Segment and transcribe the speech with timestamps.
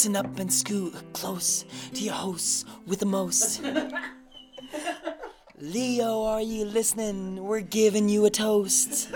[0.00, 3.62] Listen up and scoot close to your host with the most.
[5.60, 7.44] Leo, are you listening?
[7.44, 9.10] We're giving you a toast.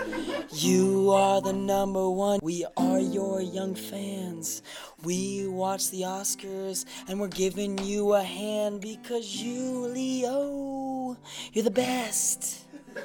[0.51, 2.39] You are the number one.
[2.43, 4.61] We are your young fans.
[5.03, 11.17] We watch the Oscars and we're giving you a hand because you, Leo,
[11.51, 12.61] you're the best.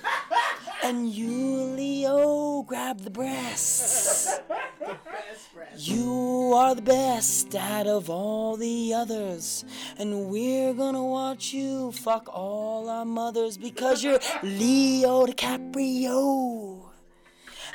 [0.82, 1.28] And you,
[1.76, 4.40] Leo, grab the breasts.
[5.76, 9.64] You are the best out of all the others.
[9.98, 16.82] And we're gonna watch you fuck all our mothers because you're Leo DiCaprio.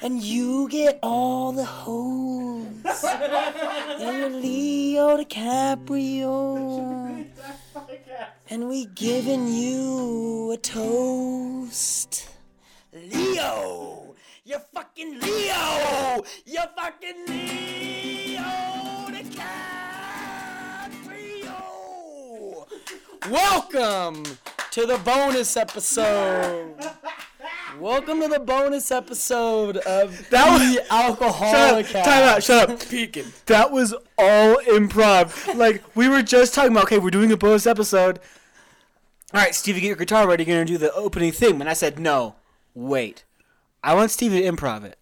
[0.02, 3.04] And you get all the hoes.
[3.04, 7.26] And you're Leo DiCaprio.
[8.50, 12.30] And we giving you a toast.
[12.94, 14.05] Leo!
[14.48, 16.24] You're fucking Leo!
[16.46, 18.44] You're fucking Leo
[19.10, 19.42] DiCaprio!
[23.32, 24.24] Welcome
[24.72, 26.76] to the bonus episode.
[27.80, 32.70] Welcome to the bonus episode of That was- the Alcoholic Shut up, time out, shut
[32.70, 32.80] up.
[32.88, 33.26] Peeking.
[33.48, 35.56] That was all improv.
[35.56, 36.84] like we were just talking about.
[36.84, 38.20] Okay, we're doing a bonus episode.
[39.34, 40.44] All right, Stevie, get your guitar ready.
[40.44, 41.60] You're gonna do the opening thing.
[41.60, 42.36] And I said, no,
[42.76, 43.24] wait.
[43.86, 44.98] I want Stevie to improv it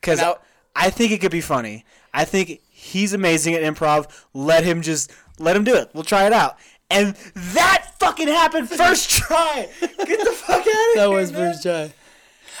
[0.00, 0.38] because Now-
[0.74, 1.84] I think it could be funny.
[2.12, 4.06] I think he's amazing at improv.
[4.32, 5.90] Let him just let him do it.
[5.94, 6.56] We'll try it out.
[6.90, 9.68] And that fucking happened first try.
[9.80, 9.90] Get
[10.24, 10.92] the fuck out of here.
[10.96, 11.52] That was man.
[11.52, 11.92] first try.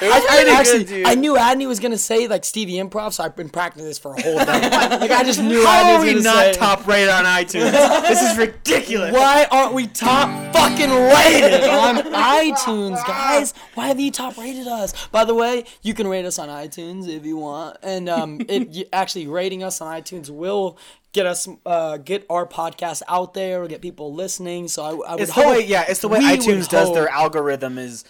[0.00, 1.06] I, I actually, good.
[1.06, 4.14] I knew Adney was gonna say like Stevie improv, so I've been practicing this for
[4.14, 4.44] a whole day.
[4.46, 6.52] like I just knew How Adney are we not say.
[6.52, 7.72] top rated on iTunes?
[8.02, 9.12] this is ridiculous.
[9.12, 13.54] Why aren't we top fucking rated on iTunes, guys?
[13.74, 15.06] Why have you top rated us?
[15.08, 18.88] By the way, you can rate us on iTunes if you want, and um, it
[18.92, 20.78] actually rating us on iTunes will
[21.12, 24.68] get us uh, get our podcast out there, or get people listening.
[24.68, 25.84] So I, I would It's the way, yeah.
[25.88, 27.78] It's the way iTunes does their algorithm.
[27.78, 28.04] Is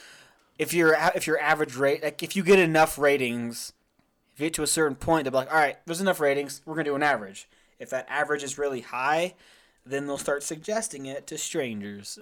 [0.59, 3.73] if your if your average rate, like if you get enough ratings,
[4.35, 6.63] if you get to a certain point, they'll be like, all right, there's enough ratings.
[6.65, 7.49] We're gonna do an average.
[7.79, 9.35] If that average is really high,
[9.85, 12.19] then they'll start suggesting it to strangers,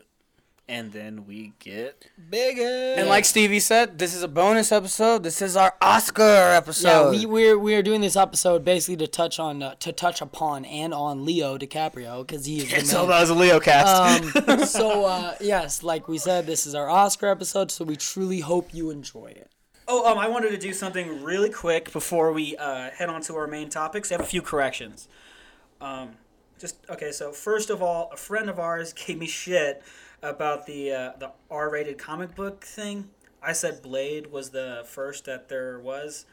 [0.69, 2.95] and then we get bigger.
[2.97, 5.23] And like Stevie said, this is a bonus episode.
[5.23, 7.11] This is our Oscar Yeah, episode.
[7.11, 10.95] we we're we're doing this episode basically to touch on uh, to touch upon and
[10.95, 13.01] on Leo DiCaprio because he is the it's man.
[13.01, 14.49] all about a Leo cast.
[14.49, 18.41] Um, so uh, yes, like we said, this is our Oscar episode, so we truly
[18.41, 19.51] hope you enjoy it.
[19.89, 23.35] Oh, um, I wanted to do something really quick before we uh, head on to
[23.35, 24.11] our main topics.
[24.11, 25.09] I have a few corrections.
[25.81, 26.11] Um,
[26.59, 27.11] just okay.
[27.11, 29.83] So first of all, a friend of ours gave me shit
[30.23, 33.11] about the uh, the R-rated comic book thing.
[33.43, 36.27] I said Blade was the first that there was.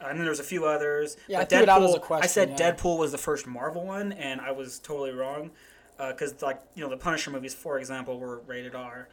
[0.00, 1.16] I know there's a few others.
[1.28, 2.72] Yeah, I but threw it out as a question, I said yeah.
[2.72, 5.50] Deadpool was the first Marvel one, and I was totally wrong.
[5.98, 9.08] Uh, because like you know the Punisher movies, for example, were rated R.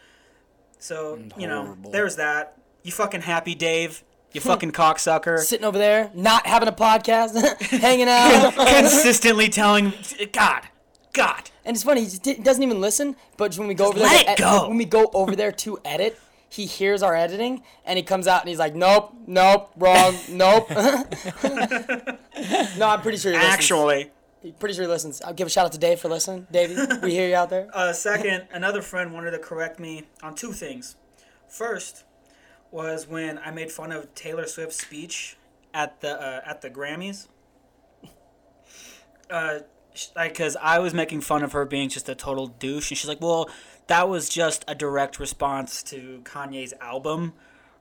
[0.80, 1.92] So mm, you know horrible.
[1.92, 2.58] there's that.
[2.84, 4.04] You fucking happy, Dave?
[4.34, 4.48] You hmm.
[4.48, 5.40] fucking cocksucker.
[5.40, 9.94] Sitting over there, not having a podcast, hanging out, Consistently telling
[10.32, 10.64] God,
[11.20, 11.50] God.
[11.66, 12.02] and it's funny.
[12.02, 13.16] He just doesn't even listen.
[13.38, 14.68] But when we go over let there, it to ed- go.
[14.70, 16.20] when we go over there to edit,
[16.50, 20.70] he hears our editing and he comes out and he's like, "Nope, nope, wrong, nope."
[22.78, 23.54] no, I'm pretty sure he listens.
[23.54, 24.12] Actually,
[24.60, 25.22] pretty sure he listens.
[25.22, 26.48] I'll give a shout out to Dave for listening.
[26.52, 27.68] Davey, we hear you out there.
[27.74, 30.96] uh, second, another friend wanted to correct me on two things.
[31.48, 32.04] First
[32.72, 35.38] was when I made fun of Taylor Swift's speech
[35.74, 37.28] at the uh, at the Grammys.
[39.30, 39.60] Uh,
[40.22, 43.22] because I was making fun of her being just a total douche, and she's like,
[43.22, 43.50] "Well,
[43.88, 47.34] that was just a direct response to Kanye's album,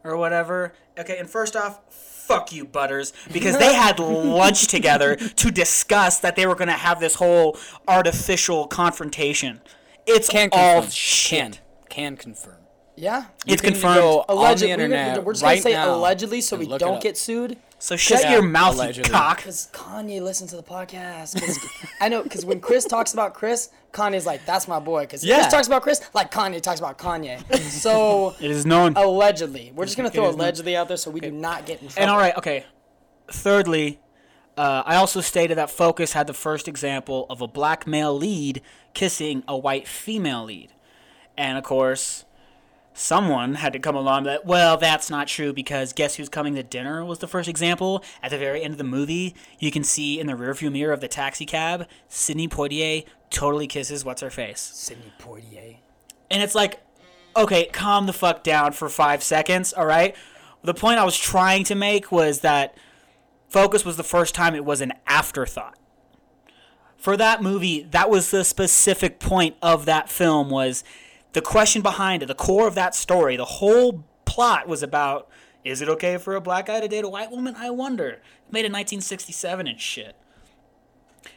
[0.04, 5.50] or whatever." Okay, and first off, fuck you, Butters, because they had lunch together to
[5.50, 9.60] discuss that they were going to have this whole artificial confrontation.
[10.06, 10.90] It's can all confirm.
[10.90, 11.40] shit.
[11.40, 12.58] Can can confirm.
[12.96, 13.26] Yeah.
[13.46, 13.96] It's confirmed.
[13.96, 17.16] go on the Allegedly, internet we're just right gonna say allegedly so we don't get
[17.16, 17.56] sued.
[17.80, 19.08] So shut Yeah, your mouth, allegedly.
[19.08, 19.36] you cock.
[19.36, 21.40] Because Kanye listens to the podcast.
[22.00, 25.02] I know, because when Chris talks about Chris, Kanye's like, that's my boy.
[25.02, 25.36] Because Yeah.
[25.36, 27.40] Chris talks about Chris, like Kanye talks about Kanye.
[27.60, 28.94] So, It is known.
[28.96, 29.72] allegedly.
[29.74, 30.40] We're just going to throw is known.
[30.40, 32.02] allegedly out there so we do not get in trouble.
[32.02, 32.64] And all right, okay.
[33.30, 34.00] Thirdly,
[34.56, 38.60] uh, I also stated that Focus had the first example of a black male lead
[38.94, 40.72] kissing a white female lead,
[41.36, 42.24] and of course,
[42.98, 46.62] someone had to come along that well, that's not true because guess who's coming to
[46.62, 48.04] dinner was the first example.
[48.22, 51.00] At the very end of the movie, you can see in the rearview mirror of
[51.00, 54.60] the taxi cab, Sidney Poitier totally kisses what's her face.
[54.60, 55.76] Sidney Poitier.
[56.30, 56.80] And it's like,
[57.36, 60.14] okay, calm the fuck down for five seconds, all right?
[60.62, 62.76] The point I was trying to make was that
[63.48, 65.78] Focus was the first time it was an afterthought.
[66.96, 70.82] for that movie, that was the specific point of that film was
[71.38, 75.28] the question behind it, the core of that story, the whole plot was about
[75.64, 77.54] is it okay for a black guy to date a white woman?
[77.56, 78.20] I wonder.
[78.50, 80.16] Made in 1967 and shit.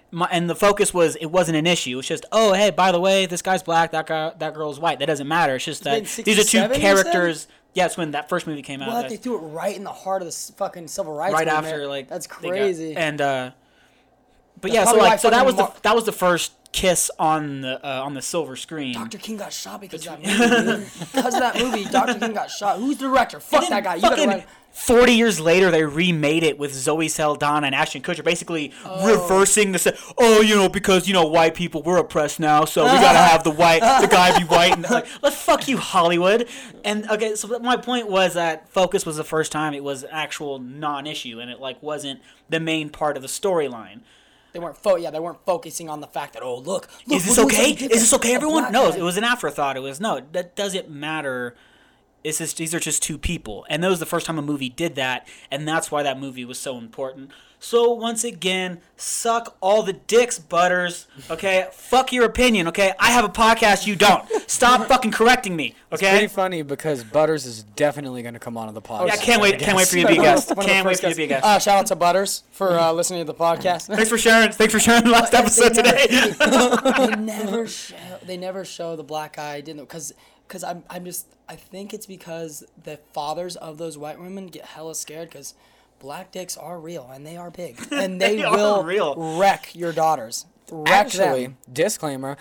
[0.09, 1.99] My, and the focus was it wasn't an issue.
[1.99, 4.97] It's just oh hey by the way this guy's black that guy that girl's white.
[4.97, 5.55] That doesn't matter.
[5.55, 6.81] It's just that these are two 67, you said?
[6.81, 7.47] characters.
[7.75, 8.89] Yeah, it's when that first movie came out.
[8.91, 11.65] That's- They threw it right in the heart of the fucking civil rights right movement.
[11.67, 12.95] after like that's they got- crazy.
[12.95, 13.51] and uh
[14.59, 17.61] but That's yeah so like so that was the that was the first kiss on
[17.61, 19.17] the uh, on the silver screen Dr.
[19.17, 20.85] King got shot because of that movie.
[21.13, 22.17] because of that movie, Dr.
[22.19, 22.77] King got shot.
[22.79, 23.39] Who's the director?
[23.39, 23.95] Fuck that guy.
[23.95, 24.47] You better fucking write.
[24.73, 28.71] 40 years later, they remade it with Zoe Saldana and Ashton Kutcher, basically
[29.05, 29.79] reversing the.
[29.79, 33.17] se- Oh, you know, because you know white people we're oppressed now, so we gotta
[33.17, 36.47] have the white, the guy be white, and like, let's fuck you, Hollywood.
[36.85, 40.57] And okay, so my point was that Focus was the first time it was actual
[40.59, 43.99] non-issue, and it like wasn't the main part of the storyline.
[44.53, 47.25] They weren't fo- yeah, they weren't focusing on the fact that oh look, look Is
[47.25, 47.71] this okay?
[47.71, 48.71] Is this okay, everyone?
[48.71, 48.97] No, guy.
[48.97, 49.77] it was an afterthought.
[49.77, 51.55] It was no, that doesn't matter.
[52.23, 54.69] It's just these are just two people, and that was the first time a movie
[54.69, 57.31] did that, and that's why that movie was so important.
[57.63, 61.05] So once again, suck all the dicks, butters.
[61.29, 62.67] Okay, fuck your opinion.
[62.69, 64.27] Okay, I have a podcast, you don't.
[64.49, 65.75] Stop fucking correcting me.
[65.93, 69.07] Okay, it's pretty funny because Butters is definitely going to come onto the podcast.
[69.09, 69.59] Yeah, can't wait.
[69.59, 70.49] Can't wait for you to be a guest.
[70.49, 71.45] One of the Can't wait for you to be a guest.
[71.45, 73.85] Uh, shout out to Butters for uh, listening to the podcast.
[73.95, 74.51] Thanks for sharing.
[74.51, 77.05] Thanks for sharing the last episode They never- today.
[77.07, 77.95] they never show.
[78.25, 79.61] They never show the black guy.
[79.61, 80.13] Didn't because
[80.47, 84.65] because I'm I'm just I think it's because the fathers of those white women get
[84.65, 85.53] hella scared because
[86.01, 89.15] black dicks are real and they are big and they, They will real.
[89.37, 90.45] wreck your daughters.
[90.71, 91.57] Wreck Actually, them.
[91.71, 92.37] disclaimer,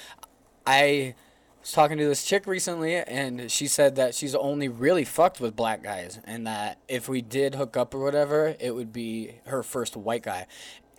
[0.67, 1.15] I
[1.61, 5.57] was talking to this chick recently, and she said that she's only really fucked with
[5.57, 9.63] black guys, and that if we did hook up or whatever, it would be her
[9.63, 10.47] first white guy.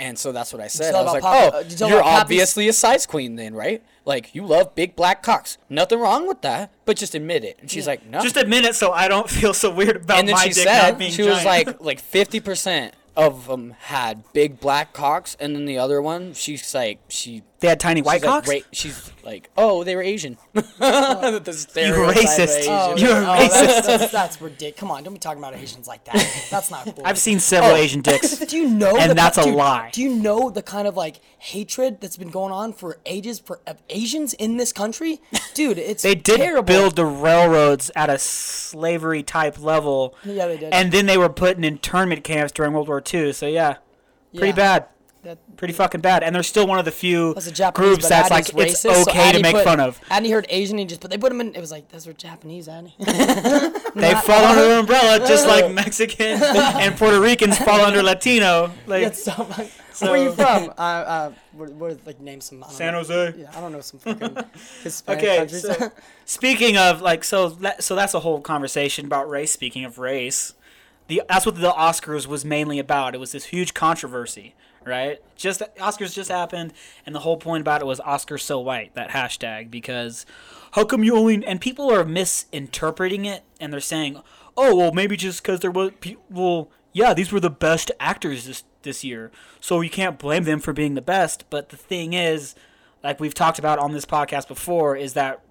[0.01, 0.95] And so that's what I said.
[0.95, 3.83] I was like, "Oh, uh, you you're obviously a size queen, then, right?
[4.03, 5.59] Like you love big black cocks.
[5.69, 8.73] Nothing wrong with that, but just admit it." And she's like, "No." Just admit it,
[8.73, 11.11] so I don't feel so weird about and then my she dick said not being
[11.11, 15.77] she was like like fifty percent of them had big black cocks, and then the
[15.77, 18.49] other one, she's like she they had tiny white she's like, cocks.
[18.49, 20.37] ra- she's like, oh, they were Asian.
[20.53, 22.57] the You stereotype racist.
[22.59, 22.73] Asian.
[22.73, 23.49] Oh, You're oh, racist.
[23.49, 24.79] That's, that's, that's ridiculous.
[24.79, 26.47] Come on, don't be talking about Asians like that.
[26.49, 27.01] That's not cool.
[27.05, 27.75] I've seen several Oh.
[27.75, 28.37] Asian dicks.
[28.45, 28.97] Do you know?
[28.97, 29.91] And the, that's a dude, lie.
[29.93, 33.61] Do you know the kind of like hatred that's been going on for ages for
[33.67, 35.21] of Asians in this country,
[35.53, 35.77] dude?
[35.77, 36.63] It's They did terrible.
[36.63, 40.15] build the railroads at a slavery type level.
[40.25, 40.73] Yeah, they did.
[40.73, 43.33] And then they were put in internment camps during World War II.
[43.33, 43.75] So yeah,
[44.33, 44.55] pretty Yeah.
[44.55, 44.85] bad.
[45.23, 46.23] That, Pretty fucking bad.
[46.23, 49.01] And they're still one of the few Japanese, groups that's like Addy's it's racist, so
[49.11, 49.99] okay Addy to make put- fun of.
[50.09, 51.53] Addy heard Asian, he just but they put him in.
[51.55, 52.95] It was like those were Japanese, Addy.
[53.93, 58.71] They fall under the umbrella just like Mexicans and Puerto Ricans fall under Latino.
[58.87, 59.69] Like That's so funny.
[59.99, 60.69] Where are you from?
[60.69, 62.63] Uh, uh, what like name some?
[62.69, 62.99] San know.
[62.99, 63.33] Jose.
[63.37, 64.37] Yeah, I don't know some fucking
[64.83, 65.61] Hispanic Okay, countries.
[65.61, 65.91] so
[66.25, 69.51] speaking of like, so that, so that's a whole conversation about race.
[69.51, 70.53] Speaking of race,
[71.07, 73.13] the that's what the Oscars was mainly about.
[73.13, 74.55] It was this huge controversy,
[74.85, 75.19] right?
[75.35, 76.73] Just Oscars just happened,
[77.05, 80.25] and the whole point about it was Oscars so white that hashtag because
[80.71, 84.21] how come you only and people are misinterpreting it and they're saying,
[84.57, 85.91] oh well maybe just because there was
[86.29, 90.59] well yeah these were the best actors this this year so you can't blame them
[90.59, 91.45] for being the best.
[91.49, 92.55] But the thing is
[93.03, 95.41] like we've talked about on this podcast before, is that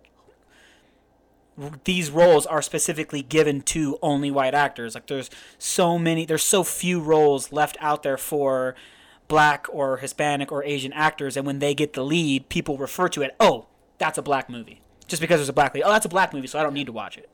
[1.85, 4.95] these roles are specifically given to only white actors.
[4.95, 8.75] Like there's so many, there's so few roles left out there for
[9.31, 13.23] black or Hispanic or Asian actors, and when they get the lead, people refer to
[13.23, 13.35] it.
[13.41, 15.85] Oh, that's a black movie, just because there's a black lead.
[15.85, 17.31] Oh, that's a black movie, so I don't need to watch it.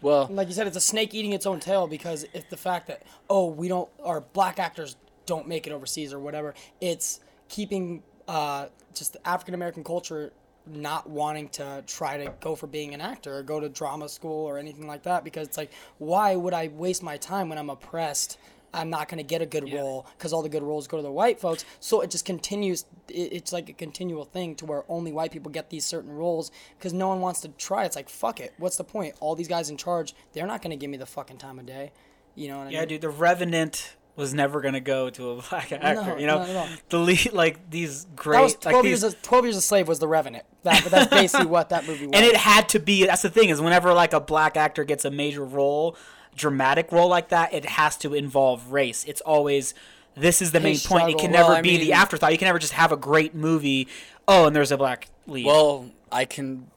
[0.00, 2.86] Well, like you said, it's a snake eating its own tail because it's the fact
[2.86, 6.54] that oh we don't our black actors don't make it overseas or whatever.
[6.80, 10.32] It's keeping uh, just the African American culture
[10.68, 14.46] not wanting to try to go for being an actor or go to drama school
[14.46, 17.70] or anything like that because it's like why would I waste my time when I'm
[17.70, 18.38] oppressed?
[18.74, 21.02] I'm not going to get a good role because all the good roles go to
[21.02, 21.64] the white folks.
[21.80, 22.84] So it just continues.
[23.08, 26.92] It's like a continual thing to where only white people get these certain roles because
[26.92, 27.84] no one wants to try.
[27.84, 28.52] It's like fuck it.
[28.58, 29.14] What's the point?
[29.20, 31.66] All these guys in charge, they're not going to give me the fucking time of
[31.66, 31.92] day.
[32.34, 32.88] You know what I Yeah, mean?
[32.88, 36.18] dude, The Revenant was never gonna go to a black actor.
[36.18, 39.04] you know, the lead, like these great, That was like twelve these, years.
[39.04, 40.44] Of, twelve years a slave was the Revenant.
[40.62, 42.12] That, but that's basically what that movie was.
[42.14, 45.04] and it had to be that's the thing is whenever like a black actor gets
[45.04, 45.96] a major role
[46.36, 49.74] dramatic role like that it has to involve race it's always
[50.14, 52.58] this is the main point it can never I be the afterthought you can never
[52.58, 53.88] just have a great movie
[54.28, 56.70] oh and there's a black lead well, I can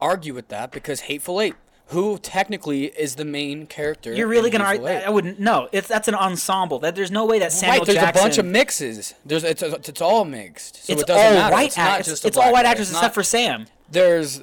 [0.00, 1.54] argue with that because Hateful Eight
[1.88, 4.12] who technically is the main character.
[4.14, 5.06] You're really gonna Hateful argue?
[5.06, 5.38] I wouldn't.
[5.38, 6.78] No, it's that's an ensemble.
[6.78, 8.20] That there's no way that Samuel right, there's Jackson.
[8.20, 9.14] a bunch of mixes.
[9.26, 10.86] There's it's, it's all mixed.
[10.86, 11.52] So it's it doesn't all matter.
[11.52, 12.06] white it's not actors.
[12.06, 13.66] just a It's all white actors except for Sam.
[13.90, 14.42] There's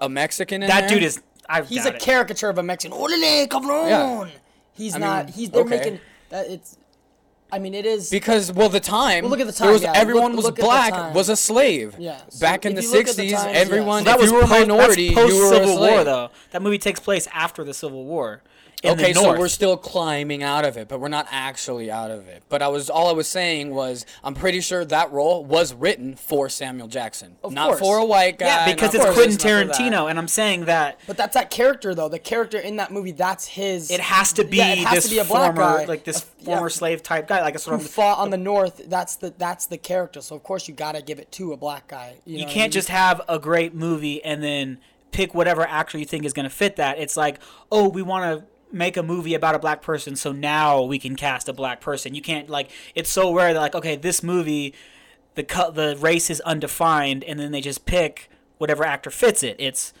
[0.00, 0.90] a Mexican in That there.
[0.90, 1.22] dude is.
[1.48, 2.02] I've He's got a it.
[2.02, 2.96] caricature of a Mexican.
[2.96, 3.88] Orale, cabrón.
[3.88, 4.30] Yeah.
[4.72, 5.24] He's I not.
[5.26, 5.50] mean, he's.
[5.50, 5.76] They're okay.
[5.78, 6.50] making that.
[6.50, 6.78] It's.
[7.52, 8.10] I mean, it is.
[8.10, 9.22] Because well, the time.
[9.22, 9.92] Well, look at the time, was yeah.
[9.94, 11.94] everyone Look- was look black was a slave.
[11.98, 13.60] Yeah, so Back in the you look at the '60s, times, yeah.
[13.60, 14.04] everyone.
[14.04, 16.30] So if that was you were a minority, that's you were a post-Civil War, though.
[16.50, 18.42] That movie takes place after the Civil War.
[18.84, 22.10] In okay, the so we're still climbing out of it, but we're not actually out
[22.10, 22.42] of it.
[22.50, 26.16] But I was all I was saying was I'm pretty sure that role was written
[26.16, 27.80] for Samuel Jackson, Of not course.
[27.80, 28.46] for a white guy.
[28.46, 29.76] yeah, because it's Quentin this, not for that.
[29.92, 32.08] Tarantino, and I'm saying that but that's that character though.
[32.10, 33.12] The character in that movie.
[33.12, 33.90] That's his.
[33.90, 35.84] it has to be Yeah, it has this to be a black former, guy.
[35.86, 37.40] like this A- yeah, former slave type guy.
[37.40, 37.86] Like that's what Who I'm.
[37.88, 38.82] fought on the north?
[38.88, 40.20] That's the that's the character.
[40.20, 42.16] So of course you gotta give it to a black guy.
[42.26, 42.70] You, you know what I can't mean?
[42.72, 44.78] just have a great movie and then
[45.10, 46.98] pick whatever actor you think is going to fit that.
[46.98, 47.38] It's like,
[47.70, 51.16] oh, we want to make a movie about a black person, so now we can
[51.16, 52.14] cast a black person.
[52.14, 52.70] You can't like.
[52.94, 54.74] It's so rare that like, okay, this movie,
[55.34, 58.28] the cut, the race is undefined, and then they just pick
[58.58, 59.56] whatever actor fits it.
[59.58, 59.92] It's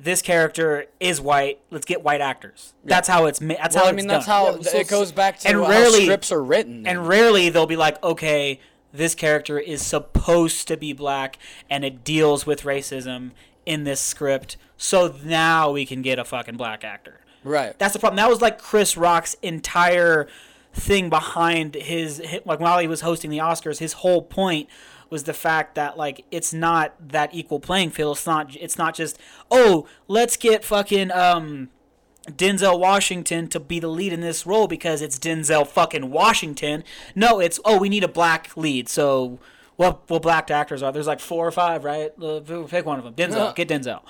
[0.00, 1.60] this character is white.
[1.70, 2.74] Let's get white actors.
[2.84, 3.40] That's how it's.
[3.40, 4.46] ma- That's Well, how I mean, it's that's done.
[4.54, 6.86] how Yeah, so it goes back to and how rarely- scripts are written.
[6.86, 8.58] And rarely they'll be like, okay,
[8.92, 11.38] this character is supposed to be black
[11.70, 13.30] and it deals with racism
[13.64, 17.20] in this script, so now we can get a fucking black actor.
[17.44, 17.78] Right.
[17.78, 18.16] That's the problem.
[18.16, 20.28] That was like Chris Rock's entire
[20.74, 24.68] thing behind his, hi- like while he was hosting the Oscars, his whole point
[25.10, 28.16] was the fact that like it's not that equal playing field.
[28.16, 29.18] It's not it's not just,
[29.50, 31.68] oh, let's get fucking um
[32.28, 36.84] Denzel Washington to be the lead in this role because it's Denzel fucking Washington.
[37.14, 38.88] No, it's oh we need a black lead.
[38.88, 39.38] So
[39.76, 40.92] what what black actors are?
[40.92, 42.10] There's like four or five, right?
[42.68, 43.14] Pick one of them.
[43.14, 43.52] Denzel, No.
[43.54, 44.00] get Denzel.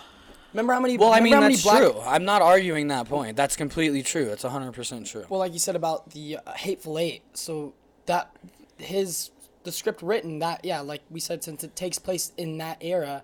[0.52, 0.96] Remember how many?
[0.96, 2.00] Well, I mean that's black, true.
[2.00, 3.36] I'm not arguing that point.
[3.36, 4.28] That's completely true.
[4.30, 5.24] It's 100 percent true.
[5.28, 7.74] Well, like you said about the uh, Hateful Eight, so
[8.06, 8.34] that
[8.76, 9.30] his
[9.64, 13.22] the script written that yeah, like we said, since it takes place in that era,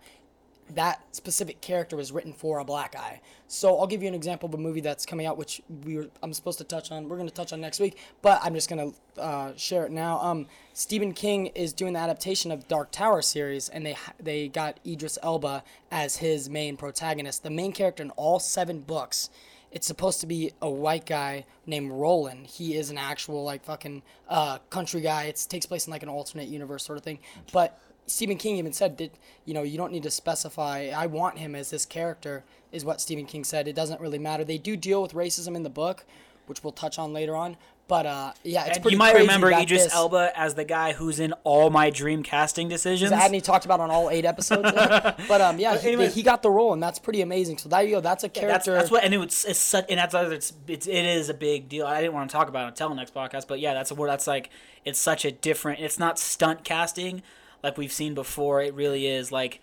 [0.74, 3.20] that specific character was written for a black guy.
[3.46, 6.08] So I'll give you an example of a movie that's coming out, which we were
[6.22, 7.08] I'm supposed to touch on.
[7.08, 9.92] We're going to touch on next week, but I'm just going to uh, share it
[9.92, 10.20] now.
[10.20, 14.78] Um, Stephen King is doing the adaptation of Dark Tower series, and they they got
[14.86, 17.42] Idris Elba as his main protagonist.
[17.42, 19.30] The main character in all seven books
[19.70, 22.46] it's supposed to be a white guy named Roland.
[22.46, 25.24] He is an actual like fucking uh, country guy.
[25.24, 27.18] It takes place in like an alternate universe sort of thing.
[27.52, 27.78] But
[28.08, 30.90] Stephen King even said that you know you don't need to specify.
[30.94, 33.68] I want him as this character is what Stephen King said.
[33.68, 34.44] It doesn't really matter.
[34.44, 36.04] They do deal with racism in the book,
[36.46, 37.56] which we'll touch on later on.
[37.86, 40.64] But uh, yeah, it's And pretty you might remember that Idris this- Elba as the
[40.64, 43.10] guy who's in all my dream casting decisions.
[43.10, 44.70] that he talked about on all eight episodes.
[44.72, 47.56] but um, yeah, he, anyway- he got the role, and that's pretty amazing.
[47.56, 48.00] So there you go.
[48.02, 48.74] That's a that's, character.
[48.74, 51.86] that's what, and it's, it's such, and that's it's, it's it is a big deal.
[51.86, 54.26] I didn't want to talk about it until next podcast, but yeah, that's where that's
[54.26, 54.50] like
[54.84, 55.80] it's such a different.
[55.80, 57.22] It's not stunt casting
[57.62, 58.62] like we've seen before.
[58.62, 59.60] It really is like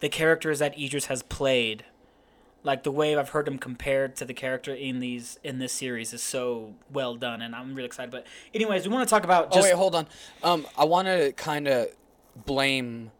[0.00, 1.84] the characters that Idris has played.
[2.62, 6.12] Like the way I've heard him compared to the character in these in this series
[6.12, 8.10] is so well done, and I'm really excited.
[8.10, 10.08] But anyways, we want to talk about oh just wait, hold on.
[10.42, 11.88] Um, I want to kind of
[12.44, 13.12] blame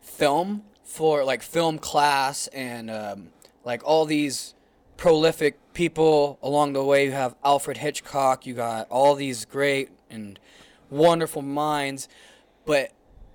[0.00, 3.28] film for like film class and um,
[3.64, 4.54] like all these
[4.96, 7.04] prolific people along the way.
[7.04, 8.46] You have Alfred Hitchcock.
[8.46, 10.38] You got all these great and
[10.90, 12.08] wonderful minds,
[12.64, 12.92] but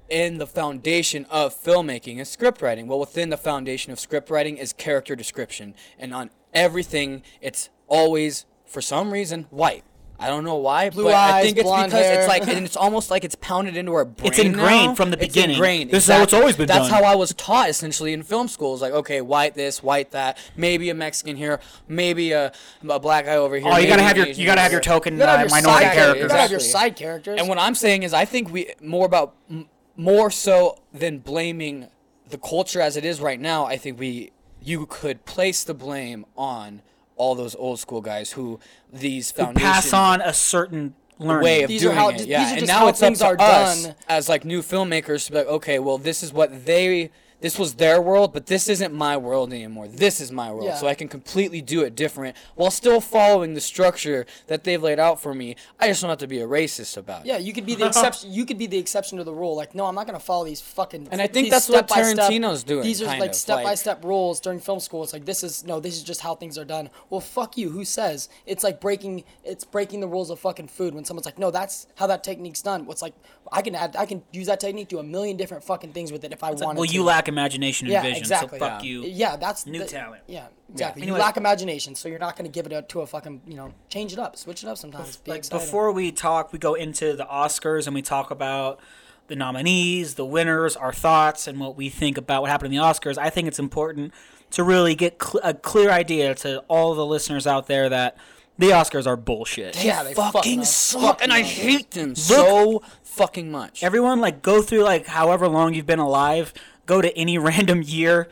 [0.09, 2.87] in the foundation of filmmaking is script writing.
[2.87, 8.45] Well, within the foundation of script writing is character description, and on everything, it's always
[8.65, 9.83] for some reason white.
[10.17, 12.19] I don't know why, Blue but I eyes, think it's blonde because hair.
[12.19, 14.27] it's like, and it's almost like it's pounded into our brain.
[14.27, 14.95] It's ingrained now.
[14.95, 15.55] from the It's beginning.
[15.57, 15.91] ingrained.
[15.91, 16.39] This is how it's exactly.
[16.39, 17.03] always been That's done.
[17.03, 18.73] how I was taught essentially in film school.
[18.73, 22.53] It's like, okay, white this, white that, maybe a Mexican here, maybe a,
[22.89, 23.67] a black guy over here.
[23.69, 25.55] oh, you gotta have your Asian you gotta have your token You gotta have uh,
[25.55, 26.21] your minority side characters.
[26.23, 27.39] You gotta have your side characters.
[27.39, 29.67] And what I'm saying is, I think we more about m-
[29.97, 31.87] more so than blaming
[32.29, 33.65] the culture as it is right now.
[33.65, 34.31] I think we
[34.61, 36.81] you could place the blame on
[37.15, 38.59] all those old school guys who
[38.91, 41.43] these Who foundations pass on a certain learning.
[41.43, 42.17] way of These are doing how- it.
[42.19, 43.95] these Yeah, are and now how it's up to are us done.
[44.09, 47.11] as like new filmmakers to be like, okay, well, this is what they.
[47.41, 49.87] This was their world, but this isn't my world anymore.
[49.87, 50.77] This is my world, Yeah.
[50.77, 54.99] so I can completely do it different while still following the structure that they've laid
[54.99, 55.55] out for me.
[55.79, 57.27] I just don't have to be a racist about it.
[57.27, 58.31] Yeah, you could be the exception.
[58.31, 59.55] You could be the exception to the rule.
[59.55, 61.09] Like, no, I'm not gonna follow these fucking.
[61.11, 64.39] And I think that's what Tarantino's doing, These are like of, step by step rules
[64.39, 65.03] during film school.
[65.03, 66.89] It's like this is no, this is just how things are done.
[67.09, 67.69] Well, fuck you.
[67.69, 69.23] Who says it's like breaking?
[69.43, 72.61] It's breaking the rules of fucking food when someone's like, no, that's how that technique's
[72.61, 72.85] done.
[72.85, 73.13] What's like,
[73.51, 76.23] I can add, I can use that technique, do a million different fucking things with
[76.23, 76.93] it if I wanted well, to.
[76.93, 78.17] you lack lack imagination and Yeah, vision.
[78.19, 78.59] exactly.
[78.59, 78.87] So fuck Yeah.
[78.89, 79.03] you.
[79.03, 80.23] Yeah, that's New the- talent.
[80.27, 81.01] Yeah, exactly.
[81.03, 81.17] Anyway.
[81.17, 83.55] You lack imagination, so you're not going to give it a, to a fucking you
[83.55, 85.17] know change it up, switch it up sometimes.
[85.17, 85.65] Be like exciting.
[85.65, 88.79] before we talk, we go into the Oscars and we talk about
[89.27, 92.85] the nominees, the winners, our thoughts, and what we think about what happened in the
[92.85, 93.17] Oscars.
[93.17, 94.13] I think it's important
[94.51, 98.15] to really get cl- a clear idea to all the listeners out there that
[98.57, 99.83] the Oscars are bullshit.
[99.83, 100.73] yeah, they fucking us.
[100.73, 103.83] suck, and I hate them so fucking much.
[103.83, 106.53] Everyone like go through like however long you've been alive,
[106.85, 108.29] go to any random year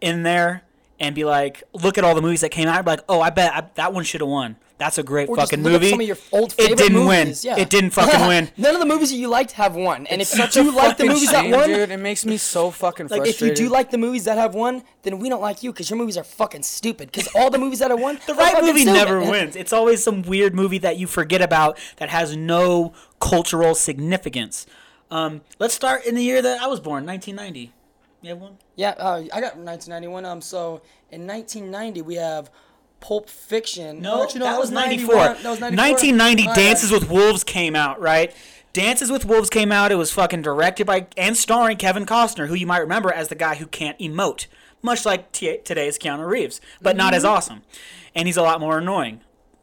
[0.00, 0.62] in there
[0.98, 2.84] and be like, look at all the movies that came out.
[2.84, 4.56] Be like, oh, I bet I, that one should have won.
[4.78, 5.88] That's a great Or just fucking look movie.
[5.88, 7.42] some of your old it didn't movies.
[7.44, 7.56] win.
[7.56, 7.62] Yeah.
[7.62, 8.50] It didn't fucking win.
[8.58, 10.06] None of the movies that you liked have won.
[10.08, 11.90] And if you Such a like the movies shame, that won, dude.
[11.90, 14.82] It makes me so fucking like if you do like the movies that have won,
[15.02, 17.10] then we don't like you because your movies are fucking stupid.
[17.10, 19.56] Because all the movies that have won, The right movie never wins.
[19.56, 24.66] It's always some weird movie that you forget about that has no cultural significance.
[25.10, 27.72] Um, let's start in the year that I was born, 1990.
[28.26, 28.58] You have one?
[28.74, 30.24] Yeah, uh, I got 1991.
[30.24, 32.50] Um, so in 1990 we have
[32.98, 34.02] Pulp Fiction.
[34.02, 35.14] No, Actually, that, was 94.
[35.14, 35.42] 91.
[35.44, 35.88] That was 94.
[35.90, 36.54] 1990, My.
[36.54, 38.34] Dances with Wolves came out, right?
[38.72, 39.92] Dances with Wolves came out.
[39.92, 43.36] It was fucking directed by and starring Kevin Costner, who you might remember as the
[43.36, 44.46] guy who can't emote,
[44.82, 47.32] much like t- today's Keanu Reeves, but not as Mm-hmm.
[47.32, 47.62] awesome.
[48.14, 49.20] And he's a lot more annoying.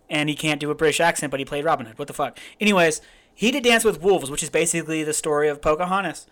[0.10, 2.00] And he can't do a British accent, but he played Robin Hood.
[2.00, 2.38] What the fuck?
[2.62, 3.02] Anyways,
[3.36, 6.28] he did Dance with Wolves, which is basically the story of Pocahontas.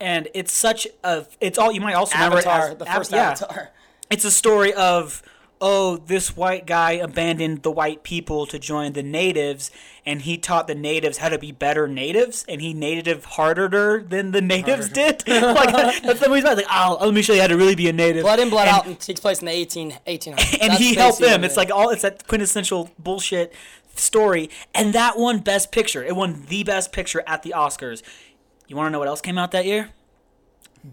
[0.00, 1.26] And it's such a.
[1.40, 3.70] It's all you might also Avatar, as the Av- first yeah Avatar.
[4.10, 5.22] it's a story of
[5.62, 9.70] oh this white guy abandoned the white people to join the natives
[10.06, 14.30] and he taught the natives how to be better natives and he native harder than
[14.30, 15.22] the natives did.
[15.28, 15.70] Like
[16.02, 17.92] that's the movie about like oh let me show you how to really be a
[17.92, 18.22] native.
[18.22, 20.58] Blood in, Blood and, out, and takes place in the 18, 1800s.
[20.62, 21.44] and That's he helped them.
[21.44, 23.52] it's like all it's that quintessential bullshit
[23.96, 24.48] story.
[24.74, 26.02] And that won best picture.
[26.02, 28.02] It won the best picture at the oscars
[28.70, 29.90] you want to know what else came out that year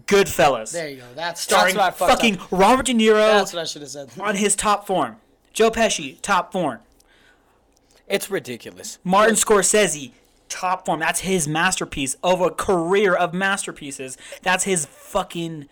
[0.06, 1.04] goodfellas There you go.
[1.14, 2.48] That's starring that's what I fucking up.
[2.50, 4.10] robert de niro That's what I should have said.
[4.20, 5.16] on his top form.
[5.54, 6.80] Joe Pesci, top form.
[8.06, 8.98] It's ridiculous.
[9.04, 10.12] Martin Scorsese,
[10.50, 11.00] top form.
[11.00, 14.16] That's his masterpiece of a career of masterpieces.
[14.42, 15.68] That's his fucking.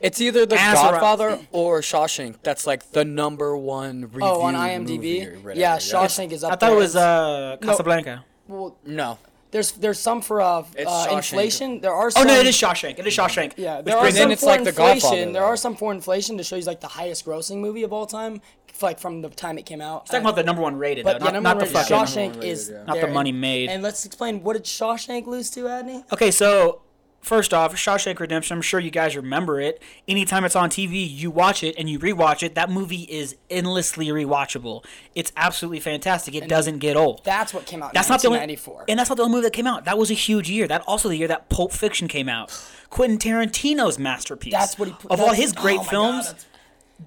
[0.00, 2.36] It's either The Azra- Godfather or Shawshank.
[2.42, 4.20] That's like the number one review.
[4.22, 5.26] Oh, on IMDb.
[5.28, 6.72] whatever, Yeah, Shawshank is up I thought there.
[6.74, 8.24] it was uh, Casablanca.
[8.48, 9.18] well, No.
[9.52, 11.80] There's there's some for uh, uh inflation.
[11.80, 12.26] There are Oh some.
[12.26, 12.98] no, it is Shawshank.
[12.98, 13.52] It is Shawshank.
[13.56, 15.00] Yeah, there are some it's for like inflation.
[15.00, 17.92] Godfather, there are some for inflation to show you like the highest grossing movie of
[17.92, 18.40] all time,
[18.80, 20.02] like from the time it came out.
[20.02, 21.96] It's talking about the number one rated, but though, yeah, not, not the fucking.
[21.96, 22.84] Shawshank rated, is yeah.
[22.84, 23.68] Not the money And- made.
[23.70, 26.10] And let's explain what did Shawshank lose to, Adney?
[26.12, 26.80] Okay, so
[27.22, 28.56] first off, Shawshank Redemption.
[28.56, 29.80] I'm sure you guys remember it.
[30.06, 32.54] Anytime it's on TV, you watch it and you rewatch it.
[32.54, 34.84] That movie is endlessly rewatchable.
[35.14, 36.34] It's absolutely fantastic.
[36.34, 37.24] It doesn't get old.
[37.24, 37.92] That's what came out.
[37.94, 38.40] That's in not the only,
[38.88, 39.84] and that's not the only movie that came out.
[39.84, 40.66] That was a huge year.
[40.68, 42.50] That also the year that Pulp Fiction came out.
[42.90, 44.52] Quentin Tarantino's masterpiece.
[44.52, 46.26] That's what he put- of all his great oh my God, films.
[46.26, 46.46] that's-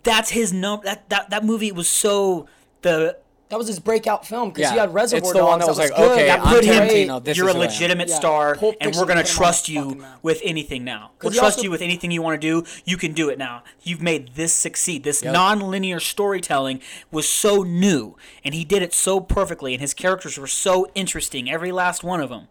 [0.04, 0.82] that's his no.
[0.84, 2.47] That that that movie was so
[2.82, 3.17] the
[3.49, 5.65] that was his breakout film because Yeah, you had Reservoir it's the one Dogs.
[5.65, 6.73] that was like, good, okay, that I'm put him.
[6.84, 7.69] Tarantino, this you're is a who I am.
[7.71, 11.12] legitimate Yeah, star, Pulp and we're gonna put him on trust you with anything now.
[11.21, 12.63] We'll 'Cause he trust also- you with anything you want to do.
[12.86, 13.63] You can do it now.
[13.84, 15.03] You've made this succeed.
[15.03, 15.34] This Yep.
[15.34, 16.81] non-linear storytelling
[17.12, 21.49] was so new, and he did it so perfectly, and his characters were so interesting.
[21.51, 22.47] Every last one of them.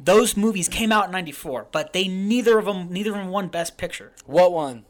[0.00, 3.46] Those movies came out in '94, but they neither of them neither of them won
[3.48, 4.12] Best Picture.
[4.26, 4.84] What one?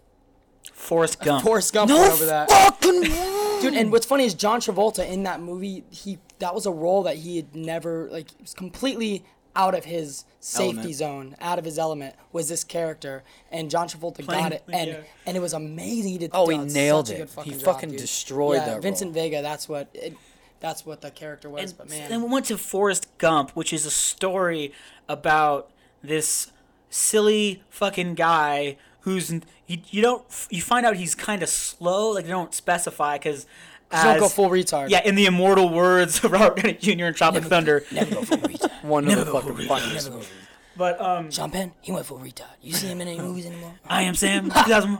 [0.83, 1.45] Forrest Gump.
[1.45, 2.51] Forrest Gump No over that.
[2.51, 3.03] fucking
[3.63, 7.05] Dude, and what's funny is John Travolta in that movie, he that was a role
[7.05, 10.95] that he had never like was completely out of his safety Element.
[10.97, 14.89] zone, out of his element was this character, and John Travolta Playing- got it, and
[14.91, 15.01] yeah.
[15.27, 16.11] and it was amazing.
[16.13, 16.31] He did.
[16.35, 17.17] Oh, he such nailed a it.
[17.19, 17.99] good He fucking job, fucking dude.
[18.01, 19.23] destroyed yeah, that Vincent role.
[19.23, 19.43] Vega.
[19.43, 19.89] That's what.
[19.95, 20.17] It,
[20.59, 21.71] that's what the character was.
[21.71, 24.73] and, but man, then we went to Forrest Gump, which is a story
[25.09, 25.71] about
[26.03, 26.51] this
[26.89, 29.31] silly fucking guy who's
[29.67, 33.47] you, you don't you find out he's kind of slow like they don't specify because
[33.91, 34.89] don't go full retard.
[34.91, 37.05] yeah in the immortal words of Robert Downey Jr.
[37.07, 38.71] in Tropic Thunder never go full retard.
[38.85, 40.15] One of the fucking funniest Never go.
[40.17, 40.29] movies.
[40.77, 42.47] but um Sean Penn, he went full retard.
[42.63, 43.75] You see him in any movies anymore?
[43.87, 44.99] I am Sam 2000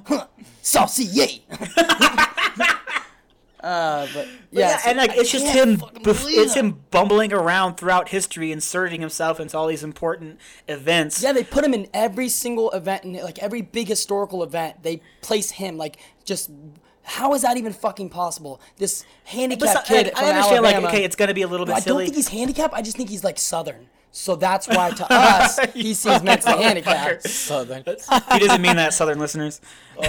[0.63, 1.43] Saucy, yay!
[3.63, 7.77] Uh, but yeah, yeah, and like I it's just him, bef- it's him bumbling around
[7.77, 12.29] throughout history inserting himself into all these important events Yeah, they put him in every
[12.29, 15.77] single event, and like every big historical event, they place him.
[15.77, 16.51] Like, just
[17.05, 18.61] how is that even fucking possible?
[18.79, 20.87] This handicapped kid like, from I understand Alabama.
[20.87, 22.75] like okay it's gonna be a little bit I silly don't think he's handicapped.
[22.75, 23.89] I just think he's like Southern.
[24.13, 27.29] So that's why to us he seems mentally handicapped.
[27.29, 27.83] Southern.
[27.85, 29.61] he doesn't mean that, Southern listeners.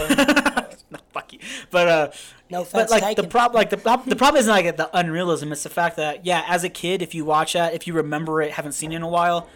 [0.97, 1.39] no, fuck you.
[1.71, 2.12] But uh,
[2.49, 3.29] No but like the taken.
[3.29, 3.77] problem, like the
[4.08, 5.51] the problem isn't like the unrealism.
[5.51, 8.41] It's the fact that yeah, as a kid, if you watch that, if you remember
[8.41, 9.49] it, haven't seen it in a while,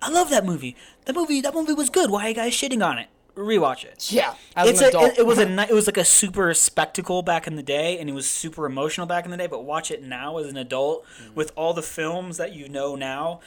[0.00, 0.76] I love that movie.
[1.04, 2.10] That movie, that movie was good.
[2.10, 3.08] Why are you guys shitting on it?
[3.36, 4.10] rewatch it.
[4.10, 7.56] Yeah, it's a, it, it was a it was like a super spectacle back in
[7.56, 9.46] the day, and it was super emotional back in the day.
[9.46, 13.40] But watch it now as an adult with all the films that you know now,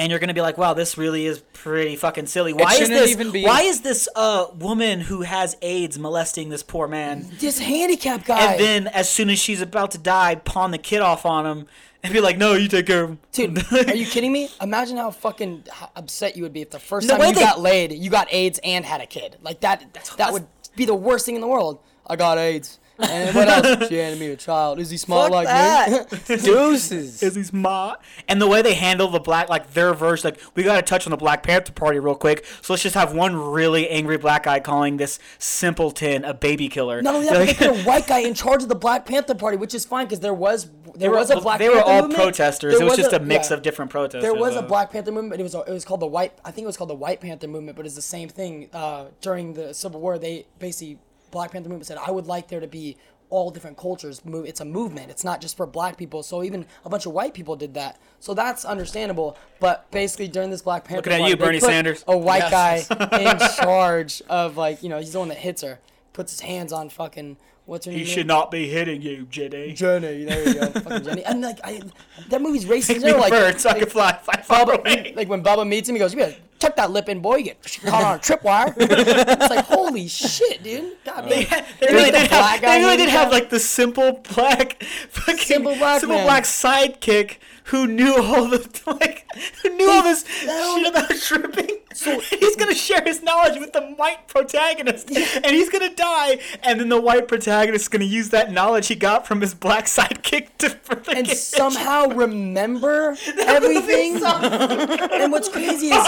[0.00, 2.52] and you're gonna be like, wow, this really is pretty fucking silly.
[2.54, 3.10] Why is this?
[3.10, 7.26] even be- Why is this uh woman who has AIDS molesting this poor man?
[7.38, 8.52] this handicapped guy.
[8.52, 11.66] And then as soon as she's about to die, pawn the kid off on him
[12.02, 13.18] and be like, no, you take care of him.
[13.32, 14.48] Dude, are you kidding me?
[14.62, 17.60] Imagine how fucking upset you would be if the first The time you they- got
[17.60, 19.36] laid, you got AIDS and had a kid.
[19.42, 19.84] Like that.
[20.16, 21.78] that would be the worst thing in the world.
[22.06, 22.79] I got AIDS.
[23.02, 23.70] And what else?
[23.88, 24.78] She handed me a child.
[24.78, 26.36] Is he smart Fuck like me?
[26.36, 27.22] Deuces.
[27.22, 27.96] is he's ma
[28.28, 31.10] and the way they handle the black like their version like we gotta touch on
[31.10, 34.60] the black panther party real quick so let's just have one really angry black guy
[34.60, 38.06] calling this simpleton a baby killer Not only that, but Like- they put a white
[38.06, 41.10] guy in charge of the Black Panther Party, which is fine because there was there
[41.10, 42.20] were- was a Black they were Panther all movement.
[42.20, 43.56] protesters There it was, just a, mix yeah.
[43.56, 45.84] of different protesters There was a uh, Black Panther movement, but it was it was
[45.84, 46.32] called the White.
[46.44, 48.68] I think it was called the White Panther movement, but it's the same thing.
[48.72, 50.98] Uh, during the Civil War, they basically
[51.30, 52.96] Black Panther movement said, "I would like there to be
[53.30, 54.20] all different cultures.
[54.26, 55.08] It's a movement.
[55.08, 56.24] It's not just for Black people.
[56.24, 57.96] So even a bunch of white people did that.
[58.18, 59.36] So that's understandable.
[59.60, 62.04] But basically, during this Black Panther, Looking at party, you, they Bernie Sanders.
[62.08, 62.88] a white Yes.
[62.88, 65.78] guy in charge of like you know he's the one that hits her,
[66.12, 67.36] puts his hands on fucking
[67.70, 68.00] what's her name?
[68.00, 71.24] he should not be hitting you jenny Jenny, there you go, fucking Jenny.
[71.24, 71.80] And like, I,
[72.28, 72.88] that movie's racist.
[72.88, 75.12] Make You me know, a like, bird so I can fly far Bubba, away.
[75.16, 77.36] like when Bubba meets him, he goes, "You better tuck that lip in, boy.
[77.36, 80.96] You get caught on a tripwire." it's like, holy shit, dude.
[81.04, 81.64] God They, damn.
[81.80, 82.60] they They really did have.
[82.60, 86.26] They really did have like the simple black, fucking Simple black simple man.
[86.26, 87.36] black sidekick
[87.70, 88.58] who knew all the
[89.00, 89.26] like,
[89.62, 91.78] who knew all this shit about shrimping.
[91.94, 96.40] So he's gonna share his knowledge with the white protagonist, and he's gonna die.
[96.62, 99.84] And then the white protagonist is gonna use that knowledge he got from his black
[99.84, 104.20] sidekick to further and somehow remember everything.
[104.24, 106.06] and what's crazy is,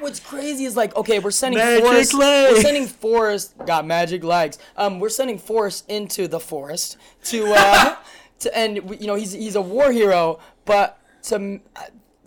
[0.00, 2.14] what's crazy is like, okay, we're sending Magic Forrest.
[2.14, 2.56] legs.
[2.56, 3.54] We're sending Forrest.
[3.66, 4.58] Got magic legs.
[4.76, 7.96] Um, we're sending Forrest into the forest to, uh,
[8.44, 11.80] to, and you know he's he's a war hero, but to, uh,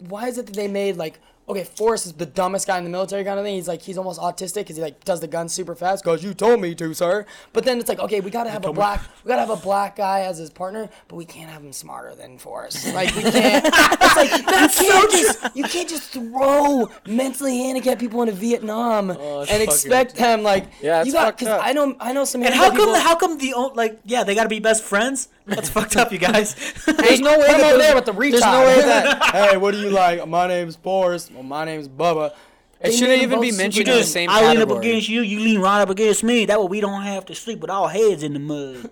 [0.09, 1.19] why is it that they made like.
[1.49, 3.55] Okay, Forrest is the dumbest guy in the military kind of thing.
[3.55, 6.03] He's like he's almost autistic because he like does the gun super fast.
[6.03, 7.25] Cause you told me to, sir.
[7.53, 9.95] But then it's like okay, we gotta have a black we gotta have a black
[9.95, 12.93] guy as his partner, but we can't have him smarter than Forrest.
[12.93, 13.63] Like we can't.
[13.65, 18.33] it's like That's you can't so just you can't just throw mentally handicapped people into
[18.33, 21.61] Vietnam Oh, and expect them like Yeah, you got fucked because.
[21.63, 22.75] I know I know some And how come?
[22.77, 22.95] people.
[22.95, 24.01] How come the o- like?
[24.03, 25.29] Yeah, they gotta be best friends.
[25.47, 26.55] That's fucked up, you guys.
[26.85, 28.83] There's no way Come that over there with the There's no way retard.
[28.83, 29.29] that.
[29.51, 30.27] hey, what do you like?
[30.27, 31.31] My name's Boris.
[31.31, 32.31] Well, my name's Bubba.
[32.79, 34.01] It They shouldn't even be super mentioned in dumb.
[34.01, 36.45] the same I lean up against you, you lean right up against me.
[36.45, 38.91] That way we don't have to sleep with our heads in the mud.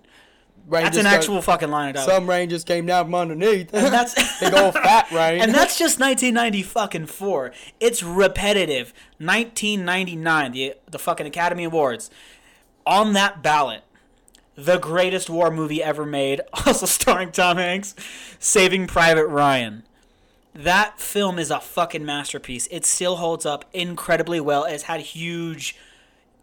[0.67, 2.15] That's an go- actual fucking line of dialogue.
[2.15, 3.71] Some rangers came down from underneath.
[3.71, 5.39] And that's Big old fat rain.
[5.41, 7.51] and that's just 1990 fucking four.
[7.79, 8.91] It's repetitive.
[9.19, 12.09] 1999, the the fucking Academy Awards,
[12.87, 13.83] on that ballot,
[14.55, 17.95] the greatest war movie ever made, also starring Tom Hanks,
[18.39, 19.83] Saving Private Ryan.
[20.53, 22.67] That film is a fucking masterpiece.
[22.71, 24.63] It still holds up incredibly well.
[24.63, 25.75] It's had huge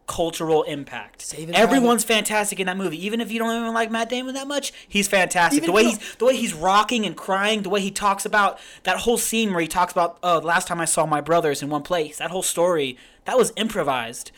[0.06, 1.22] cultural impact.
[1.22, 3.02] Saving Everyone's fantastic in that movie.
[3.04, 5.62] Even if you don't even like Matt Damon that much, he's fantastic.
[5.62, 8.58] Even the way he's the way he's rocking and crying, the way he talks about
[8.82, 11.62] that whole scene where he talks about oh, the last time I saw my brothers
[11.62, 12.18] in one place.
[12.18, 14.30] That whole story that was improvised.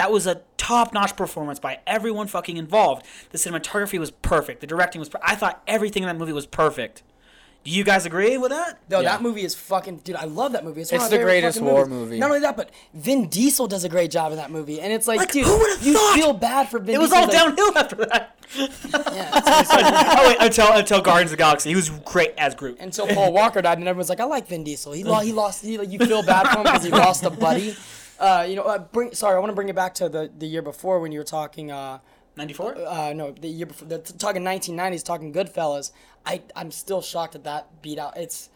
[0.00, 3.04] That was a top-notch performance by everyone fucking involved.
[3.32, 4.62] The cinematography was perfect.
[4.62, 5.10] The directing was.
[5.10, 7.02] Per- I thought everything in that movie was perfect.
[7.64, 8.78] Do you guys agree with that?
[8.88, 9.10] No, Yeah.
[9.10, 10.16] that movie is fucking dude.
[10.16, 10.80] I love that movie.
[10.80, 12.04] It's, one It's of the greatest fucking war movies.
[12.04, 12.18] movie.
[12.18, 15.06] Not only that, but Vin Diesel does a great job in that movie, and it's
[15.06, 16.14] like, Like, dude, who you thought?
[16.14, 16.98] feel bad for Vin.
[16.98, 17.02] Diesel.
[17.02, 17.40] It was Diesel.
[17.44, 18.36] all like, downhill after that.
[18.56, 18.66] Yeah,
[19.36, 22.78] it's- it's- oh wait, until until Guardians of the Galaxy, he was great as Groot.
[22.80, 24.92] until Paul Walker died, and everyone's like, I like Vin Diesel.
[24.92, 25.26] He lost.
[25.26, 25.62] He lost.
[25.64, 27.76] He, like, you feel bad for him because he lost a buddy.
[28.20, 29.12] Uh, you know, uh, bring.
[29.14, 31.24] Sorry, I want to bring it back to the the year before when you were
[31.24, 31.70] talking.
[31.72, 31.98] Uh,
[32.36, 32.76] Ninety-four.
[32.86, 35.90] uh, no, the year before, the, talking 1990s, talking Goodfellas.
[36.24, 38.16] I I'm still shocked at that beat out.
[38.16, 38.50] It's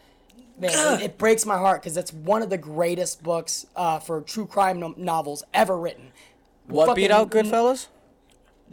[0.59, 4.21] man, it, it breaks my heart because it's one of the greatest books uh, for
[4.21, 6.11] true crime no- novels ever written.
[6.67, 7.87] What beat out Fucking- Goodfellas?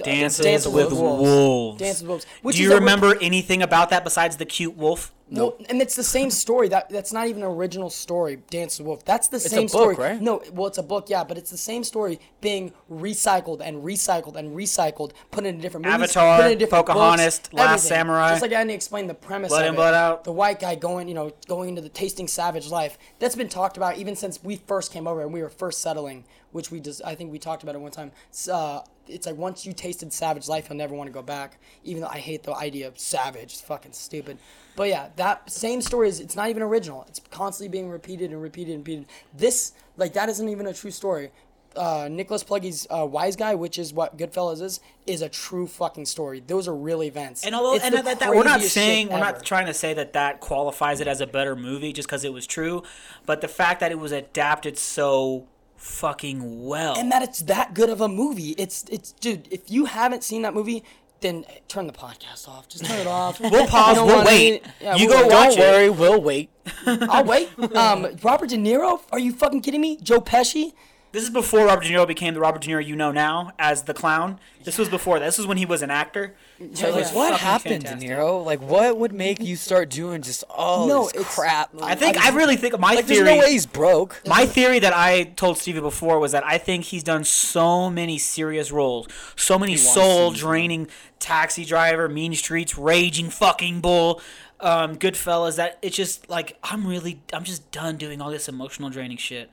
[0.04, 1.22] Dances, Dances with with wolves.
[1.22, 1.78] Wolves.
[1.80, 2.26] Dances with Wolves.
[2.42, 5.12] Which Do is you a- remember anything about that besides the cute wolf?
[5.34, 6.68] No, and it's the same story.
[6.68, 8.42] That that's not even an original story.
[8.50, 9.04] Dance with the Wolf.
[9.06, 9.94] That's the a same book, story.
[9.96, 10.20] right?
[10.20, 14.36] No, well, it's a book, yeah, but it's the same story being recycled and recycled
[14.36, 17.88] and recycled, put in a different movies, Avatar, put in different Pocahontas, books, Last everything.
[17.88, 18.28] Samurai.
[18.28, 19.48] Just like I didn't explain the premise.
[19.48, 19.76] Blood of In, it.
[19.76, 20.24] Blood Out.
[20.24, 22.98] The white guy going, you know, going into the tasting savage life.
[23.18, 26.24] That's been talked about even since we first came over and we were first settling,
[26.50, 28.12] which we just I think we talked about it one time.
[28.52, 31.58] Uh, it's like once you tasted savage life, you'll never want to go back.
[31.84, 34.38] Even though I hate the idea of savage, it's fucking stupid.
[34.76, 37.04] But yeah, that same story is it's not even original.
[37.08, 39.06] It's constantly being repeated and repeated and repeated.
[39.36, 41.30] This like that isn't even a true story.
[41.76, 46.06] uh, Nicholas Pileggi's uh, Wise Guy, which is what Goodfellas is, is a true fucking
[46.06, 46.40] story.
[46.40, 47.44] Those are real events.
[47.44, 49.24] And although and that, that we're not saying we're ever.
[49.24, 52.32] not trying to say that that qualifies it as a better movie just because it
[52.32, 52.82] was true,
[53.26, 55.46] but the fact that it was adapted so
[55.82, 56.96] fucking well.
[56.96, 58.50] and that it's that good of a movie.
[58.56, 59.48] It's it's dude.
[59.50, 60.84] If you haven't seen that movie,
[61.20, 62.68] then turn the podcast off.
[62.68, 63.40] Just turn it off.
[63.52, 64.62] We'll pause, You know we'll what I wait.
[64.62, 64.72] mean?
[64.80, 65.32] Yeah, You we'll go wait.
[65.34, 65.72] watch Don't it.
[65.72, 66.50] worry, we'll wait.
[66.86, 67.48] I'll wait.
[67.76, 69.00] Um, Robert De Niro?
[69.10, 69.98] Are you fucking kidding me?
[70.02, 70.72] Joe Pesci?
[71.12, 73.82] This is before Robert De Niro became the Robert De Niro you know now as
[73.82, 74.40] the clown.
[74.64, 75.26] This was before that.
[75.26, 76.34] This was when he was an actor.
[76.72, 77.14] So it was yeah.
[77.16, 78.08] What happened, fantastic.
[78.08, 78.42] De Niro?
[78.42, 81.70] Like, what would make you start doing just all No, this it's- crap?
[81.82, 83.24] I think I really think my like, theory.
[83.24, 84.22] there's no way he's broke.
[84.26, 88.16] My theory that I told Stevie before was that I think he's done so many
[88.16, 94.22] serious roles, so many soul draining taxi driver, mean streets, raging fucking bull,
[94.60, 98.88] um, Goodfellas that it's just like I'm really I'm just done doing all this emotional
[98.88, 99.50] draining shit.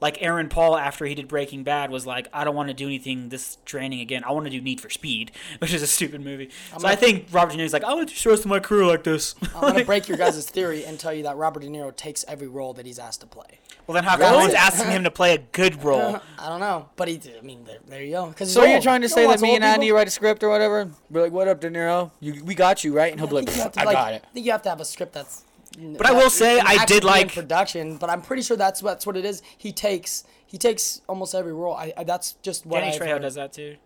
[0.00, 2.86] Like Aaron Paul after he did Breaking Bad was like I don't want to do
[2.86, 4.22] anything this draining again.
[4.24, 6.50] I want to do Need for Speed, which is a stupid movie.
[6.78, 8.60] so I think Robert De Niro's like I want to do the rest of my
[8.60, 9.34] career like this.
[9.54, 12.48] I'm gonna break your guys' theory and tell you that Robert De Niro takes every
[12.48, 13.60] role that he's asked to play.
[13.86, 16.20] well then how come no one's asking him to play a good role?
[16.38, 17.38] I don't know, but he did.
[17.38, 18.34] I mean, there, there you go.
[18.44, 18.82] So you're old.
[18.82, 19.96] trying to You say that me and Andy people?
[19.98, 20.90] write a script or whatever?
[21.10, 22.10] We're like, what up, De Niro?
[22.20, 23.12] You, we got you, right?
[23.12, 24.24] And he'll be I like, think you I like, got it.
[24.24, 25.43] I think you have to have a script that's.
[25.76, 29.16] But I will say, I did like- production, but I'm pretty sure that's that's what
[29.16, 29.42] it is.
[29.56, 31.74] He takes he takes almost every role.
[31.74, 33.22] I, I that's just what Danny I've Trejo heard.
[33.22, 33.76] does that too.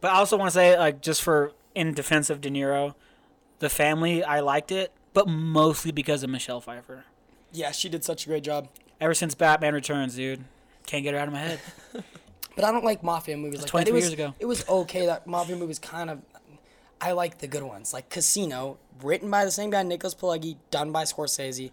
[0.00, 2.94] But I also want to say, like, just for in defense of De Niro,
[3.58, 7.04] the family, I liked it, but mostly because of Michelle Pfeiffer.
[7.52, 8.68] Yeah, she did such a great job.
[9.00, 10.44] Ever since Batman Returns, dude,
[10.86, 11.60] can't get her out of my head.
[12.56, 13.88] But I don't like mafia movies like that.
[13.88, 14.34] It was, years ago.
[14.38, 16.20] It was okay that mafia movies kind of.
[17.00, 20.92] I like the good ones, like Casino, written by the same guy, Nicholas Pileggi, done
[20.92, 21.70] by Scorsese,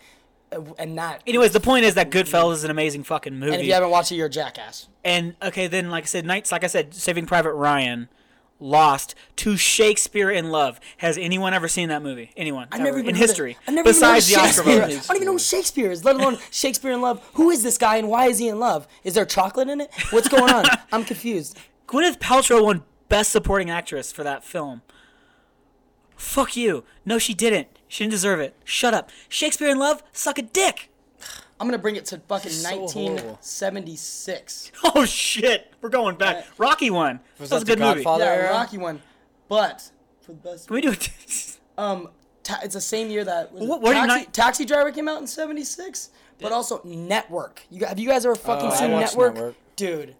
[0.51, 1.21] uh, and that.
[1.27, 3.51] Anyways, the point is that Goodfellas is an amazing fucking movie.
[3.53, 4.87] and if you haven't watched it, you're a jackass.
[5.03, 8.07] And okay, then like I said, nights like I said, Saving Private Ryan,
[8.59, 10.79] lost to Shakespeare in Love.
[10.97, 12.31] Has anyone ever seen that movie?
[12.35, 12.67] Anyone?
[12.71, 13.57] I've never in history.
[13.67, 14.71] I've never besides the even of Oscar.
[14.71, 17.27] I don't even know who Shakespeare is, let alone Shakespeare in Love.
[17.33, 18.87] Who is this guy and why is he in love?
[19.03, 19.91] Is there chocolate in it?
[20.11, 20.65] What's going on?
[20.91, 21.57] I'm confused.
[21.87, 24.81] Gwyneth Paltrow won Best Supporting Actress for that film.
[26.17, 26.83] Fuck you.
[27.05, 27.67] No, she didn't.
[27.87, 28.53] She didn't deserve it.
[28.65, 29.09] Shut up.
[29.29, 30.89] Shakespeare in Love, suck a dick.
[31.59, 33.39] I'm gonna bring it to fucking So horrible.
[33.71, 34.71] 1976.
[34.83, 36.45] Oh shit, we're going back.
[36.57, 37.19] Rocky one.
[37.39, 38.03] Was that was a that good the movie.
[38.03, 38.25] Godfather?
[38.25, 38.51] Yeah, era?
[38.51, 39.01] Rocky one.
[39.47, 39.89] But
[40.21, 41.09] for the best, Can we do it?
[41.77, 42.09] um,
[42.43, 44.91] ta- it's the same year that was it What- what did Taxi, Night- Taxi Driver
[44.91, 46.09] came out in '76.
[46.39, 47.63] But also Network.
[47.71, 49.33] You have you guys ever fucking Oh, I seen watched Network?
[49.33, 49.55] Network.
[49.75, 50.15] Dude,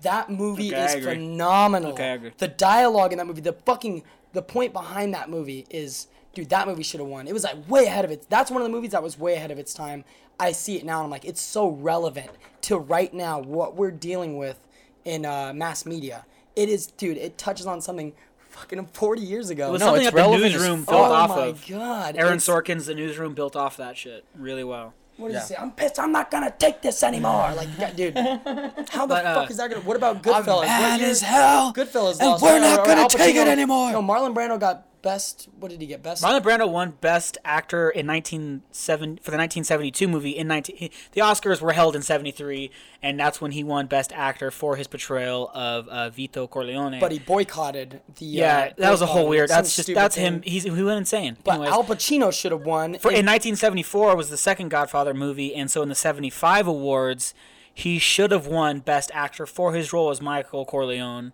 [0.00, 1.14] that movie Okay, I is agree.
[1.14, 1.92] phenomenal.
[1.92, 2.32] Okay, I agree.
[2.38, 6.66] The dialogue in that movie, the fucking the point behind that movie is, dude, that
[6.68, 7.26] movie should have won.
[7.28, 8.26] It was like way ahead of it.
[8.28, 10.04] That's one of the movies that was way ahead of its time.
[10.40, 12.30] I see it now and I'm like, it's so relevant
[12.62, 14.58] to right now what we're dealing with
[15.04, 16.24] in uh, mass media.
[16.54, 17.16] It is, dude.
[17.16, 18.12] It touches on something
[18.50, 19.68] fucking 40 years ago.
[19.68, 21.66] It was No, something it's that the relevant newsroom built oh off my of.
[21.66, 24.94] god, Aaron it's- Sorkin's The Newsroom built off that shit really well.
[25.18, 25.40] What does Yeah.
[25.42, 25.56] he say?
[25.60, 25.98] I'm pissed.
[25.98, 27.52] I'm not gonna take this anymore.
[27.56, 28.16] Like, God, dude,
[28.90, 29.82] how the But, uh, fuck is that gonna?
[29.82, 30.62] What about Goodfellas?
[30.64, 32.42] mad What year- as hell, Goodfellas and lost.
[32.42, 33.90] we're not or gonna take it anymore.
[33.92, 35.48] No, Marlon Brando got best.
[35.58, 36.02] What did he get?
[36.02, 36.22] Best.
[36.22, 40.30] Marlon Brando won Best Actor in 1970 for the 1972 movie.
[40.30, 42.70] In 19, the Oscars were held in 73,
[43.02, 46.98] and that's when he won Best Actor for his portrayal of uh, Vito Corleone.
[47.00, 48.24] but he boycotted the.
[48.26, 49.48] yeah, uh, that was a whole weird.
[49.48, 50.24] That's just that's thing.
[50.24, 50.42] him.
[50.42, 51.36] He's he went insane.
[51.44, 52.98] But Anyways, Al Pacino should have won.
[52.98, 57.34] for, in and- 1974 was the second Godfather movie, and so in the 75 awards,
[57.72, 61.32] he should have won Best Actor for his role as Michael Corleone,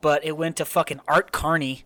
[0.00, 1.84] but it went to fucking Art Carney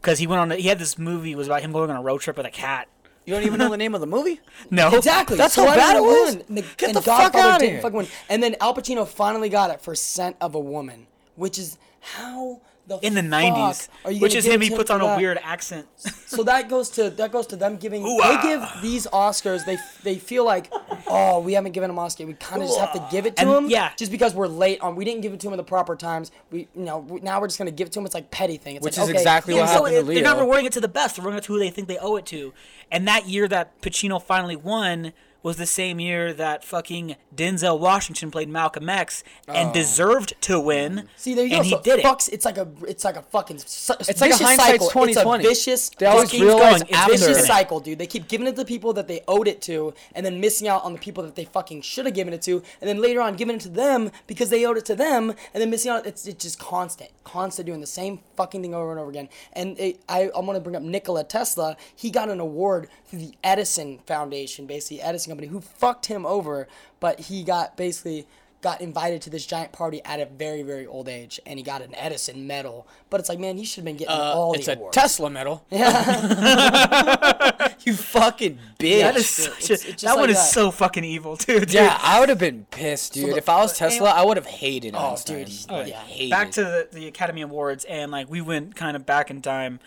[0.00, 0.50] because he went on.
[0.58, 2.50] He had this movie it was about him going on a road trip with a
[2.50, 2.88] cat.
[3.26, 4.40] You don't even know the name of the movie?
[4.70, 5.36] No, Exactly.
[5.36, 6.36] That's so how bad it was?
[6.36, 6.44] win?
[6.48, 7.82] And the, Get and the fuck Godfather outta didn't here.
[7.82, 8.06] fucking win.
[8.28, 12.60] And then Al Pacino finally got it for Scent of a Woman, which is how
[12.90, 13.88] the in the 90s,
[14.20, 14.60] which is him.
[14.60, 15.18] He puts for on a that?
[15.18, 15.86] weird accent.
[16.30, 18.04] So that goes to that goes to them giving.
[18.06, 18.40] Ooh-ah.
[18.40, 19.66] They give these Oscars.
[19.66, 20.72] They they feel like,
[21.08, 22.24] oh, we haven't given him Oscar.
[22.24, 23.68] We kind of just have to give it to And, him.
[23.68, 23.90] yeah.
[23.96, 26.30] Just because we're late on, we didn't give it to him at the proper times.
[26.52, 28.06] We you know we, now we're just gonna give it to him.
[28.06, 28.76] It's like petty thing.
[28.76, 30.66] It's Which like, is okay, exactly yeah, what so happened to it- They're not rewarding
[30.66, 31.16] it to the best.
[31.16, 32.52] They're rewarding it to who they think they owe it to.
[32.92, 38.30] And that year that Pacino finally won was the same year that fucking Denzel Washington
[38.30, 39.72] played Malcolm X and oh.
[39.72, 41.08] deserved to win.
[41.16, 41.64] See, there you and go.
[41.64, 42.28] he so did it.
[42.32, 43.58] It's like a, it's like a fucking.
[43.58, 45.04] Su- It's like a vicious hindsight's cycle.
[45.04, 45.42] It's a 20/20.
[45.42, 45.88] vicious.
[45.90, 47.12] They always realize It's after.
[47.12, 47.98] vicious cycle, dude.
[47.98, 50.68] They keep giving it to the people that they owed it to, and then missing
[50.68, 53.20] out on the people that they fucking should have given it to, and then later
[53.20, 56.06] on giving it to them because they owed it to them, and then missing out.
[56.06, 59.28] It's, it's just constant, constant doing the same fucking thing over and over again.
[59.52, 61.76] And it, I, I want to bring up Nikola Tesla.
[61.94, 66.68] He got an award through the Edison Foundation, basically Edison company, who fucked him over,
[67.00, 68.26] but he got basically
[68.62, 71.80] got invited to this giant party at a very very old age, and he got
[71.80, 72.86] an Edison medal.
[73.08, 74.90] But it's like, man, he should have been getting all Uh, it's the a.
[74.90, 75.64] Tesla medal.
[75.70, 77.68] Yeah.
[77.84, 79.00] you fucking bitch.
[79.00, 80.52] That is it's- such it's a, just that one like is that.
[80.52, 81.72] so fucking evil too, dude.
[81.72, 83.32] yeah, I would have been pissed, dude.
[83.32, 85.44] the- if I was Tesla, anyway- I would have hated Oh, Einstein.
[85.46, 86.00] dude, I yeah.
[86.02, 89.40] hated back to the, the Academy Awards, and like we went kind of back in
[89.42, 89.80] time.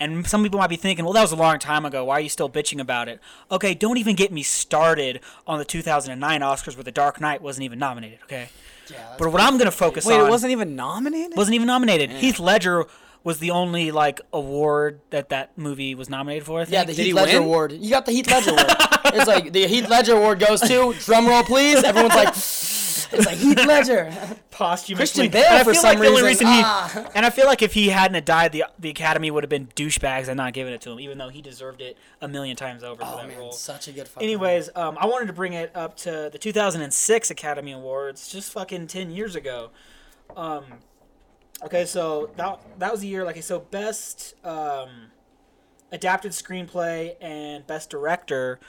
[0.00, 2.06] And some people might be thinking, well, that was a long time ago.
[2.06, 3.20] Why are you still bitching about it?
[3.50, 7.64] Okay, don't even get me started on the 2009 Oscars where The Dark Knight wasn't
[7.64, 8.48] even nominated, okay?
[8.90, 11.36] Yeah, But what I'm going to focus Wait, on Wait, it wasn't even nominated.
[11.36, 12.10] wasn't even nominated.
[12.10, 12.86] Heath Ledger
[13.22, 16.62] was the only like award that that movie was nominated for.
[16.62, 16.72] I think.
[16.72, 17.42] Yeah, the Did Heath he Ledger win?
[17.48, 17.72] award.
[17.72, 18.66] You got the Heath Ledger award.
[19.04, 21.84] It's like the Heath Ledger award goes to drum roll, please.
[21.84, 22.34] Everyone's like,
[23.12, 24.12] it's like Heath Ledger.
[24.50, 25.28] posthumously.
[25.28, 27.10] Christian Bale And I for feel some like the only reason, he, ah.
[27.14, 30.28] and I feel like if he hadn't died, the the Academy would have been douchebags
[30.28, 33.00] and not giving it to him, even though he deserved it a million times over
[33.02, 33.52] for Oh that man, role.
[33.52, 34.28] such a good fucking.
[34.28, 38.86] Anyways, um, I wanted to bring it up to the 2006 Academy Awards, just fucking
[38.86, 39.70] 10 years ago.
[40.36, 40.64] Um,
[41.62, 44.88] okay, so that that was the year, like I so best um,
[45.92, 48.60] adapted screenplay and best director.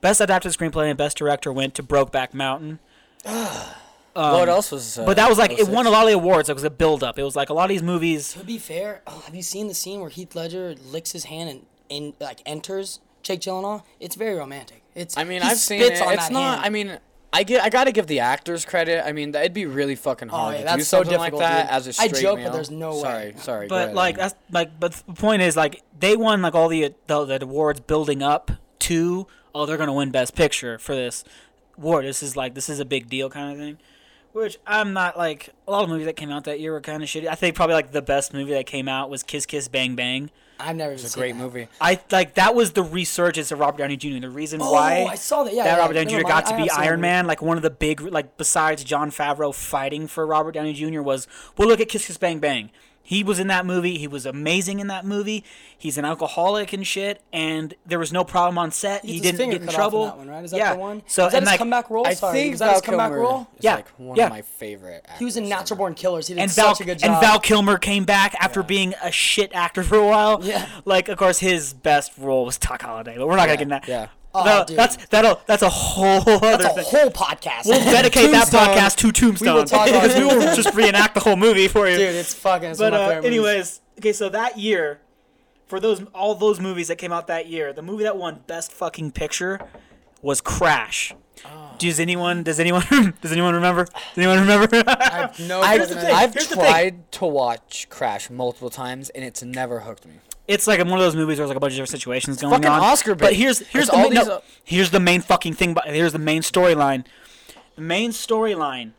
[0.00, 2.78] Best adapted screenplay and best director went to Brokeback Mountain.
[3.24, 4.98] What else was?
[4.98, 5.68] Uh, But that was like it 06?
[5.68, 6.48] won a lot of the awards.
[6.48, 7.18] It was a build up.
[7.18, 8.32] It was like a lot of these movies.
[8.34, 11.50] To be fair, oh, have you seen the scene where Heath Ledger licks his hand
[11.50, 13.82] and in like enters Jake Gyllenhaal?
[14.00, 14.82] It's very romantic.
[14.94, 15.16] It's.
[15.16, 16.06] I mean, I've seen spits it.
[16.06, 16.54] on It's that not.
[16.58, 16.66] hand.
[16.66, 16.98] I mean,
[17.32, 17.62] I get.
[17.62, 19.06] I gotta give the actors credit.
[19.06, 21.62] I mean, it'd be really fucking hard yeah, to that's do so like difficult, that
[21.66, 21.70] dude.
[21.76, 23.00] as a I straight joke, but there's no way.
[23.02, 23.66] Sorry, sorry.
[23.68, 24.20] But ahead, like Evan.
[24.22, 27.80] that's like but the point is like they won like all the the, the awards
[27.80, 28.50] building up
[28.80, 31.22] to oh they're gonna win best picture for this
[31.78, 32.04] award.
[32.04, 33.78] This is like this is a big deal kind of thing.
[34.32, 37.02] Which I'm not like a lot of movies that came out that year were kind
[37.02, 37.26] of shitty.
[37.28, 40.30] I think probably like the best movie that came out was Kiss Kiss Bang Bang.
[40.60, 41.38] I've never even it's a great that.
[41.38, 41.68] movie.
[41.80, 44.18] I like that was the resurgence of Robert Downey Jr.
[44.20, 45.54] The reason Oh, why I saw that.
[45.54, 46.22] Yeah, that yeah, Robert Downey Jr.
[46.28, 47.00] got to I be have seen that Iron.
[47.00, 51.00] Man, like one of the big, like besides Jon Favreau fighting for Robert Downey Jr.
[51.00, 52.70] was, well, look at Kiss Kiss Bang Bang.
[53.08, 53.96] He was in that movie.
[53.96, 55.42] He was amazing in that movie.
[55.78, 59.02] He's an alcoholic and shit, and there was no problem on set.
[59.02, 60.04] He He, didn't get in cut off trouble.
[60.04, 60.44] that one, right?
[60.44, 60.74] Is that yeah.
[60.74, 61.02] the one?
[61.06, 62.06] So is that and his like, comeback role?
[62.06, 63.48] I Sorry, think was that Val his comeback Kilmer role?
[63.56, 64.24] is Yeah, like one yeah.
[64.26, 65.06] of my favorite.
[65.18, 65.78] He was in Natural.
[65.78, 66.26] Born Killers.
[66.26, 67.10] He did and Val such a good job.
[67.12, 70.40] and Val Kilmer came back after being a shit actor for a while.
[70.44, 70.66] Yeah.
[70.84, 73.62] Like, of course, his best role was Doc Holliday, but we're not Yeah, gonna get
[73.62, 73.88] in that.
[73.88, 74.08] yeah.
[74.40, 74.76] Oh, No, dude.
[74.76, 76.84] that's that'll that's a whole other That's a thing.
[76.86, 77.66] whole podcast.
[77.66, 79.48] We'll dedicate that podcast to Tombstone.
[79.54, 81.96] We will talk about because we will just reenact the whole movie for you.
[81.96, 82.70] Dude, it's fucking.
[82.70, 85.00] It's but one of my uh, anyways, okay, so that year,
[85.66, 88.72] for those all those movies that came out that year, the movie that won Best
[88.72, 89.60] Fucking Picture
[90.22, 91.14] was Crash.
[91.44, 91.74] Oh.
[91.78, 92.42] Does anyone?
[92.42, 92.82] Does anyone?
[93.22, 93.84] Does anyone remember?
[93.84, 94.68] Does anyone remember?
[94.88, 95.60] I have no.
[95.60, 96.04] I've, fucking thing.
[96.06, 96.14] idea.
[96.16, 96.64] I've Here's the thing.
[96.64, 100.14] tried to watch Crash multiple times and it's never hooked me.
[100.48, 102.52] It's like one of those movies where there's like a bunch of different situations going
[102.54, 102.80] fucking on.
[102.80, 105.74] Oscar but here's here's It's the all main, no, uh, here's the main fucking thing.
[105.74, 107.04] But here's the main storyline.
[107.76, 108.92] The main storyline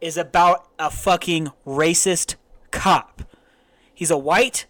[0.00, 2.36] is about a fucking racist
[2.70, 3.22] cop.
[3.92, 4.66] He's a white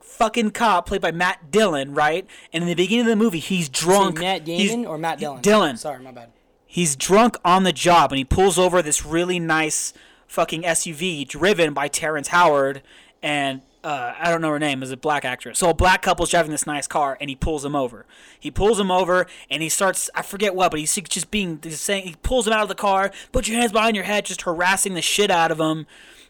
[0.00, 2.26] fucking cop played by Matt Dillon, right?
[2.52, 4.18] And in the beginning of the movie, he's drunk.
[4.18, 5.40] Matt He's- Damon or Matt Dillon?
[5.40, 5.76] Dillon.
[5.76, 6.30] Sorry, my bad.
[6.66, 9.92] He's drunk on the job and he pulls over this really nice
[10.28, 12.82] fucking SUV driven by Terrence Howard
[13.22, 15.58] and uh, I don't know her name, is a black actress.
[15.58, 18.04] So a black couple's driving this nice car and he pulls him over.
[18.38, 21.80] He pulls him over and he starts I forget what, but he's just being he's
[21.80, 24.42] saying he pulls him out of the car, put your hands behind your head, just
[24.42, 25.86] harassing the shit out of him.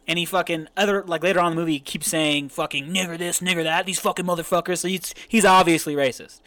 [0.07, 3.19] And he fucking other like later on in the movie he keeps saying fucking nigger
[3.19, 4.79] this, nigger that, these fucking motherfuckers.
[4.79, 6.41] So he's he's obviously racist.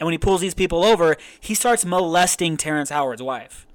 [0.00, 3.66] And when he pulls these people over, he starts molesting Terrence Howard's wife.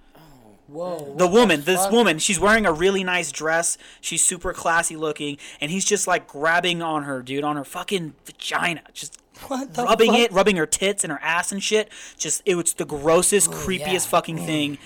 [0.73, 1.13] Whoa.
[1.15, 3.77] The woman, this woman, she's wearing a really nice dress.
[4.01, 8.15] She's super classy looking, and he's just like grabbing on her, dude, on her fucking
[8.25, 10.19] vagina, just the rubbing fuck?
[10.19, 11.89] it, rubbing her tits and her ass and shit.
[12.17, 13.99] Just it was the grossest, creepiest yeah.
[13.99, 14.79] fucking thing.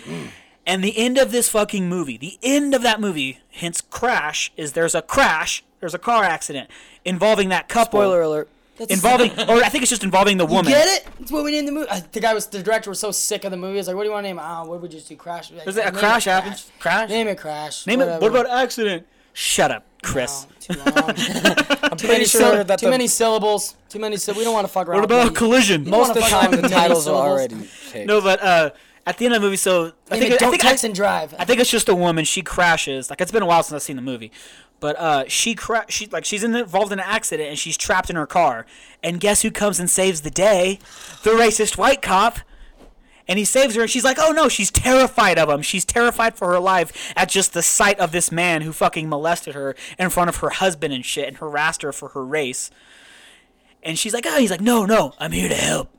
[0.66, 4.74] And the end of this fucking movie, the end of that movie, hence crash, is
[4.74, 6.70] there's a crash, there's a car accident
[7.06, 8.02] involving that couple.
[8.02, 8.50] Spoiler alert.
[8.78, 10.72] That's Involving, or I think it's just involving the woman.
[10.72, 10.88] You woman.
[10.88, 11.08] get it?
[11.20, 11.90] That's what we named the movie.
[11.90, 13.78] I, the guy was the director was so sick of the movie.
[13.78, 14.38] He's like, "What do you want to name?
[14.38, 14.44] it?
[14.44, 15.16] Ah, what would we just do?
[15.16, 15.52] Crash?
[15.52, 16.70] Like, Is it a crash happens?
[16.80, 17.10] Crash?
[17.10, 17.88] Name it Crash.
[17.88, 18.22] Name it.
[18.22, 19.08] What about accident?
[19.34, 20.48] Shut up, Chris.
[20.70, 20.96] No, too long.
[20.98, 23.76] I'm too pretty many, sure that too the, many syllables.
[23.90, 24.18] Too many.
[24.18, 24.98] Syll- we don't want to fuck around.
[24.98, 25.88] What about with collision?
[25.90, 27.56] most of the time the titles are already
[27.92, 28.08] picked.
[28.08, 28.72] No, but uh,
[29.08, 30.88] at the end of the movie, so I think it I Don't think, text I,
[30.88, 31.34] and drive.
[31.40, 32.26] I think it's just a woman.
[32.26, 33.10] She crashes.
[33.10, 34.32] Like it's been a while since I've seen the movie,
[34.80, 38.10] but uh, she cra- she like she's in, involved in an accident and she's trapped
[38.10, 38.66] in her car.
[39.04, 40.80] And guess who comes and saves the day?
[41.24, 42.40] The racist white cop.
[43.30, 45.62] And he saves her, and she's like, "Oh no!" She's terrified of him.
[45.62, 49.54] She's terrified for her life at just the sight of this man who fucking molested
[49.54, 52.72] her in front of her husband and shit, and harassed her for her race.
[53.84, 55.90] And she's like, "Oh," he's like, "No, no, I'm here to help."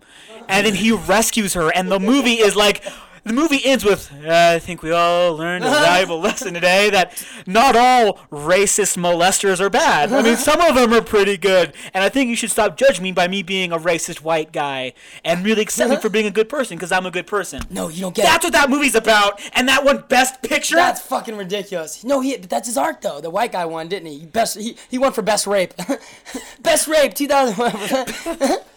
[0.49, 2.83] And then he rescues her, and the movie is like
[3.29, 7.77] the movie ends with I think we all learned a valuable lesson today that not
[7.77, 10.13] all racist molesters are bad.
[10.13, 13.03] I mean, some of them are pretty good, and I think you should stop judging
[13.03, 16.31] me by me being a racist white guy and really accept me for being a
[16.31, 17.63] good person because I'm a good person.
[17.71, 18.49] No, you don't get That's it.
[18.49, 20.77] what that movie's about, and that won Best Picture.
[20.77, 22.03] That's fucking ridiculous.
[22.05, 23.21] No, he but that's his art though.
[23.21, 24.25] The white guy won, didn't he?
[24.27, 25.75] Best he, he won for best rape.
[26.63, 27.57] best rape 2000.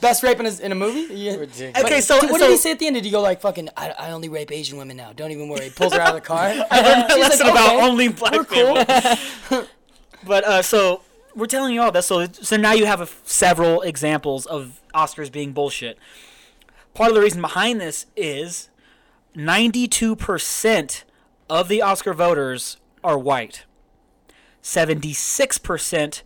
[0.01, 1.13] best rape in a, in a movie?
[1.13, 1.35] Yeah.
[1.35, 1.83] Ridiculous.
[1.85, 2.95] Okay, so- what so- did he say at the end?
[2.95, 5.11] Did he go like fucking I, I only rape Asian women now.
[5.13, 5.65] Don't even worry.
[5.65, 6.47] He pulls her out of the car.
[6.71, 9.65] a She's lesson like, about "Okay, only black we're cool."
[10.23, 11.01] But uh, so
[11.35, 12.03] we're telling you all that.
[12.03, 15.97] So so now you have a f- several examples of Oscars being bullshit.
[16.93, 18.69] Part of the reason behind this is
[19.35, 21.03] 92%
[21.49, 23.65] of the Oscar voters are white.
[24.61, 26.21] 76%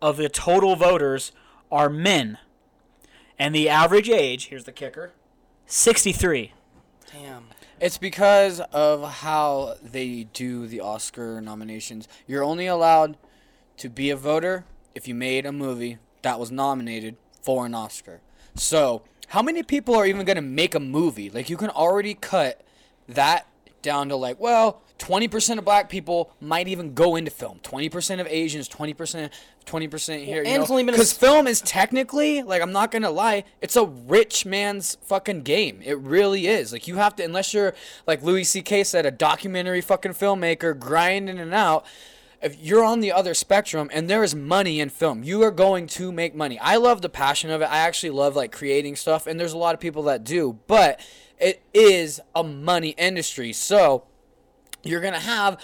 [0.00, 1.32] of the total voters
[1.72, 2.38] are men.
[3.38, 5.12] And the average age, here's the kicker,
[5.66, 6.52] 63.
[7.14, 7.44] Damn.
[7.80, 12.08] It's because of how they do the Oscar nominations.
[12.26, 13.16] You're only allowed
[13.76, 14.64] to be a voter
[14.96, 18.20] if you made a movie that was nominated for an Oscar.
[18.56, 21.30] So, how many people are even going to make a movie?
[21.30, 22.62] Like, you can already cut
[23.08, 23.46] that
[23.80, 27.58] down to, like, well, 20% of black people might even go into film.
[27.62, 29.28] 20% of Asians, 20%,
[29.66, 30.42] 20% here.
[30.46, 33.44] and it's only been a Because s- film is technically, like, I'm not gonna lie,
[33.60, 35.80] it's a rich man's fucking game.
[35.84, 36.72] It really is.
[36.72, 37.74] Like, you have to, unless you're,
[38.06, 38.84] like Louis C.K.
[38.84, 41.84] said, a documentary fucking filmmaker grinding it out.
[42.40, 45.86] If you're on the other spectrum and there is money in film, you are going
[45.88, 46.58] to make money.
[46.60, 47.64] I love the passion of it.
[47.64, 51.00] I actually love like creating stuff, and there's a lot of people that do, but
[51.38, 53.52] it is a money industry.
[53.54, 54.04] So
[54.84, 55.60] you're gonna have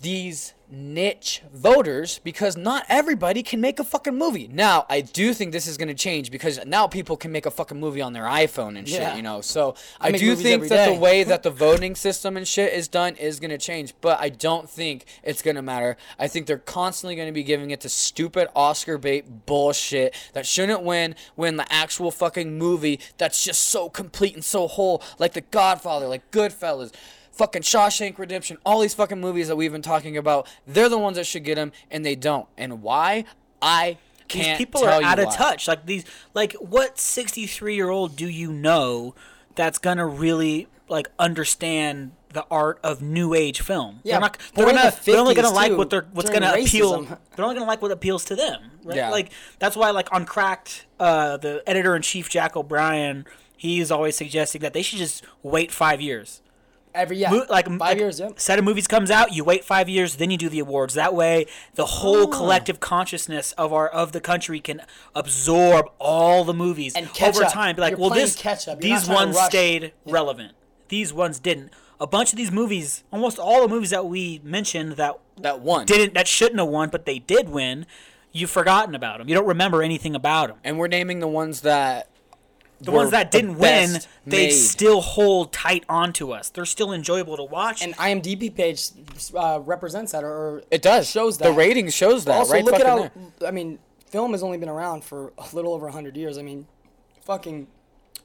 [0.00, 4.48] these niche voters because not everybody can make a fucking movie.
[4.52, 7.78] Now, I do think this is gonna change because now people can make a fucking
[7.78, 9.16] movie on their iPhone and shit, Yeah.
[9.16, 9.40] you know.
[9.40, 10.94] So I, make do think that day.
[10.94, 14.28] the way that the voting system and shit is done is gonna change, but I
[14.30, 15.96] don't think it's gonna matter.
[16.18, 20.82] I think they're constantly gonna be giving it to stupid Oscar bait bullshit that shouldn't
[20.82, 25.40] win when the actual fucking movie that's just so complete and so whole, like The
[25.42, 26.92] Godfather, like Goodfellas
[27.34, 31.16] fucking Shawshank Redemption, all these fucking movies that we've been talking about, they're the ones
[31.16, 32.46] that should get them, and they don't.
[32.56, 33.24] And why?
[33.60, 35.36] I can't These people are out of why.
[35.36, 35.68] touch.
[35.68, 39.14] Like these, like what sixty-three-year-old do you know
[39.54, 44.00] that's gonna really like understand the art of new age film?
[44.02, 44.38] Yeah, they're not.
[44.54, 47.02] They're, gonna, the they're only gonna 50s like too, what they're what's gonna appeal.
[47.02, 48.70] They're only gonna like what appeals to them.
[48.82, 48.96] Right?
[48.96, 49.10] Yeah.
[49.10, 53.26] Like that's why, like on Cracked, uh, the editor in chief Jack O'Brien,
[53.56, 56.42] he's always suggesting that they should just wait five years.
[56.94, 58.20] Every yeah, Mo- like five like, years.
[58.20, 58.28] Yeah.
[58.36, 61.12] set of movies comes out you wait five years then you do the awards that
[61.12, 61.86] way the Oh.
[61.86, 64.80] whole collective consciousness of our of the country can
[65.14, 67.52] absorb all the movies And catch over up.
[67.52, 68.82] time be like You're well this catch up.
[68.82, 70.52] You're these ones stayed relevant
[70.88, 74.92] these ones didn't a bunch of these movies almost all the movies that we mentioned
[74.92, 77.86] that That won didn't that shouldn't have won but they did win
[78.32, 81.62] you've forgotten about them you don't remember anything about them and we're naming the ones
[81.62, 82.08] that.
[82.80, 84.50] The ones that didn't win they made.
[84.50, 88.88] still hold tight onto us they're still enjoyable to watch And IMDb page
[89.34, 91.08] uh, represents that, or, or It does.
[91.08, 91.56] shows that The that.
[91.58, 92.32] rating shows that.
[92.32, 92.98] also, right look at how.
[93.38, 93.48] there.
[93.48, 96.36] I mean, film has only been around for a little over hundred years.
[96.38, 96.66] I mean,
[97.24, 97.66] fucking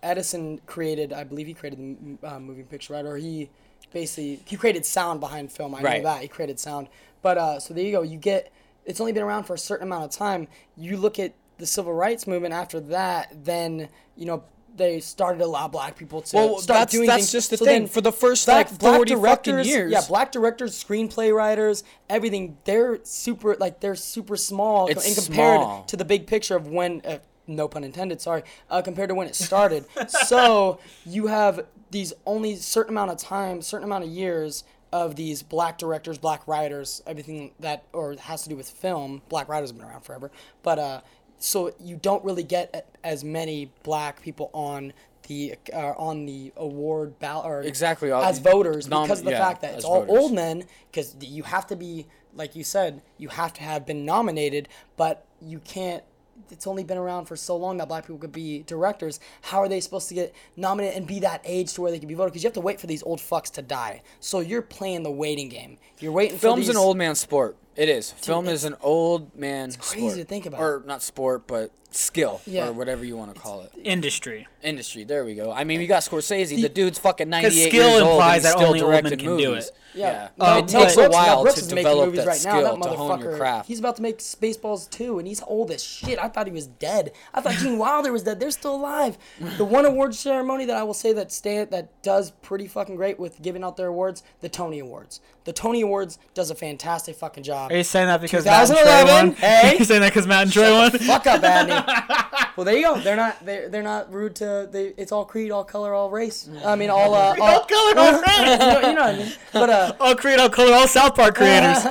[0.02, 1.12] Edison created.
[1.14, 1.80] I believe he created
[2.22, 3.06] the uh, moving picture, right?
[3.06, 3.50] Or he
[3.92, 5.76] basically he created sound behind film.
[5.76, 6.04] I Right.
[6.04, 6.88] know that he created sound.
[7.22, 8.02] But uh, so there you go.
[8.02, 8.52] You get.
[8.86, 10.48] It's only been around for a certain amount of time.
[10.78, 12.54] You look at the civil rights movement.
[12.54, 14.44] After that, then you know.
[14.78, 17.32] They started to allow black people to Well, start that's- doing that's things.
[17.34, 17.86] just the So thing.
[17.88, 19.92] For the first, black- like, black 40 fucking directors- years.
[19.92, 22.58] Yeah, black directors, screenplay writers, everything.
[22.64, 25.84] They're super like they're super small It's in compared small.
[25.84, 27.02] to the big picture of when.
[27.04, 28.22] Uh, no pun intended.
[28.22, 28.44] Sorry.
[28.70, 33.62] Uh, compared to when it started, so you have these only certain amount of time,
[33.62, 38.50] certain amount of years of these black directors, black writers, everything that or has to
[38.50, 39.24] do with film.
[39.28, 40.32] Black writers have been around forever,
[40.64, 41.02] but uh,
[41.40, 44.94] so you don't really get as many black people on
[45.28, 49.40] the uh, on the award ballot or Exactly, as voters nom- because of the yeah,
[49.48, 50.18] fact that it's all voters.
[50.18, 54.06] old men because you have to be like you said you have to have been
[54.06, 54.68] nominated
[54.98, 56.04] but you can't
[56.50, 59.68] it's only been around for so long that black people could be directors how are
[59.68, 62.32] they supposed to get nominated and be that age to where they can be voted
[62.32, 65.12] because you have to wait for these old fucks to die so you're playing the
[65.12, 67.58] waiting game you're waiting for Film's these, an old man sport.
[67.76, 68.12] It is.
[68.12, 70.18] Film is an old man crazy sport.
[70.18, 70.62] to think about.
[70.62, 72.68] Or not sport, but skill Yeah.
[72.68, 73.72] or whatever you want to call it.
[73.84, 74.48] Industry.
[74.62, 75.04] Industry.
[75.06, 75.52] There we go.
[75.52, 76.62] I mean, we got Scorsese.
[76.62, 79.04] The dude's fucking 98 skill years old implies and he's that still only old men
[79.04, 79.66] directing can do movies.
[79.68, 79.76] it.
[79.96, 80.28] Yeah.
[80.40, 82.52] Uh, it takes Brooks- a while Brooks to is making develop movies that right now.
[82.60, 83.68] skill That to hone your motherfucker, craft.
[83.68, 86.20] he's about to make Spaceballs 2 and he's old as shit.
[86.20, 87.12] I thought he was dead.
[87.34, 88.40] I thought Gene Wilder was dead.
[88.40, 89.18] They're still alive.
[89.58, 93.20] The one award ceremony that I will say that stand that does pretty fucking great
[93.20, 95.22] with giving out their awards, the Tony Awards.
[95.50, 97.72] The Tony Awards does a fantastic fucking job.
[97.72, 99.32] Are you saying that because Matt and Trey won?
[99.40, 99.78] Hey?
[99.80, 100.92] you saying that because Matt and Trey won?
[100.92, 102.54] Fuck up, Adney.
[102.56, 103.00] well, there you go.
[103.00, 103.44] They're not.
[103.44, 104.70] They're, they're not rude to.
[104.72, 106.48] They, it's all creed, all color, all race.
[106.64, 107.16] I mean, all.
[107.16, 108.38] Uh, all color, all race.
[108.38, 109.34] you, know, you know what I mean.
[109.52, 111.84] But uh, All create, all color, all South Park creators.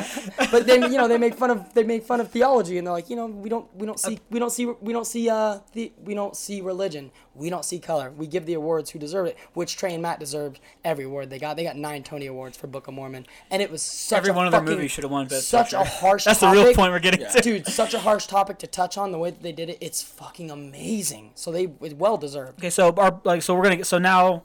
[0.52, 2.94] but then you know they make fun of they make fun of theology and they're
[2.94, 5.58] like you know we don't we don't see we don't see we don't see uh
[5.72, 9.26] the we don't see religion we don't see color we give the awards who deserve
[9.26, 12.56] it which Trey and Matt deserved every award they got they got nine Tony awards
[12.56, 15.04] for Book of Mormon and it was such Every a one of their movies should
[15.04, 16.64] have won Best such a harsh That's the topic.
[16.64, 17.40] real point we're getting to.
[17.40, 20.02] dude such a harsh topic to touch on the way that they did it it's
[20.02, 24.42] fucking amazing so they well deserved Okay, so our like so we're gonna so now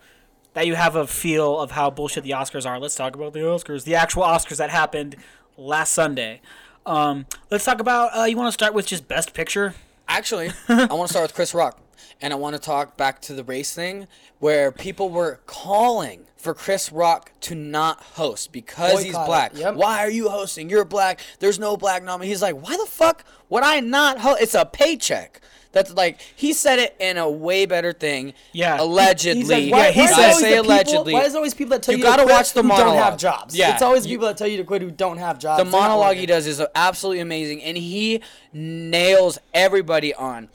[0.54, 3.40] that you have a feel of how bullshit the Oscars are, let's talk about the
[3.40, 5.16] Oscars, the actual Oscars that happened
[5.58, 6.42] last Sunday.
[6.86, 8.16] Um, let's talk about.
[8.16, 9.74] Uh, you want to start with just Best Picture?
[10.08, 11.80] Actually, I want to start with Chris Rock.
[12.22, 14.08] And I want to talk back to the race thing
[14.40, 19.52] where people were calling for Chris Rock to not host because he's Boycott it, black.
[19.58, 19.76] yep.
[19.76, 20.70] Why are you hosting?
[20.70, 21.20] You're black.
[21.40, 22.28] There's no black nominee.
[22.30, 24.42] He's like, why the fuck would I not host?
[24.42, 25.40] It's a paycheck.
[25.72, 28.34] That's like he said it in a way better thing.
[28.52, 28.80] Yeah.
[28.80, 29.40] allegedly.
[29.42, 31.14] He's like, why, Yeah, he said- it always say the people- allegedly.
[31.14, 32.78] why is always people that tell You you, gotta to quit watch the who don't
[32.78, 33.20] have monologue.
[33.20, 33.56] jobs?
[33.58, 33.74] Yeah.
[33.74, 35.64] it's always You- people that tell you to quit who don't have jobs.
[35.64, 40.50] the monologue he does is absolutely amazing, and he nails everybody on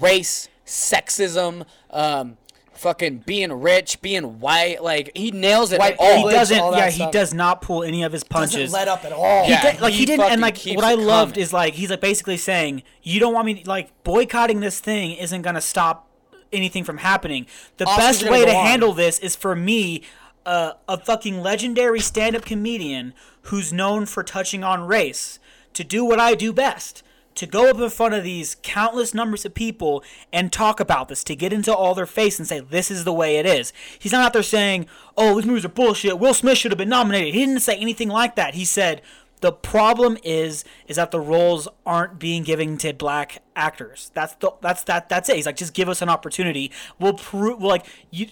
[0.00, 2.36] race, sexism, um,
[2.74, 4.82] fucking being rich, being white.
[4.82, 6.28] Like he nails it White all.
[6.28, 6.58] He doesn't.
[6.60, 8.72] all that Yeah, he does not pull any of his Doesn't punches.
[8.72, 9.48] let up at all.
[9.48, 9.72] Yeah.
[9.72, 11.42] did- like he, he didn't, and like what I loved coming.
[11.42, 15.42] is like he's like basically saying you don't want me like boycotting this thing isn't
[15.42, 16.08] gonna stop
[16.52, 17.46] anything from happening.
[17.78, 18.66] The Oscars best way to on.
[18.66, 20.02] handle this is for me,
[20.44, 25.38] uh, a fucking legendary stand-up comedian who's known for touching on race,
[25.72, 27.02] to do what I do best.
[27.36, 31.22] To go up in front of these countless numbers of people and talk about this,
[31.24, 33.72] to get into all their face and say, this is the way it is.
[33.98, 36.18] He's not out there saying, oh, these movies are bullshit.
[36.18, 37.34] Will Smith should have been nominated.
[37.34, 38.54] He didn't say anything like that.
[38.54, 39.02] He said,
[39.40, 44.10] the problem is is that the roles aren't being given to black actors.
[44.14, 45.36] That's the that's that that's it.
[45.36, 46.72] He's like, just give us an opportunity.
[46.98, 48.28] We'll prove we'll like you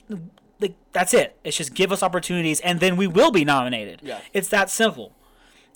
[0.61, 1.39] like that's it.
[1.45, 4.01] It's just give us opportunities and then we will be nominated.
[4.03, 4.21] Yeah.
[4.33, 5.13] It's that simple.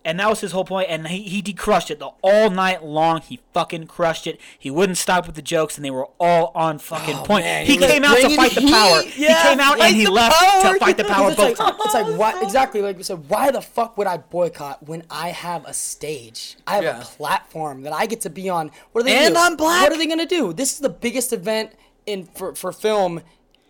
[0.08, 3.20] And that was his whole point, and he, he crushed it the all night long.
[3.20, 4.40] He fucking crushed it.
[4.58, 7.44] He wouldn't stop with the jokes, and they were all on fucking oh, point.
[7.44, 8.72] man, he he came out to fight the heat.
[8.72, 9.02] power.
[9.18, 10.72] Yeah, he came out and he left power.
[10.72, 13.50] to fight the power both it's like, it's like why exactly like we said why
[13.50, 17.00] the fuck would I boycott when I have a stage I have Yeah.
[17.00, 19.52] a platform that I get to be on what are they And gonna do?
[19.52, 19.82] I'm black.
[19.82, 21.72] what are they gonna do this is the biggest event
[22.06, 23.20] in for, for film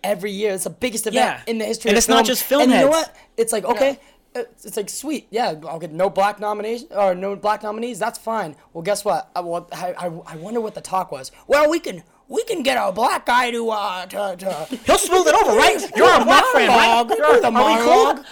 [0.04, 1.16] every year it's the biggest event
[1.46, 1.50] Yeah.
[1.50, 3.90] in the history And it's not just film and you know what it's like okay
[3.92, 4.00] it's,
[4.64, 8.56] it's like sweet yeah I'll get no black nomination or no black nominees that's fine
[8.72, 11.78] well guess what I, well, I, I, I wonder what the talk was well we
[11.80, 15.56] can we can get a black guy to uh to, to He'll smooth it over,
[15.56, 15.80] right?
[15.96, 17.06] You're a black friend, right?
[17.08, 18.04] You're- the are we cool?
[18.04, 18.24] monologue.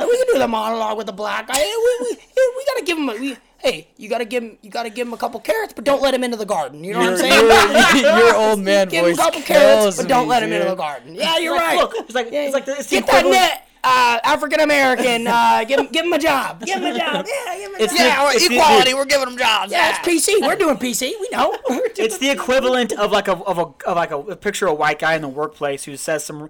[0.00, 1.58] we can do the monologue with the black guy.
[1.58, 2.16] We, we,
[2.56, 3.08] we gotta give him.
[3.10, 4.56] A, we, hey, you gotta give him.
[4.62, 6.82] You gotta give him a couple carrots, but don't let him into the garden.
[6.84, 8.02] You know what I'm saying?
[8.02, 10.70] your, your old man give him a couple carrots, but don't me, let him into
[10.70, 11.14] the garden.
[11.14, 11.76] Yeah, you're Like, right.
[11.76, 13.68] look, it's like- Yeah, it's like the- it's get that net.
[13.86, 16.64] Uh, African American, uh, give him, give him a job.
[16.64, 17.26] Give him a job.
[17.28, 17.98] Yeah, give him a It's job.
[17.98, 18.94] the- Yeah, It's the- equality.
[18.94, 19.70] We're giving them jobs.
[19.72, 20.40] yeah, it's PC.
[20.40, 21.12] We're doing PC.
[21.20, 21.54] We know.
[21.96, 24.74] It's the equivalent of like a of a of like a, a picture of a
[24.74, 26.48] white guy in the workplace who says some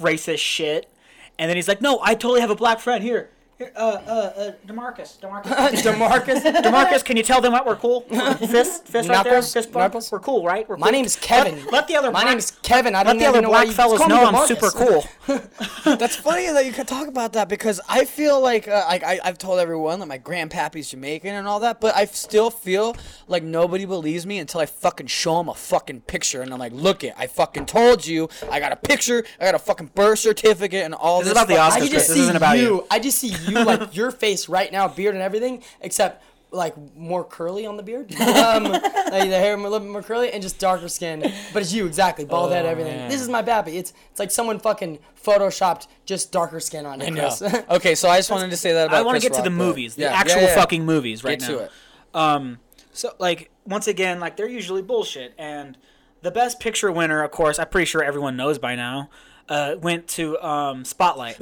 [0.00, 0.90] racist shit,
[1.38, 4.10] and then he's like, "No, I totally have a black friend here." Here, uh, uh,
[4.10, 5.42] uh, Demarcus, Demarcus,
[5.82, 6.42] Demarcus.
[6.62, 8.02] Demarcus, can you tell them what we're cool?
[8.38, 9.82] Fist, fist right there, Knuckles, fist bump.
[9.94, 10.12] Knuckles.
[10.12, 10.68] We're cool, right?
[10.68, 10.80] We're cool.
[10.80, 10.92] My cool.
[10.92, 11.56] name's Kevin.
[11.64, 12.94] Let, let the other My black, name's Kevin.
[12.94, 14.46] I don't the even other know why black you fellas call me know I'm DeMarcus.
[14.46, 15.96] super cool.
[15.96, 19.18] That's funny that you could talk about that because I feel like uh, like I,
[19.24, 22.96] I've told everyone that my grandpappy's Jamaican and all that, but I still feel
[23.26, 26.72] like nobody believes me until I fucking show them a fucking picture and I'm like,
[26.72, 30.20] look it, I fucking told you, I got a picture, I got a fucking birth
[30.20, 31.36] certificate and all This this.
[31.38, 31.90] is about the fucking Oscars, I Chris.
[31.90, 32.62] just This see isn't about you.
[32.64, 32.86] you.
[32.90, 37.24] I just see you like your face right now, beard and everything, except like more
[37.24, 38.82] curly on the beard, um, like
[39.28, 41.20] the hair a little bit more curly, and just darker skin.
[41.52, 43.08] But it's you exactly, bald Oh, head, everything.
[43.10, 43.76] This is my baby.
[43.76, 47.06] It's it's like someone fucking photoshopped just darker skin on it.
[47.06, 47.64] I know.
[47.76, 48.96] Okay, so I just wanted to say that about.
[48.96, 50.54] I want to Chris get to the but- movies, the Yeah, yeah, actual yeah.
[50.54, 51.56] fucking movies right Get now.
[51.58, 51.70] to it.
[52.14, 52.58] Um,
[52.92, 55.76] so like once again, like they're usually bullshit, and
[56.22, 59.10] the best picture winner, of course, I'm pretty sure everyone knows by now,
[59.50, 61.38] uh, went to um, Spotlight,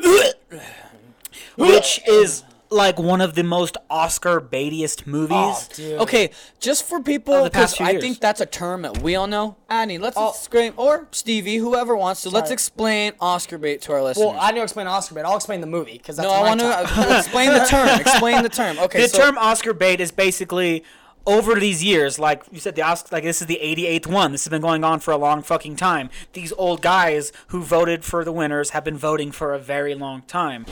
[1.56, 5.36] which is like one of the most Oscar baitiest movies.
[5.38, 6.00] Oh, dude.
[6.00, 8.02] Okay, just for people, Of the past 'cause few I years.
[8.02, 9.54] think that's a term that we all know.
[9.70, 10.30] Annie, let's Oh.
[10.30, 14.26] explain, or Stevie, whoever wants to, let's explain Oscar bait to our listeners.
[14.32, 15.22] Well, I know explain Oscar bait.
[15.22, 17.88] I'll explain the movie because that's no, I want to explain the term.
[18.00, 18.78] Explain the term.
[18.80, 20.82] Okay, the so term Oscar bait is basically
[21.24, 24.32] over these years, like you said, the Oscar, like this is the 88th one.
[24.32, 26.10] This has been going on for a long fucking time.
[26.32, 30.22] These old guys who voted for the winners have been voting for a very long
[30.22, 30.66] time.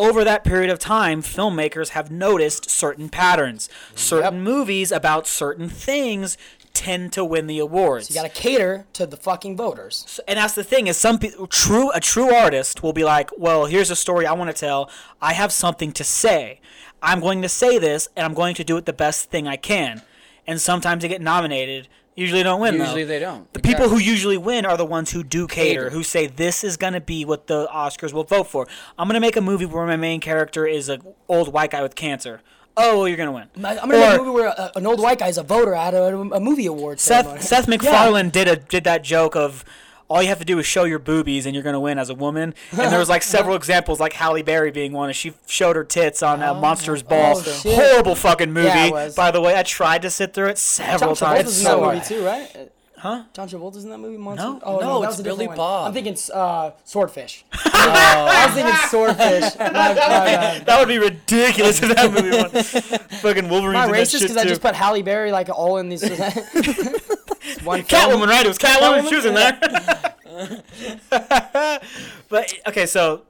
[0.00, 3.68] Over that period of time, filmmakers have noticed certain patterns.
[3.94, 6.38] Certain movies about certain things
[6.72, 8.08] tend to win the awards.
[8.08, 10.18] You gotta cater to the fucking voters.
[10.26, 13.66] and that's the thing is some people true a true artist will be like well
[13.66, 14.88] here's a story i want to tell
[15.20, 16.60] i have something to say
[17.02, 19.56] i'm going to say this and i'm going to do it the best thing i
[19.56, 20.00] can
[20.46, 21.88] and sometimes they get nominated
[22.20, 22.84] usually don't win though.
[22.84, 23.52] Usually they don't.
[23.52, 25.90] the people who usually win are the ones who do cater, Cater.
[25.90, 28.66] who say this is going to be what the oscars will vote for
[28.98, 31.82] i'm going to make a movie where my main character is an old white guy
[31.82, 32.40] with cancer
[32.76, 34.86] oh well, you're going to win I- I'm gonna make a movie where a, an
[34.86, 37.40] old white guy's a voter at a, a movie award ceremony.
[37.40, 37.90] Seth Seth Yeah.
[37.90, 39.64] MacFarlane did a did that joke of
[40.10, 42.14] all you have to do is show your boobies and you're gonna win as a
[42.14, 42.52] woman.
[42.72, 45.84] And there was like several examples, like Halle Berry being one, and she showed her
[45.84, 47.34] tits on uh, Monsters Ball.
[47.36, 47.60] oh.
[47.64, 48.66] Horrible fucking movie.
[48.68, 49.10] Yeah.
[49.16, 51.48] By the way, I tried to sit through it several John times.
[51.48, 52.72] Travolta's in so that movie too, right?
[53.00, 53.24] Huh?
[53.32, 54.44] John Travolta's in that movie, Monster.
[54.46, 54.60] No.
[54.62, 55.56] oh, No, that it's was a Billy one.
[55.56, 55.86] Bob.
[55.86, 57.46] I'm thinking uh, Swordfish.
[57.52, 59.58] I was thinking Swordfish.
[59.58, 60.58] My, my.
[60.66, 62.50] That would be ridiculous if that movie won.
[63.20, 63.76] Fucking Wolverine.
[63.76, 66.02] Am I racist because I just put Halle Berry like all in these?
[67.64, 68.02] One film.
[68.02, 68.44] Catwoman, right?
[68.44, 69.02] It was Catwoman.
[69.02, 69.58] Catwoman, She was in there.
[72.28, 73.22] but okay, so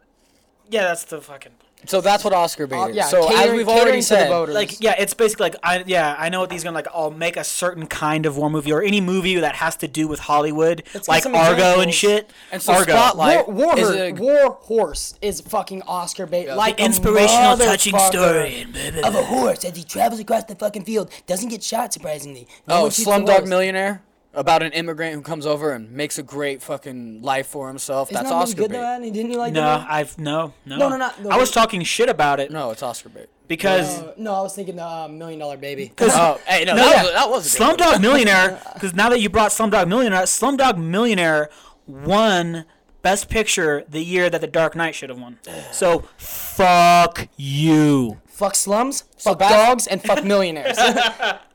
[0.70, 1.52] yeah, that's the fucking.
[1.86, 2.96] so that's what Oscar bait Uh, is.
[2.96, 4.54] yeah, so as we've already to the said, voters.
[4.54, 7.36] like yeah it's basically like i yeah i know what these gonna like i'll make
[7.38, 10.82] a certain kind of war movie or any movie that has to do with hollywood
[10.94, 14.58] Let's like some argo and shit And so argo Spotlight- War, War, Is a- War
[14.60, 16.54] Horse is fucking Oscar bait.
[16.54, 20.54] like inspirational touching story and blah, blah, of a horse as he travels across the
[20.56, 21.10] fucking field.
[21.26, 22.46] Doesn't get shot surprisingly.
[22.68, 23.46] No oh, one shoots the Slumdog.
[23.48, 24.02] Millionaire,
[24.32, 28.10] about an immigrant who comes over and makes a great fucking life for himself.
[28.10, 28.76] Isn't that's that movie Oscar good bait.
[28.78, 29.10] though, Annie?
[29.10, 31.30] Didn't you like no that i've no no No, no, no, no.
[31.30, 33.28] i was talking shit about it No, it's Oscar bait.
[33.48, 35.92] because Uh, no, I was thinking the uh, Million Dollar Baby.
[36.00, 37.02] Oh, hey, no, No, that, yeah.
[37.02, 37.76] was, that was a good one.
[37.78, 41.50] Slumdog Millionaire, because now that you brought Slumdog Millionaire, Slumdog Millionaire
[41.88, 42.66] won
[43.02, 45.38] Best Picture the year that The Dark Knight should have won.
[45.72, 48.20] So fuck you.
[48.26, 50.78] Fuck slums, fuck back- dogs, and fuck millionaires.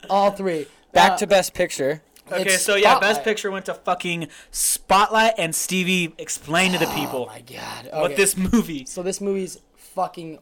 [0.10, 0.68] All three.
[0.92, 2.02] Back Uh, to Best Picture.
[2.32, 6.88] Okay, It's so yeah, Best Picture went to fucking Spotlight, and Stevie explained to the
[6.88, 7.90] people Oh my god.
[7.92, 8.86] what this movie.
[8.86, 10.40] So this movie's fucking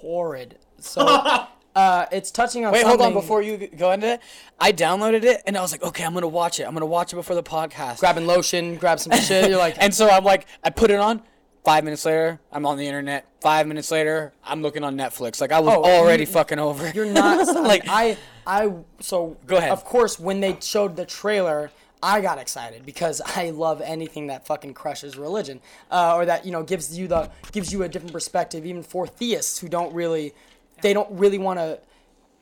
[0.00, 0.58] horrid.
[0.80, 1.00] So
[1.74, 2.98] uh, it's touching on Wait, something.
[2.98, 3.20] hold on.
[3.20, 4.20] Before you go into it,
[4.58, 6.64] I downloaded it and I was like, okay, I'm gonna watch it.
[6.64, 7.98] I'm gonna watch it before the podcast.
[8.00, 9.48] grabbing lotion, grab some shit.
[9.50, 11.22] You're like, and so I'm like, I put it on.
[11.64, 13.26] Five minutes later, I'm on the internet.
[13.42, 15.40] Five minutes later, I'm looking on Netflix.
[15.40, 16.86] Like I was Oh, already you- fucking over.
[16.86, 16.94] it.
[16.94, 19.70] You're not Like- like I I so Go ahead.
[19.70, 21.70] Of course, when they showed the trailer,
[22.02, 26.52] I got excited because I love anything that fucking crushes religion, uh, or that you
[26.52, 30.32] know gives you the gives you a different perspective, even for theists who don't really,
[30.80, 31.78] they don't really want to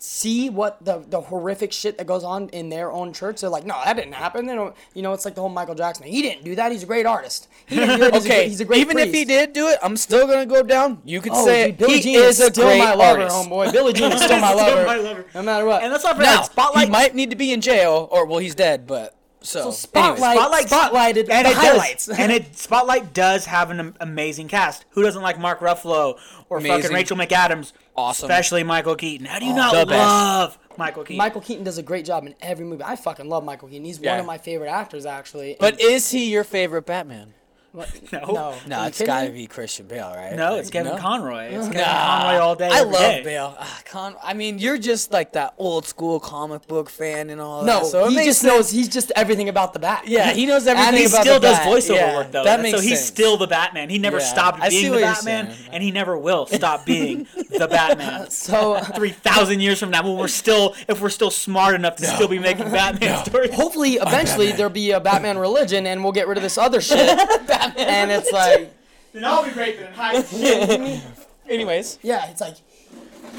[0.01, 3.41] see what the the horrific shit that goes on in their own church.
[3.41, 4.47] They're like, no, that didn't happen.
[4.47, 6.05] They don't, you know, it's like the whole Michael Jackson.
[6.05, 6.13] thing.
[6.13, 6.71] He didn't do that.
[6.71, 7.49] He's a great artist.
[7.67, 8.15] He didn't do it.
[8.15, 10.27] He's a okay, great- he's a great even if he did do it, I'm still
[10.27, 11.03] gonna go down.
[11.05, 13.37] You could Oh, say dude, he Jean is is a still great my lover, artist.
[13.37, 13.73] homeboy.
[13.73, 15.27] Billie Jean is still my lover, my lover.
[15.35, 15.83] no matter what.
[15.83, 16.85] And let's not Now, Spotlight.
[16.87, 18.87] he might need to be in jail, or well, he's dead.
[18.87, 22.07] But so, So anyways, Spotlight, spotlighted and it highlights.
[22.07, 24.85] Does, and it Spotlight does have an amazing cast.
[24.91, 26.19] Who doesn't like Mark Ruffalo
[26.49, 27.73] or fucking Rachel McAdams?
[27.99, 28.31] Awesome.
[28.31, 29.27] Especially Michael Keaton.
[29.27, 29.91] How do you the not best.
[29.91, 31.19] love Michael Keaton?
[31.19, 32.85] Michael Keaton does a great job in every movie.
[32.85, 33.85] I fucking love Michael Keaton.
[33.85, 35.57] He's one of my favorite actors, actually.
[35.59, 37.35] But is he your favorite Batman?
[37.73, 37.89] What?
[38.13, 38.21] No.
[38.21, 40.35] no, No, Are you got to be Christian Bale, right?
[40.35, 40.99] no, Like, it's Kevin no?
[40.99, 41.45] Conroy.
[41.49, 42.69] It's Kevin Nah, Conroy all day.
[42.73, 43.23] I love day.
[43.23, 43.55] Bale.
[43.59, 47.65] Ah, Con- I mean, you're just like that old school comic book fan and all
[47.65, 47.87] No, that.
[47.87, 48.51] So he just sense.
[48.53, 48.71] knows.
[48.71, 50.05] He's just everything about the bat.
[50.09, 51.27] Yeah, he knows everything about the bat.
[51.27, 51.67] And he still does Bat.
[51.69, 52.45] voiceover Yeah, work though.
[52.45, 53.07] That makes so he's sense.
[53.09, 53.91] still the Batman.
[53.91, 55.69] He never Yeah, stopped being the Batman, saying.
[55.73, 58.31] and he never will stop being the Batman.
[58.31, 62.07] So Three thousand years from now, when we're still, if we're still smart enough to
[62.07, 63.53] still be making Batman stories.
[63.53, 67.19] hopefully, eventually, there'll be a Batman religion, and we'll get rid of this other shit.
[67.79, 68.73] and it's like,
[69.13, 69.93] Then I'll be great then.
[69.95, 71.03] Hi.
[71.49, 72.57] Anyways, yeah, it's like,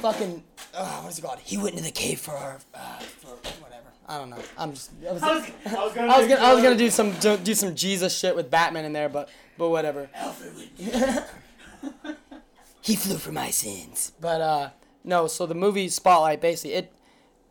[0.02, 0.44] fucking,
[0.74, 1.40] uh, what is it called?
[1.40, 3.30] He went into the cave for our, uh, for
[3.62, 3.86] whatever.
[4.08, 4.40] I don't know.
[4.58, 4.92] I'm just.
[5.08, 6.12] I was, I was, I was gonna.
[6.12, 8.86] I was gonna, I was gonna do some do, do some Jesus shit with Batman
[8.86, 10.10] in there, but but whatever.
[12.82, 14.14] he flew for my sins.
[14.20, 14.70] But uh,
[15.04, 15.28] no.
[15.28, 16.92] So the movie Spotlight, basically, it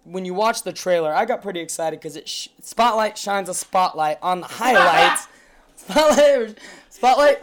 [0.02, 3.54] when you watch the trailer, I got pretty excited because it sh- Spotlight shines a
[3.54, 5.28] spotlight on the highlights.
[5.88, 6.58] spotlight,
[6.90, 7.38] Spotlight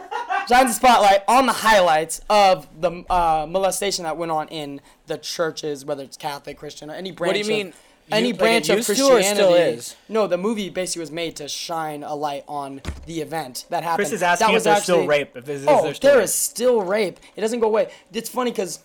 [0.48, 5.16] shines a spotlight on the highlights of the uh, molestation that went on in the
[5.16, 7.28] churches, whether it's Catholic, Christian, or any branch.
[7.28, 7.74] What do you of- mean?
[8.08, 9.34] Any like branch of used to or Christianity.
[9.34, 9.96] still is?
[10.08, 14.06] No, the movie basically was made to shine a light on the event that happened.
[14.06, 15.36] Chris is asking that if was there's still rape.
[15.36, 16.24] If there's, is oh, there still there rape?
[16.24, 17.18] is still rape.
[17.34, 17.90] It doesn't go away.
[18.12, 18.84] It's funny because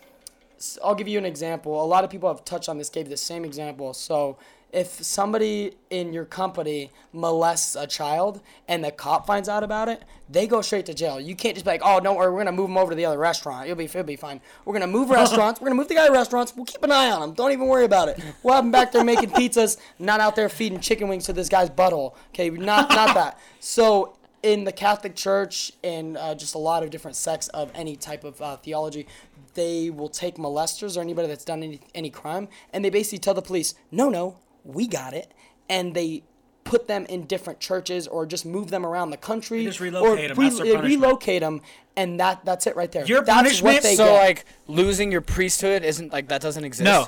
[0.83, 1.83] I'll give you an example.
[1.83, 3.93] A lot of people have touched on this, gave the same example.
[3.93, 4.37] So
[4.73, 10.03] if somebody in your company molests a child and the cop finds out about it,
[10.29, 11.19] they go straight to jail.
[11.19, 13.05] You can't just be like, oh, don't worry, we're gonna move him over to the
[13.05, 13.65] other restaurant.
[13.65, 14.39] It'll be, it'll be fine.
[14.63, 15.59] We're gonna move restaurants.
[15.59, 16.55] We're gonna move the guy to restaurants.
[16.55, 17.33] We'll keep an eye on him.
[17.33, 18.21] Don't even worry about it.
[18.43, 21.49] We'll have him back there making pizzas, not out there feeding chicken wings to this
[21.49, 22.15] guy's butthole.
[22.29, 23.39] Okay, not not that.
[23.59, 27.95] So in the Catholic Church and uh, just a lot of different sects of any
[27.95, 29.07] type of uh, theology,
[29.53, 33.33] they will take molesters or anybody that's done any, any crime and they basically tell
[33.33, 35.33] the police, no, no, we got it.
[35.69, 36.23] And they
[36.63, 39.63] put them in different churches or just move them around the country.
[39.65, 40.37] just relocate or 'em.
[40.37, 40.83] That's their eh, punishment.
[41.03, 41.61] relocate them
[41.97, 43.05] and that, that's it right there.
[43.05, 44.13] Your that's punishment- what they So get.
[44.13, 46.85] like losing your priesthood isn't like that doesn't exist.
[46.85, 47.07] No,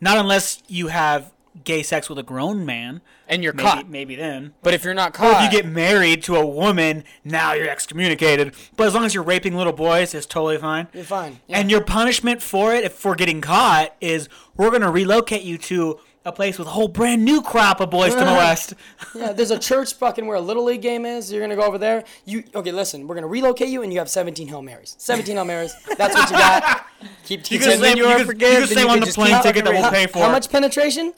[0.00, 1.32] not unless you have
[1.62, 3.00] gay sex with a grown man.
[3.28, 3.88] And you're maybe, caught.
[3.88, 4.54] Maybe then.
[4.62, 7.68] But if you're not Or caught, if you get married to a woman, now you're
[7.70, 8.54] excommunicated.
[8.76, 10.88] But as long as you're raping little boys, it's totally fine.
[10.92, 11.38] You're fine.
[11.46, 11.60] Yeah.
[11.60, 16.00] And your punishment for it, if for getting caught, is we're gonna relocate you to
[16.24, 18.74] a place with a whole brand new crop of boys to molest.
[19.14, 21.30] Yeah, there's a church fucking where a little league game is.
[21.30, 22.02] You're gonna go over there.
[22.24, 22.72] You okay?
[22.72, 24.96] Listen, we're gonna relocate you, and you have 17 hail marys.
[24.98, 25.74] 17 hail marys.
[25.96, 26.86] That's what you got.
[27.24, 29.12] Keep, keep can saying say- you are can- forgiven, you can then on can the
[29.14, 30.20] plane ticket that we'll pay for.
[30.20, 31.12] How much penetration?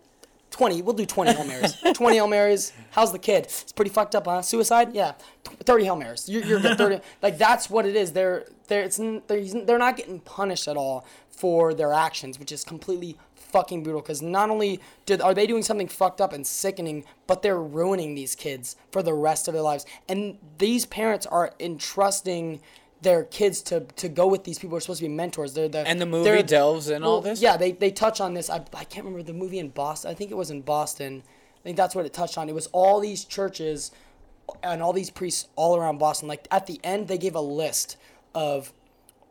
[0.51, 0.83] 20.
[0.83, 1.77] We'll do 20 hail marys.
[1.95, 2.73] 20 hail marys.
[2.91, 3.45] How's the kid?
[3.45, 4.43] It's pretty fucked up, huh?
[4.43, 4.95] Suicide?
[4.95, 5.13] Yeah.
[5.65, 6.29] 30 hail marys.
[6.29, 6.77] You're, you're good.
[6.79, 7.01] 30.
[7.23, 8.13] Like that's what it is.
[8.13, 12.65] They're they're it's they're, they're not getting punished at all for their actions, which is
[12.65, 13.17] completely
[13.57, 17.41] fucking brutal because not only did are they doing something fucked up and sickening, but
[17.41, 19.87] they're ruining these kids for the rest of their lives.
[20.09, 22.61] And these parents are entrusting
[23.01, 25.55] their kids to, to go with these people who are supposed to be mentors.
[25.55, 27.41] They're the And the movie delves in all this?
[27.41, 28.51] Yeah, they, they touch on this.
[28.51, 30.11] I, I can't remember the movie in Boston.
[30.11, 31.23] I think it was in Boston.
[31.59, 32.49] I think that's what it touched on.
[32.49, 33.91] It was all these churches
[34.63, 36.29] and all these priests all around Boston.
[36.29, 37.97] Like at the end, they gave a list
[38.35, 38.73] of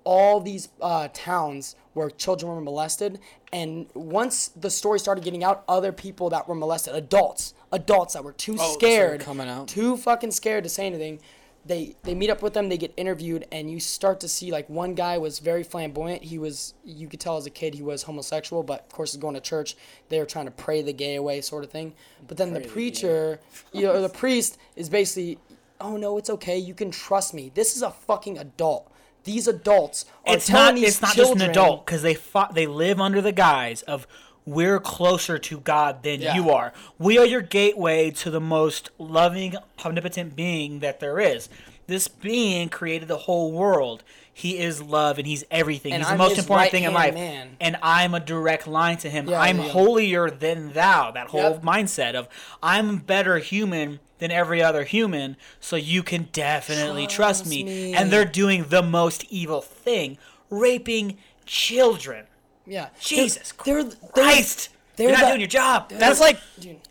[0.03, 3.19] all these uh, towns where children were molested.
[3.56, 8.24] And once the story started getting out, other people that were molested, adults, adults that
[8.26, 9.70] were too Oh, scared, coming out.
[9.70, 11.22] too fucking scared to say anything.
[11.66, 14.70] They they meet up with them, they get interviewed, and you start to see like
[14.70, 16.22] one guy was very flamboyant.
[16.24, 19.22] He was you could tell as a kid he was homosexual, but of course, he's
[19.22, 19.78] going to church,
[20.10, 21.93] they were trying to pray the gay away, sort of thing.
[22.28, 23.39] But then the preacher,
[23.72, 25.39] you know, the priest is basically,
[25.80, 27.51] oh no, it's okay, you can trust me.
[27.56, 28.91] This is a fucking adult.
[29.26, 30.76] These adults are it's telling not.
[30.76, 33.82] these It's not children, just an adult because they fought, they live under the guise
[33.84, 34.07] of
[34.45, 36.36] we're closer to God than Yeah.
[36.36, 36.71] you are.
[36.99, 41.49] We are your gateway to the most loving, omnipotent being that there is.
[41.88, 44.03] This being created the whole world.
[44.32, 45.93] He is love and he's everything.
[45.93, 47.13] And he's the I'm most important thing in life.
[47.13, 47.57] man.
[47.61, 49.28] And I'm a direct line to him.
[49.30, 49.69] Yeah, I'm yeah.
[49.69, 51.09] holier than thou.
[51.11, 51.61] That whole Yep.
[51.63, 52.28] mindset of
[52.61, 57.63] I'm better human than every other human, so you can definitely trust, me.
[57.63, 57.93] me.
[57.93, 60.18] And they're doing the most evil thing,
[60.49, 62.26] raping children.
[62.66, 64.70] Yeah, Jesus they're, they're, Christ!
[64.95, 65.89] they're You're not the- doing your job.
[65.89, 66.39] that's like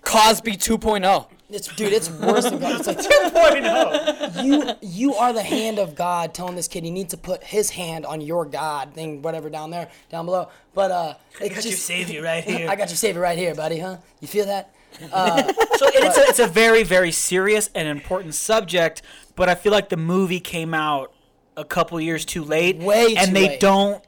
[0.03, 0.79] Cosby oh.
[0.79, 1.27] 2.0.
[1.51, 2.81] It's dude, it's worse than God.
[2.87, 7.17] It's like you you are the hand of God telling this kid he needs to
[7.19, 10.49] put his hand on your God thing, whatever down there, down below.
[10.75, 12.69] But uh, I it's got your savior right here.
[12.69, 13.79] I got your savior right here, buddy.
[13.79, 13.99] Huh?
[14.21, 14.74] You feel that?
[15.13, 15.43] Uh,
[15.77, 19.03] so and it's a, it's a very very serious and important subject,
[19.37, 21.13] but I feel like the movie came out
[21.57, 23.61] a couple years too late, Way and too they late.
[23.61, 24.05] don't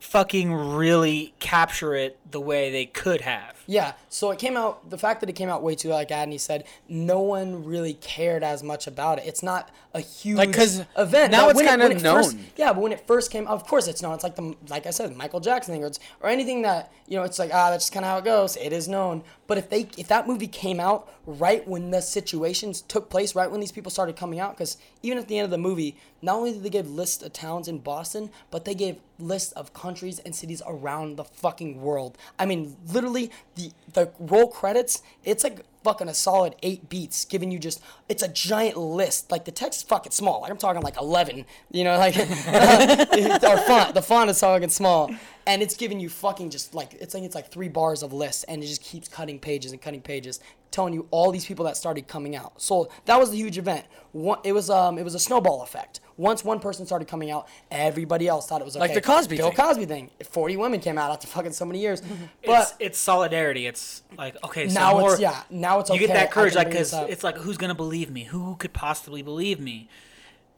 [0.00, 3.56] fucking really capture it the way they could have.
[3.66, 3.92] Yeah.
[4.08, 4.90] So it came out.
[4.90, 8.42] The fact that it came out way too like Adney said, no one really cared
[8.42, 9.26] as much about it.
[9.26, 11.32] It's not a huge Like, 'cause event.
[11.32, 12.46] now it's kinda when it first- known.
[12.56, 14.14] yeah, but when it first came, of course it's known.
[14.14, 17.16] It's like the like I said, Michael Jackson thing, or it's or anything that you
[17.16, 17.22] know.
[17.22, 18.56] It's like ah, that's just kind of how it goes.
[18.56, 19.22] It is known.
[19.46, 23.50] But if they if that movie came out right when the situations took place, right
[23.50, 26.36] when these people started coming out, because even at the end of the movie, not
[26.36, 30.18] only did they give lists of towns in Boston, but they gave lists of countries
[30.20, 32.15] and cities around the fucking world.
[32.38, 35.02] I mean, literally the the roll credits.
[35.24, 39.30] It's like fucking a solid eight beats, giving you just it's a giant list.
[39.30, 40.40] Like the text is fucking small.
[40.42, 41.44] Like I'm talking like eleven.
[41.70, 43.94] You know, like our font.
[43.94, 45.14] The font is fucking small,
[45.46, 48.44] and it's giving you fucking just like it's like it's like three bars of lists,
[48.44, 50.40] and it just keeps cutting pages and cutting pages,
[50.70, 52.60] telling you all these people that started coming out.
[52.60, 53.86] So that was the huge event.
[54.12, 56.00] One, it was um it was a snowball effect.
[56.16, 58.80] Once one person started coming out, everybody else thought it was okay.
[58.80, 59.56] Like the Cosby Bill thing.
[59.56, 60.10] Cosby thing.
[60.24, 62.02] Forty women came out after fucking so many years,
[62.44, 63.66] but it's solidarity.
[63.66, 65.42] It's like okay, so now more, it's yeah.
[65.50, 66.00] Now it's okay.
[66.00, 68.24] you get that courage, like because it's like who's gonna believe me?
[68.24, 69.88] Who could possibly believe me?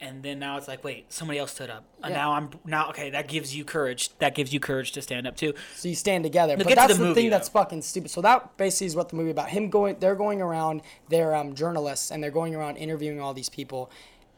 [0.01, 1.83] And then now it's like, wait, somebody else stood up.
[2.01, 2.21] And Yeah.
[2.21, 3.09] now I'm now okay.
[3.09, 4.17] That gives you courage.
[4.19, 5.53] That gives you courage to stand up too.
[5.75, 6.55] So you stand together.
[6.55, 8.09] But get to that's the the, movie, thing that's fucking stupid.
[8.09, 9.49] So that basically is what the movie about.
[9.49, 10.81] Him going, they're going around.
[11.09, 13.91] They're um, journalists and they're going around interviewing all these people,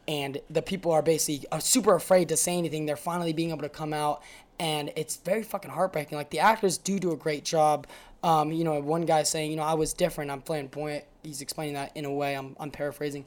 [0.08, 2.86] and the people are basically super afraid to say anything.
[2.86, 4.22] They're finally being able to come out,
[4.58, 6.18] and it's very fucking heartbreaking.
[6.18, 7.86] Like the actors do do a great job.
[8.24, 10.30] Um, you know, one guy saying, you know, I was different.
[10.30, 11.04] I'm playing point.
[11.22, 12.36] He's explaining that in a way.
[12.36, 13.26] I'm, I'm paraphrasing,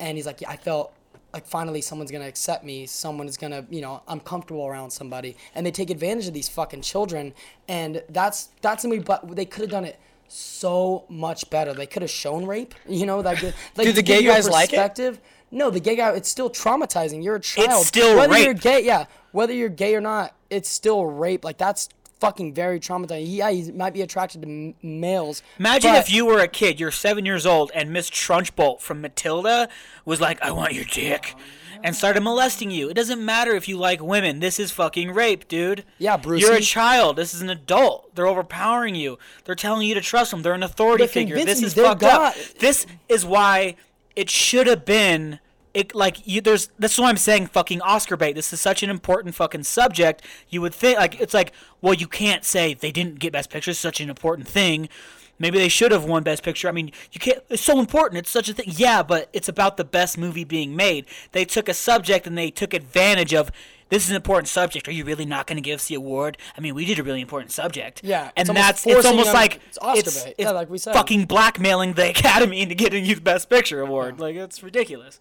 [0.00, 0.94] and he's like, yeah, I felt
[1.34, 5.36] like finally someone's gonna accept me someone is gonna you know i'm comfortable around somebody
[5.54, 7.34] and they take advantage of these fucking children
[7.68, 11.74] and that's that's movie but they could have done it so much better.
[11.74, 15.20] They could have shown rape you know like, like Do the gay guys like it?
[15.50, 17.22] no the gay guy it's still traumatizing.
[17.22, 17.80] You're a child.
[17.80, 21.44] it's still whether you're gay yeah whether you're gay or not it's still rape.
[21.44, 21.88] Like that's
[22.24, 26.24] fucking very traumatizing yeah he might be attracted to m- males Imagine but- if you
[26.26, 29.68] were a kid, you're seven years old, and Miss Trunchbull from Matilda
[30.04, 31.34] was like, "I want your dick,"
[31.82, 32.88] and started molesting you.
[32.88, 34.40] It doesn't matter if you like women.
[34.40, 35.84] This is fucking rape, dude.
[35.98, 36.44] Yeah, Brucey.
[36.46, 37.16] You're a child.
[37.16, 38.14] This is an adult.
[38.14, 39.18] They're overpowering you.
[39.44, 40.42] They're telling you to trust them.
[40.42, 41.36] They're an authority They're figure.
[41.44, 42.34] This is fucked up.
[42.58, 43.76] This is why
[44.16, 45.40] it should have been.
[45.74, 46.68] It, like you, there's.
[46.78, 48.34] That's why I'm saying fucking Oscar bait.
[48.34, 50.22] This is such an important fucking subject.
[50.48, 53.72] You would think like it's like, well, you can't say they didn't get Best Picture.
[53.72, 54.88] It's such an important thing.
[55.36, 56.68] Maybe they should have won Best Picture.
[56.68, 57.40] I mean, you can't.
[57.48, 58.20] It's so important.
[58.20, 58.66] It's such a thing.
[58.68, 61.06] Yeah, but it's about the best movie being made.
[61.32, 63.50] They took a subject and they took advantage of.
[63.90, 64.88] This is an important subject.
[64.88, 66.38] Are you really not going to give us the award?
[66.56, 68.00] I mean, we did a really important subject.
[68.02, 70.94] Yeah, and that's it's almost them- like it's Oscar it's, it's Yeah, like we said.
[70.94, 74.18] fucking blackmailing the Academy into getting you the Best Picture award.
[74.20, 75.20] Like it's ridiculous.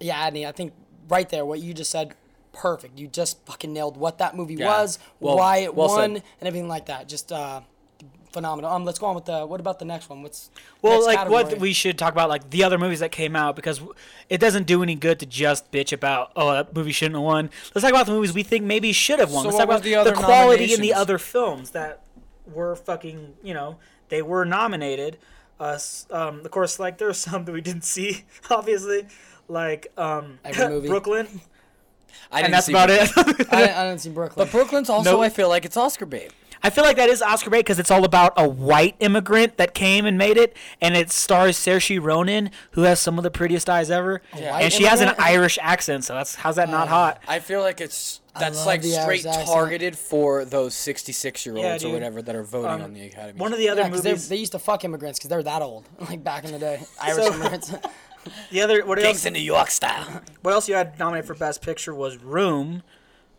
[0.00, 0.72] Yeah, Adney, I think
[1.08, 2.14] right there, what you just said,
[2.52, 2.98] perfect.
[2.98, 4.66] You just fucking nailed what that movie Yeah.
[4.80, 6.22] was, Well- why it well won, said.
[6.40, 7.08] and everything like that.
[7.08, 7.60] Just uh,
[8.32, 8.70] phenomenal.
[8.70, 9.46] Um, let's go on with the.
[9.46, 10.22] What about the next one?
[10.22, 10.50] What's
[10.82, 13.56] Well, next like what we should talk about, like the other movies that came out,
[13.56, 13.80] because
[14.28, 17.50] it doesn't do any good to just bitch about, oh, that movie shouldn't have won.
[17.74, 19.42] Let's talk about the movies we think maybe should have won.
[19.44, 22.02] So Let's talk about the other quality in the other films that
[22.52, 23.76] were fucking, you know,
[24.08, 25.18] they were nominated.
[25.58, 29.06] Us, um, of course, like there are some that we didn't see, obviously,
[29.48, 30.88] like um, Every movie.
[30.88, 31.26] Brooklyn,
[32.32, 33.36] I and didn't that's about Brooklyn.
[33.40, 33.46] it.
[33.52, 34.44] I, I didn't see Brooklyn.
[34.46, 35.20] But Brooklyn's also, Nope.
[35.22, 36.32] I feel like it's Oscar bait.
[36.62, 39.74] I feel like that is Oscar bait because it's all about a white immigrant that
[39.74, 43.68] came and made it, and it stars Saoirse Ronan, who has some of the prettiest
[43.70, 44.56] eyes ever, Yeah.
[44.58, 45.30] and she has an immigrant?
[45.30, 46.04] Irish accent.
[46.04, 47.20] So that's how's that not hot?
[47.28, 49.48] I feel like it's that's love like the Irish straight accent.
[49.48, 51.94] targeted for those 66 year Yeah, olds or dude.
[51.94, 53.38] whatever that are voting Um, on the Academy.
[53.38, 55.62] One of the other yeah, because movies, they used to fuck immigrants because they're that
[55.62, 56.80] old, like back in the day.
[57.00, 57.72] Irish So- immigrants.
[58.50, 59.24] The other what else?
[59.24, 60.22] In New York style.
[60.42, 62.82] What else you had nominated for Best Picture was Room,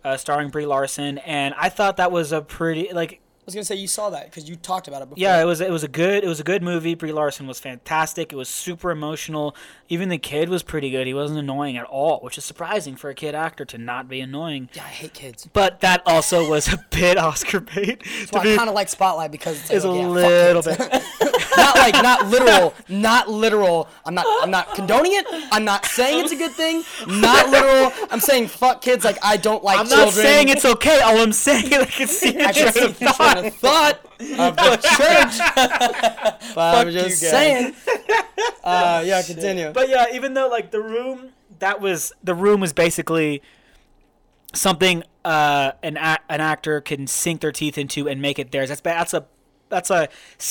[0.04, 3.76] uh, starring Brie Larson, and I thought that was a pretty like was gonna say
[3.76, 5.22] you saw that because you talked about it before.
[5.22, 6.96] yeah, it was it was a good it was a good movie.
[6.96, 8.34] Brie Larson was fantastic.
[8.34, 9.56] It was super emotional.
[9.88, 11.08] Even the kid was pretty good.
[11.08, 14.20] He wasn't annoying at all, which is surprising for a kid actor to not be
[14.20, 14.68] annoying.
[14.74, 15.48] Yeah, I hate kids.
[15.54, 18.04] But that also was a bit Oscar bait.
[18.26, 20.78] So I kind of like Spotlight because it's, like, is a yeah, little bit.
[21.58, 23.88] not like not literal, not literal.
[24.06, 25.26] I'm not I'm not condoning it.
[25.54, 26.84] I'm not saying it's a good thing.
[27.08, 27.94] Not literal.
[28.12, 29.06] I'm saying fuck kids.
[29.06, 30.06] Like I don't like I'm children.
[30.08, 31.00] not saying it's okay.
[31.00, 34.56] All I'm saying is I can I can train see of the of thought of
[34.56, 36.56] the church.
[36.56, 37.74] but I'm just saying.
[38.64, 39.72] Uh, yeah, continue.
[39.72, 41.30] But yeah, even though like the room,
[41.60, 43.42] that was the room was basically
[44.54, 48.68] something uh, an a- an actor can sink their teeth into and make it theirs.
[48.70, 49.26] That's that's a
[49.70, 50.08] that's a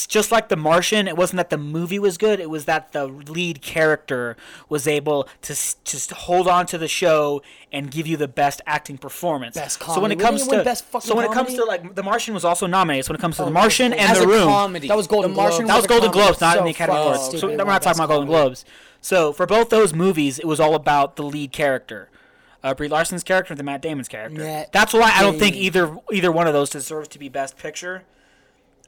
[0.09, 1.09] just like The Martian.
[1.09, 2.41] It wasn't that the movie was good.
[2.41, 4.37] It was that the lead character
[4.69, 7.43] was able to s- just hold on to the show
[7.73, 9.55] and give you the best acting performance.
[9.57, 12.03] Best so when it comes to best fucking so when it comes to like The
[12.03, 13.05] Martian was also nominated.
[13.07, 14.89] So when it comes to The Oh, Martian and The Room, comedy.
[14.89, 15.69] That was Golden The Martian Globes.
[15.69, 16.27] that was a Golden comedy.
[16.27, 17.41] Globes, not So in the Academy fucking Awards.
[17.41, 18.65] So we're not talking Best about Golden Globes.
[19.01, 22.09] So for both those movies, it was all about the lead character,
[22.65, 24.41] uh, Brie Larson's character and the Matt Damon's character.
[24.41, 27.57] Matt That's why I don't think either either one of those deserves to be Best
[27.57, 28.03] Picture.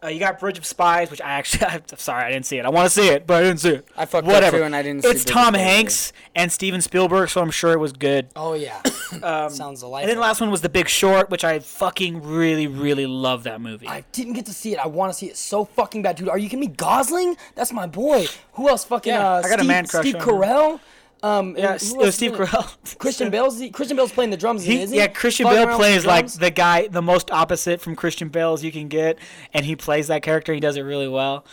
[0.02, 2.64] Uh, you got Bridge of Spies, which I actually, I'm sorry, I didn't see it.
[2.64, 3.88] I want to see it, but I didn't see it.
[3.96, 4.58] I fucked up Whatever.
[4.58, 7.78] too and I didn't see It's Tom Hanks and Steven Spielberg, so I'm sure it
[7.78, 8.28] was good.
[8.36, 8.80] Oh yeah.
[9.48, 9.96] Sounds delightful.
[9.96, 13.42] And then the last one was The Big Short, which I fucking really, really love
[13.44, 13.88] that movie.
[13.88, 14.78] I didn't get to see it.
[14.78, 16.28] I want to see it so fucking bad, dude.
[16.28, 16.66] Are you kidding me?
[16.68, 17.36] Gosling?
[17.54, 18.26] That's my boy.
[18.52, 18.84] Who else?
[18.84, 20.80] Fucking Yeah, uh, I got a man crush Steve on him.
[21.22, 22.48] Um, yeah, and it was Steve is in it?
[22.48, 22.98] Carell.
[22.98, 25.00] Christian Bale's Christian Bale's playing the drums, He, isn't he?
[25.00, 28.52] yeah, Christian Fucking Bale plays the like the guy, the most opposite from Christian Bale
[28.52, 29.18] as you can get,
[29.52, 30.54] and he plays that character.
[30.54, 31.44] He does it really well,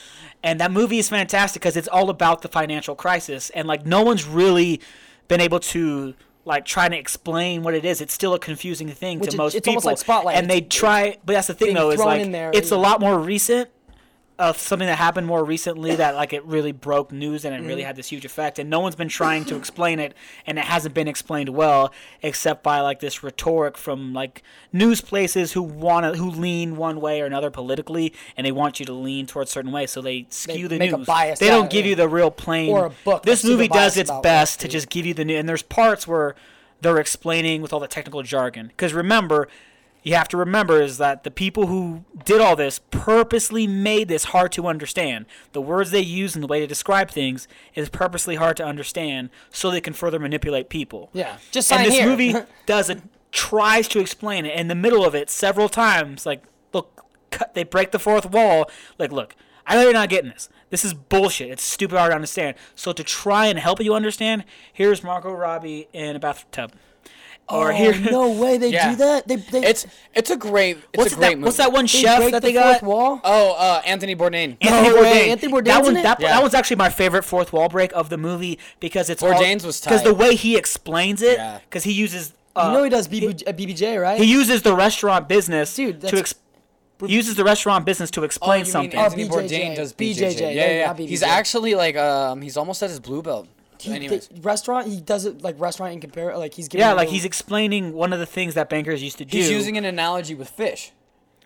[0.44, 4.04] and that movie is fantastic because it's all about the financial crisis, and like no
[4.04, 4.82] one's really
[5.28, 6.14] been able to
[6.48, 8.02] like try to explain what it is.
[8.02, 9.72] It's still a confusing thing Which to is- most it's people.
[9.82, 10.36] almost like Spotlight.
[10.38, 12.22] And they try, but that's the thing though is like
[12.54, 13.70] it's a lot more recent.
[14.38, 17.84] Of something that happened more recently that like it really broke news and it really
[17.84, 17.86] mm.
[17.86, 20.14] had this huge effect and no one's been trying to explain it
[20.46, 25.54] and it hasn't been explained well except by like this rhetoric from like news places
[25.54, 28.94] who want to who lean one way or another politically and they want you to
[28.94, 31.08] lean towards certain way so they skew the make a news.
[31.08, 34.12] biased they don't give you the real plain Or a book this movie does its
[34.22, 36.36] best to just give you the news and there's parts where
[36.82, 38.68] they're explaining with all the technical jargon.
[38.68, 39.48] Because remember
[40.06, 44.26] you have to remember is that the people who did all this purposely made this
[44.26, 45.26] hard to understand.
[45.52, 49.32] The words they use and the way they describe things is purposely hard to understand
[49.50, 51.10] so they can further manipulate people.
[51.12, 52.06] Yeah, just and this here.
[52.06, 52.36] movie
[52.68, 53.02] does it
[53.32, 57.66] tries to explain it in the middle of it several times like look cut, they
[57.66, 59.36] break the fourth wall like look
[59.68, 60.48] I know you're not getting this.
[60.70, 61.50] This is bullshit.
[61.50, 62.56] It's stupid hard to understand.
[62.76, 66.72] So to try and help you understand, here's Margot Robbie in a bathtub.
[67.48, 68.90] Or oh, here no way they Yeah.
[68.92, 69.28] do that.
[69.28, 69.86] They, they It's
[70.16, 71.36] it's a great it's what's a great that?
[71.38, 71.46] movie.
[71.46, 72.82] What's that one they chef break that the they got?
[72.82, 73.22] wall.
[73.24, 74.58] Oh, uh, Anthony Bourdain.
[74.62, 75.28] Anthony No way, Bourdain.
[75.30, 76.28] Anthony Bourdain's that one, that, Yeah.
[76.34, 79.80] that one's actually my favorite fourth wall break of the movie because it's Bourdain's was
[79.80, 79.92] tough.
[79.92, 81.60] because the way he explains it Yeah.
[81.70, 84.20] because he uses uh, you know he does BB, uh, BBJ, right?
[84.20, 86.34] he uses the restaurant business Dude, to that's-
[87.06, 89.00] he uses the restaurant business to Oh, explain you mean something.
[89.00, 89.30] Anthony BJJ.
[89.30, 90.40] Bourdain does BJJ, BJJ.
[90.40, 90.94] there Yeah, yeah.
[90.94, 93.48] go, He's actually like um he's almost at his blue belt.
[93.86, 94.88] He- Anyways, the restaurant.
[94.88, 96.38] He does it like restaurant and compare.
[96.38, 99.18] Like he's giving yeah, like little- he's explaining one of the things that bankers used
[99.20, 99.38] to do.
[99.38, 100.92] he's using an analogy with fish.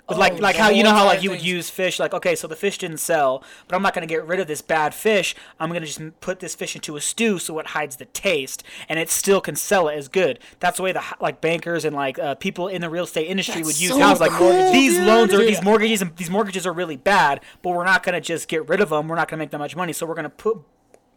[0.08, 2.00] With like Oh, like the how you know how like entire you would use fish
[2.00, 4.60] like okay so the fish didn't sell but I'm not gonna get rid of this
[4.60, 8.06] bad fish I'm gonna just put this fish into a stew so it hides the
[8.06, 11.86] taste and it still can sell it as good that's the way the like bankers
[11.86, 14.72] and like uh, people in the real estate industry would use so houses like cool,
[14.72, 15.06] these dude.
[15.06, 15.50] loans or Dude.
[15.50, 18.82] these mortgages and these mortgages are really bad but we're not gonna just get rid
[18.82, 20.58] of them we're not gonna make that much money so we're gonna put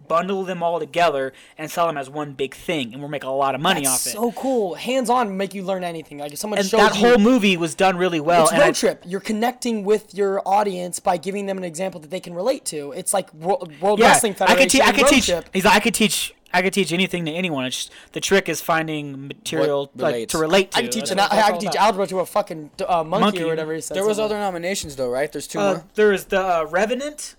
[0.08, 3.30] bundle them all together and sell them as one big thing and we'll make a
[3.30, 4.74] lot of money That's off it so cool.
[4.74, 6.18] Hands on, make you learn anything.
[6.18, 8.60] Like if someone and shows that you, whole movie was done really well it's and
[8.60, 9.02] road I- trip.
[9.06, 12.92] You're connecting with your audience by giving them an example that they can relate to.
[12.92, 14.58] It's like World, World yeah, Wrestling I Federation.
[14.62, 15.26] could, te- I could teach.
[15.26, 15.48] trip.
[15.52, 16.34] He's like, I could teach.
[16.54, 17.64] I could teach anything to anyone.
[17.64, 20.78] It's just, the trick is finding material like to relate to.
[20.78, 21.82] I could teach an, what it's I could teach about.
[21.82, 23.42] algebra to a fucking uh, monkey, Monkey.
[23.44, 23.96] or whatever he said.
[23.96, 25.32] There was other nominations though, right?
[25.32, 25.84] There's two Uh, more.
[25.94, 27.36] there's the uh, Revenant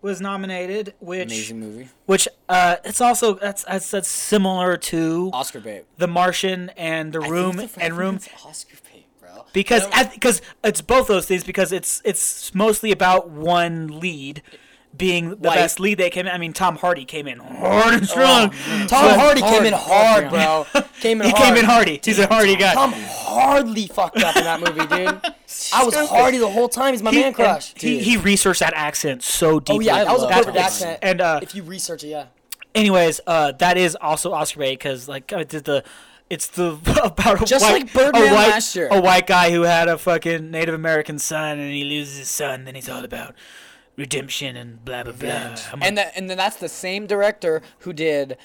[0.00, 1.88] was nominated, which Amazing movie.
[2.06, 5.84] which uh, it's also that's, that's that's similar to Oscar bait.
[5.96, 9.44] The Martian and The Room and Room Oscar bait, bro.
[9.52, 14.42] because because it's both those things because it's it's mostly about one lead
[14.98, 15.54] being the White.
[15.54, 16.32] best lead they came in.
[16.32, 18.50] I mean, Tom Hardy came in hard and strong.
[18.50, 20.30] Tom So- Hardy came in hard, hard,
[20.74, 20.82] bro.
[21.00, 21.44] Came in he hard.
[21.44, 22.00] came in hardy.
[22.04, 22.74] He's a hardy guy.
[22.74, 25.20] Tom hardly fucked up in that movie, dude.
[25.72, 26.92] I was Hardy the whole time.
[26.92, 27.72] He's my he, man crush.
[27.76, 29.88] He, he researched that accent so deeply.
[29.90, 30.98] Oh yeah, that was a perfect accent.
[31.02, 32.26] And uh, if you research it, yeah.
[32.74, 35.84] anyways, uh, that is also Oscar bait because like I did the
[36.30, 36.72] it's the
[37.04, 38.88] about a Just white, like Birdman a white, last year.
[38.90, 42.64] a white guy who had a fucking Native American son and he loses his son.
[42.64, 43.34] Then he's all about
[43.98, 45.56] redemption and blah blah blah.
[45.72, 48.38] I'm And that and then that's the same director who did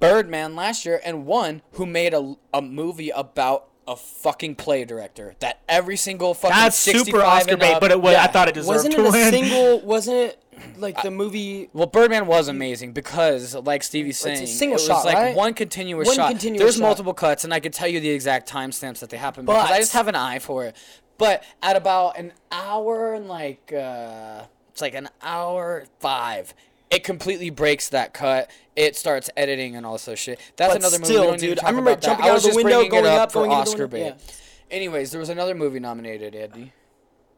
[0.00, 5.34] Birdman last year and one who made a, a movie about a fucking play director
[5.40, 8.24] that every single fucking that's 65 super Oscar and bait, up- but it was Yeah.
[8.24, 9.30] I thought it deserved Wasn't to it a win.
[9.32, 9.80] single?
[9.80, 10.42] Wasn't it
[10.76, 11.70] like the movie?
[11.72, 15.34] Well, Birdman was amazing because, like Stevie's saying, a single it was shot, like right?
[15.36, 16.30] one continuous One shot.
[16.30, 16.82] continuous There's shot.
[16.82, 19.78] multiple cuts, and I could tell you the exact timestamps that they happen because I
[19.78, 20.76] just have an eye for it.
[21.16, 24.42] But at about an hour and like uh,
[24.78, 26.54] it's like an hour five,
[26.88, 28.48] it completely breaks that cut.
[28.76, 30.38] It starts editing and all this other shit.
[30.56, 31.14] That's But another movie.
[31.14, 32.06] we don't need to dude, I talk remember about that.
[32.06, 33.50] jumping I out was of the just window, bringing going it up, up, for going
[33.50, 34.40] into the Oscar window, bait.
[34.70, 36.72] Anyways, there was another movie nominated, Eddie.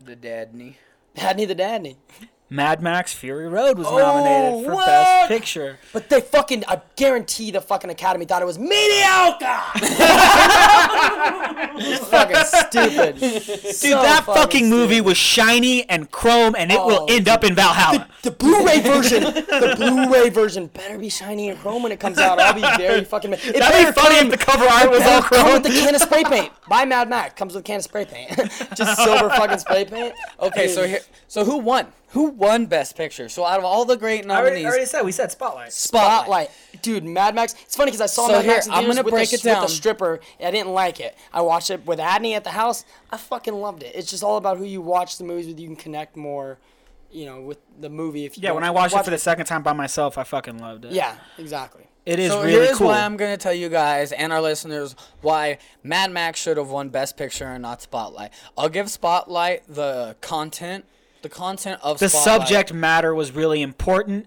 [0.04, 0.74] The Dadney.
[1.16, 1.96] Hadney the Dadney.
[2.52, 4.86] Mad Max Fury Road was nominated oh, for what?
[4.86, 5.78] Best Picture.
[5.92, 9.60] But they fucking, I guarantee the fucking Academy thought it was mediocre.
[11.78, 13.16] it's fucking stupid.
[13.80, 17.54] Dude, that fucking movie was shiny and chrome, and it will Oh, end up in
[17.54, 18.08] Valhalla.
[18.22, 22.40] The Blu-ray version, the Blu-ray version better be shiny and chrome when it comes out.
[22.40, 23.32] I'll be very fucking.
[23.32, 25.52] It That'd be funny come- if the cover art was all chrome.
[25.54, 26.52] with the can of spray paint.
[26.68, 27.34] Buy Mad Max.
[27.34, 28.30] Comes with a can of spray paint.
[28.74, 30.14] Just silver fucking spray paint.
[30.40, 31.86] Okay, so here, so who won?
[32.10, 33.28] Who won Best Picture?
[33.28, 35.72] So out of all the great nominees, I already said we said Spotlight.
[35.72, 36.50] Spotlight.
[36.82, 37.54] Dude, Mad Max.
[37.62, 39.30] It's funny because I saw So Mad here, Max in I'm theaters gonna with, break
[39.30, 39.60] the, it down.
[39.62, 40.20] with the stripper.
[40.40, 41.16] And I didn't like it.
[41.32, 42.84] I watched it with Adney at the house.
[43.10, 43.92] I fucking loved it.
[43.94, 45.60] It's just all about who you watch the movies with.
[45.60, 46.58] You can connect more,
[47.12, 48.24] you know, with the movie.
[48.24, 50.58] If you Yeah, when I watched it for the second time by myself, I fucking
[50.58, 50.92] loved it.
[50.92, 51.84] Yeah, exactly.
[52.06, 52.88] it is so really here's cool.
[52.88, 56.88] why I'm gonna tell you guys and our listeners why Mad Max should have won
[56.88, 58.32] Best Picture and not Spotlight.
[58.58, 60.86] I'll give Spotlight the content,
[61.22, 62.40] the content of the Spotlight.
[62.40, 64.26] subject matter was really important,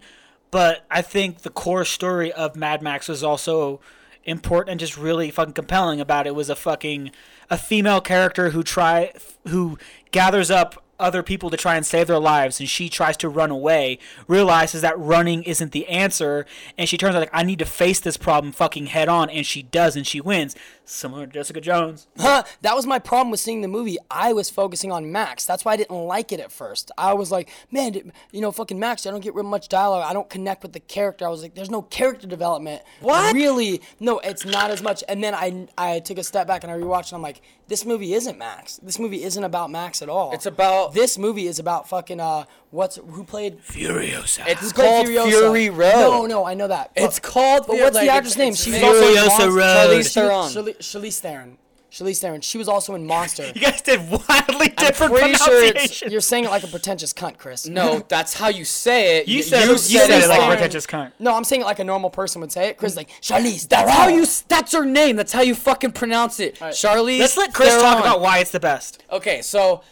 [0.51, 3.79] but I think the core story of Mad Max was also
[4.25, 7.11] important and just really fucking compelling about it was a fucking
[7.49, 9.11] a female character who try
[9.47, 9.77] who
[10.11, 13.51] gathers up other people to try and save their lives and she tries to run
[13.51, 16.45] away realizes that running isn't the answer
[16.77, 19.45] and she turns out like i need to face this problem fucking head on and
[19.45, 20.55] she does and she wins
[20.85, 23.97] similar to jessica jones Huh, that was my problem with seeing the movie.
[24.11, 25.45] I was focusing on Max.
[25.45, 26.91] That's why I didn't like it at first.
[26.97, 30.05] I was like, man, you know, fucking Max, I don't get real much dialogue.
[30.07, 31.25] I don't connect with the character.
[31.25, 32.81] I was like, there's no character development.
[33.01, 33.33] What?
[33.33, 33.81] Really?
[33.99, 35.03] No, it's not as much.
[35.07, 37.85] And then I, I took a step back and I rewatched and I'm like, this
[37.85, 38.77] movie isn't Max.
[38.77, 40.31] This movie isn't about Max at all.
[40.33, 44.75] It's about- This movie is about fucking, uh, what's, who played, furiosa It's who played
[44.75, 45.29] called Furiosa?
[45.29, 45.93] Fury Road.
[45.93, 46.91] No, no, I know that.
[46.95, 48.53] It's But- called But what's like, the actress name?
[48.55, 49.63] She's She Furiosa also in Road.
[49.63, 49.89] Monster.
[49.89, 50.49] Charlize Theron.
[50.49, 51.57] Charlize Charlize Theron.
[51.91, 52.41] Charlize Theron.
[52.41, 53.45] She was also in Monster.
[53.53, 57.13] you guys did wildly different pretty sure it's- pronunciations You're saying it like a pretentious
[57.13, 57.67] cunt, Chris.
[57.67, 59.27] No, that's how you say it.
[59.27, 60.49] you Y- said, you said, it like a Theron.
[60.49, 62.77] pretentious cunt No, I'm saying it like a normal person would say it.
[62.79, 63.67] Chris is like Charlize.
[63.69, 64.25] That's how Theron." you.
[64.47, 65.15] That's her name.
[65.17, 66.55] That's how you fucking pronounce it.
[66.59, 67.19] Charlize.
[67.19, 69.83] let's let chris talk about why it's the best Okay, so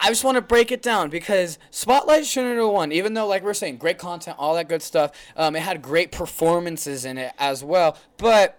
[0.00, 3.42] I just want to break it down because Spotlight shouldn't have won, even though, like
[3.42, 5.12] we are saying, great content, all that good stuff.
[5.36, 8.58] Um, it had great performances in it as well, but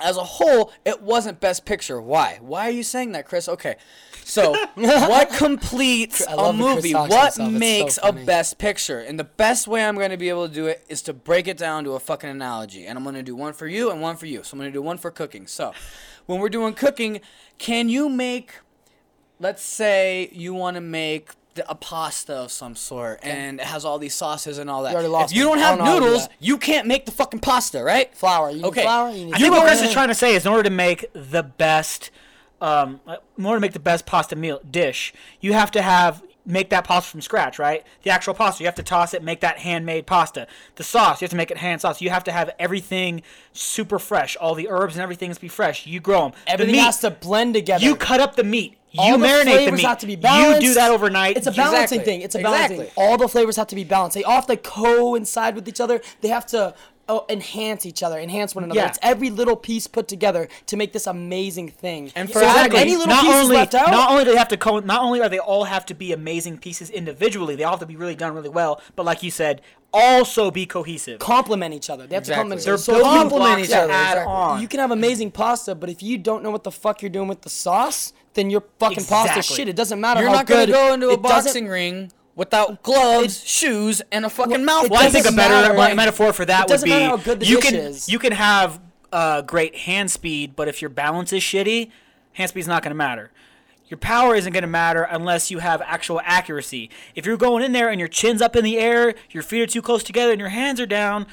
[0.00, 2.00] as a whole, it wasn't Best Picture.
[2.00, 2.38] Why?
[2.40, 3.48] Why are you saying that, Chris?
[3.48, 3.76] Okay,
[4.24, 6.94] so what completes a love that Chris movie?
[6.94, 7.26] What.
[7.28, 8.12] It's so makes a.
[8.12, 9.00] Best Picture?
[9.00, 11.46] And the best way I'm going to be able to do it is to break
[11.46, 12.86] it down to a fucking analogy.
[12.86, 14.42] And I'm going to do one for you and one for you.
[14.42, 15.46] So I'm going to do one for cooking.
[15.46, 15.72] So
[16.26, 17.20] when we're doing cooking,
[17.58, 18.52] can you make
[19.44, 23.84] let's say you want to make the, a pasta of some sort and it has
[23.84, 24.90] all these sauces and all that.
[24.90, 25.50] You already lost if you me.
[25.50, 28.12] don't have don't know how to do noodles, you can't make the fucking pasta, right?
[28.16, 28.48] Flour.
[28.50, 28.82] You need Okay.
[28.82, 29.10] flour.
[29.10, 29.68] You need I think what sugar.
[29.68, 32.10] Chris is trying to say is in order to make the best,
[32.62, 33.00] um,
[33.38, 36.84] in order to make the best pasta meal dish, you have to have make that
[36.84, 37.84] pasta from scratch, right?
[38.02, 40.46] The actual pasta, you have to toss it, make that handmade pasta.
[40.76, 42.00] The sauce, you have to make it hand sauce.
[42.00, 43.22] You have to have everything
[43.52, 44.36] super fresh.
[44.36, 45.86] All the herbs and everything has to be fresh.
[45.86, 46.32] You grow them.
[46.46, 47.84] Everything the meat, has to blend together.
[47.84, 48.76] you cut up the meat.
[48.96, 49.86] All you the marinate the flavors meat.
[49.86, 50.62] have to be balanced.
[50.62, 51.36] You do that overnight.
[51.36, 52.04] It's a balancing Exactly.
[52.04, 52.20] thing.
[52.20, 52.80] It's a balancing.
[52.82, 53.02] Exactly.
[53.02, 54.14] All the flavors have to be balanced.
[54.14, 56.00] They all have to coincide with each other.
[56.20, 56.74] They have to
[57.08, 58.80] oh, enhance each other, enhance one another.
[58.80, 58.88] Yeah.
[58.88, 62.12] It's every little piece put together to make this amazing thing.
[62.14, 62.78] And for if exactly.
[62.80, 65.02] any little not pieces only left out, not only do they have to co- not
[65.02, 67.96] only are they all have to be amazing pieces individually, they all have to be
[67.96, 68.80] really done really well.
[68.96, 69.60] But like you said,
[69.92, 71.20] also be cohesive.
[71.20, 72.06] complement each other.
[72.06, 72.34] They have Exactly.
[72.34, 72.66] to complement each other.
[72.66, 72.82] They're other.
[72.82, 74.32] So building if you- complement blocks each other, to add exactly.
[74.34, 74.62] on.
[74.62, 77.28] You can have amazing pasta, but if you don't know what the fuck you're doing
[77.28, 79.68] with the sauce, then your fucking pasta shit.
[79.68, 83.44] It doesn't matter You're how not gonna go into a it boxing ring without gloves,
[83.44, 84.84] shoes, and a fucking mouth.
[84.86, 85.96] it Well, I think a better matter, right?
[85.96, 88.08] metaphor for that It would be how good the you dish can is.
[88.08, 88.80] you can have
[89.12, 91.90] uh, great hand speed, but if your balance is shitty,
[92.32, 93.30] hand speed's not going to matter.
[93.88, 96.90] Your power isn't going to matter unless you have actual accuracy.
[97.14, 99.66] If you're going in there and your chin's up in the air, your feet are
[99.66, 101.26] too close together, and your hands are down,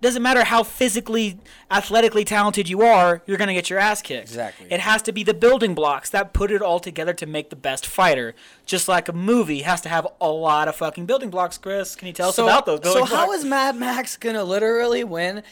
[0.00, 1.38] doesn't matter how physically,
[1.70, 4.28] athletically talented you are, you're going to get your ass kicked.
[4.28, 4.66] Exactly.
[4.70, 7.56] It has to be the building blocks that put it all together to make the
[7.56, 8.34] best fighter.
[8.66, 11.96] Just like a movie has to have a lot of fucking building blocks, Chris.
[11.96, 13.12] Can you tell us about those so blocks?
[13.12, 15.42] how is Mad Max gonna literally win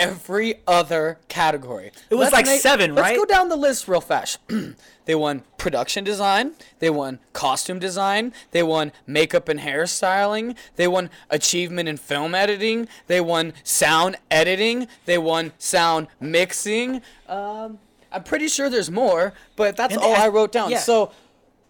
[0.00, 1.92] every other category?
[2.10, 3.16] It was like seven, let's right?
[3.16, 4.38] go down the list real fast.
[5.06, 6.52] they won production design.
[6.78, 8.32] They won costume design.
[8.50, 10.56] They won makeup and hairstyling.
[10.76, 12.88] They won achievement in film editing.
[13.06, 14.88] They won sound editing.
[15.04, 17.02] They won sound mixing.
[17.28, 17.78] Um,
[18.12, 20.70] I'm pretty sure there's more, but that's And all they- I wrote down.
[20.70, 20.78] yeah.
[20.78, 21.10] So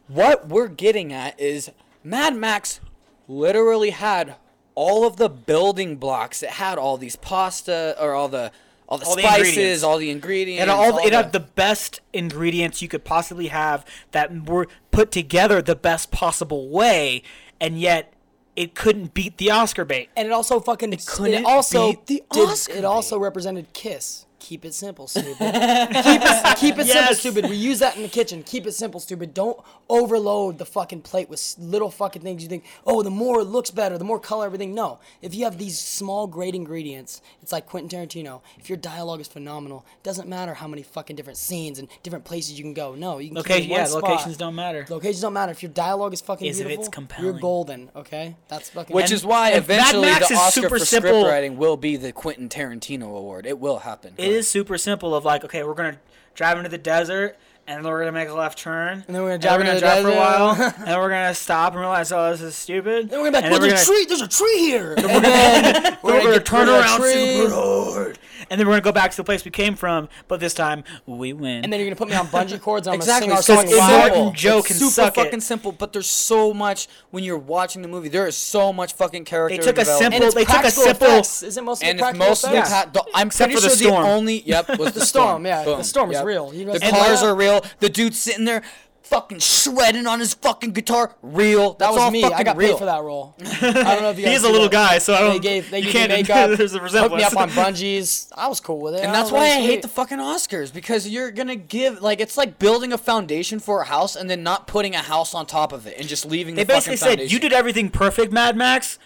[0.08, 1.70] what we're getting at is
[2.02, 2.80] Mad Max
[3.26, 4.34] literally had
[4.74, 6.42] all of the building blocks.
[6.42, 8.50] It had all these pasta or all the
[8.86, 9.82] all the All spices, ingredients.
[9.82, 10.60] all the ingredients.
[10.60, 15.10] And all, all it had the best ingredients you could possibly have that were put
[15.10, 17.22] together the best possible way,
[17.58, 18.12] and yet
[18.56, 20.10] it couldn't beat the Oscar bait.
[20.16, 20.92] And it also fucking.
[20.92, 24.26] It couldn't also beat the did- Oscar It also represented Kiss.
[24.44, 25.38] Keep it simple, stupid.
[25.38, 27.48] keep it, keep it simple, stupid.
[27.48, 28.42] We use that in the kitchen.
[28.42, 29.32] Keep it simple, stupid.
[29.32, 32.42] Don't overload the fucking plate with little fucking things.
[32.42, 34.74] You think, oh, the more it looks better, the more color, everything.
[34.74, 34.98] No.
[35.22, 38.42] If you have these small, great ingredients, it's like Quentin Tarantino.
[38.58, 42.26] If your dialogue is phenomenal, it doesn't matter how many fucking different scenes and different
[42.26, 42.94] places you can go.
[42.94, 44.02] No, you can keep it Location, one yeah, spot.
[44.02, 44.84] locations don't matter.
[44.90, 45.52] Locations don't matter.
[45.52, 47.24] If your dialogue is fucking Is if beautiful, it's compelling.
[47.32, 47.90] you're golden.
[47.96, 48.94] Okay, that's fucking.
[48.94, 51.10] Which And- is why and Mad eventually Max the Oscar super for simple.
[51.12, 53.46] script writing will be the Quentin Tarantino award.
[53.46, 54.12] It will happen.
[54.18, 55.14] It is super simple.
[55.14, 55.98] Of like, okay, we're gonna
[56.34, 57.36] drive into the desert,
[57.66, 59.80] and then we're gonna make a left turn, And then we're gonna drive we're gonna
[59.80, 63.10] drive for a while, and then we're gonna stop and realize, oh, this is stupid.
[63.10, 64.04] Then we're gonna be like, "Well, there's a we're tree.
[64.06, 64.92] There's a tree here.
[64.94, 68.18] And gonna, then we're gonna get turn rid of that around super hard,
[68.50, 70.84] and then we're gonna go back to the place we came from, but this time
[71.06, 71.64] we win.
[71.64, 73.28] And then you're gonna put me on bungee cords and I'm Exactly.
[73.28, 73.98] gonna So sing our it's song simple.
[74.24, 75.20] Martin Joe it's can super suck it.
[75.24, 78.08] fucking simple, but there's so much when you're watching the movie.
[78.08, 79.56] There is so much fucking character.
[79.56, 81.42] They took a simple- And it's they took a simple- effects.
[81.42, 82.70] Isn't most of and the it's practical most of the effects?
[82.70, 84.02] ta- the, I'm Except pretty for the sure storm.
[84.04, 86.52] the only yep was the, The storm, yeah, the storm is real.
[86.54, 87.53] You know, the cars are real.
[87.80, 88.62] The dude sitting there
[89.04, 91.14] fucking shredding on his fucking guitar.
[91.22, 91.72] Real.
[91.72, 92.22] That That's was all me.
[92.22, 92.72] fucking I got real.
[92.72, 93.34] paid for that role.
[93.40, 94.72] I don't know if you guys He is a little that.
[94.72, 95.42] guy, so I don't.
[95.42, 96.50] gave they you gave me can't.
[96.50, 98.32] makeup, there's a hooked me up on bungees.
[98.34, 99.02] I was cool with it.
[99.02, 102.36] And I that's why I hate the fucking Oscars because you're gonna give like it's
[102.36, 105.72] like building a foundation for a house and then not putting a house on top
[105.72, 106.84] of it and just leaving the stuff.
[106.84, 108.98] They the basically said you did everything perfect, Mad Max.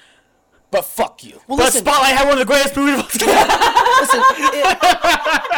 [0.71, 1.41] But fuck you.
[1.49, 2.95] Well, but listen, Spotlight had one of the greatest movies.
[2.95, 3.29] of all time.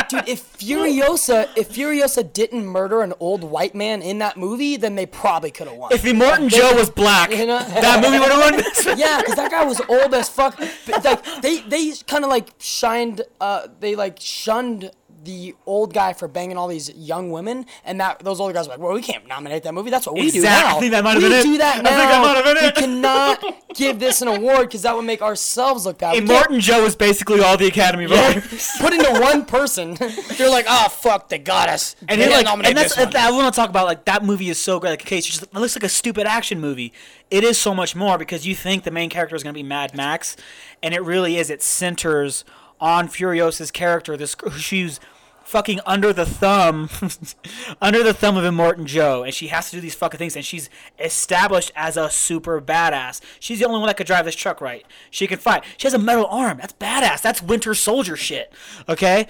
[0.09, 0.28] dude.
[0.28, 5.07] If Furiosa, if Furiosa didn't murder an old white man in that movie, then they
[5.07, 5.93] probably could have won.
[5.93, 7.59] if the Immortan Joe was black, You know?
[7.59, 8.65] that movie would have won.
[8.99, 10.59] yeah, because that guy was old as fuck.
[10.61, 14.91] Like they they kind of like shined, uh, they like shunned
[15.22, 18.74] the old guy for banging all these young women, and that those older guys were
[18.74, 19.90] like, well, we can't nominate that movie.
[19.90, 20.97] That's what we Exactly, do now.
[20.98, 21.42] that might have we been it.
[21.42, 22.76] do that I think that might have been it.
[22.76, 23.44] We cannot
[23.74, 26.14] give this an award because that would make ourselves look bad.
[26.14, 28.70] Can't Immortan Joe is basically all the Academy voters.
[28.80, 29.94] Put into one person.
[30.38, 31.97] They're like, oh fuck, they got us.
[32.09, 32.97] And, They like, nominate and that's.
[32.97, 34.90] I want to talk about like that movie is so great.
[34.90, 36.92] Like, okay, just it looks like a stupid action movie.
[37.30, 39.62] It is so much more because you think the main character is going to be
[39.62, 40.36] Mad Max,
[40.82, 41.51] and it really is.
[41.51, 42.44] It centers
[42.81, 44.16] on Furiosa's character.
[44.16, 45.01] This she's
[45.44, 46.89] fucking under the thumb,
[47.82, 50.36] under the thumb of Immortan Joe, and she has to do these fucking things.
[50.36, 53.20] And she's established as a super badass.
[53.40, 54.86] She's the only one that could drive this truck right.
[55.11, 55.65] She can fight.
[55.77, 56.59] She has a metal arm.
[56.59, 57.23] That's badass.
[57.23, 58.52] That's Winter Soldier shit.
[58.89, 59.27] Okay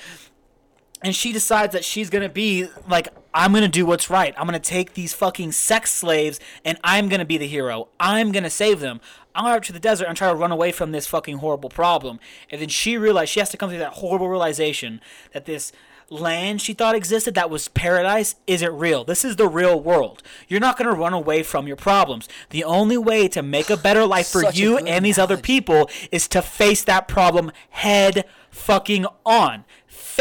[1.02, 4.58] and she decides that she's gonna be like i'm gonna do what's right i'm gonna
[4.58, 9.00] take these fucking sex slaves and i'm gonna be the hero i'm gonna save them
[9.34, 11.68] i'm gonna out to the desert and try to run away from this fucking horrible
[11.68, 12.18] problem
[12.50, 15.00] and then she realized she has to come through that horrible realization
[15.32, 15.72] that this
[16.08, 20.58] land she thought existed that was paradise isn't real this is the real world you're
[20.58, 24.26] not gonna run away from your problems the only way to make a better life
[24.26, 29.64] for you and these other people is to face that problem head fucking on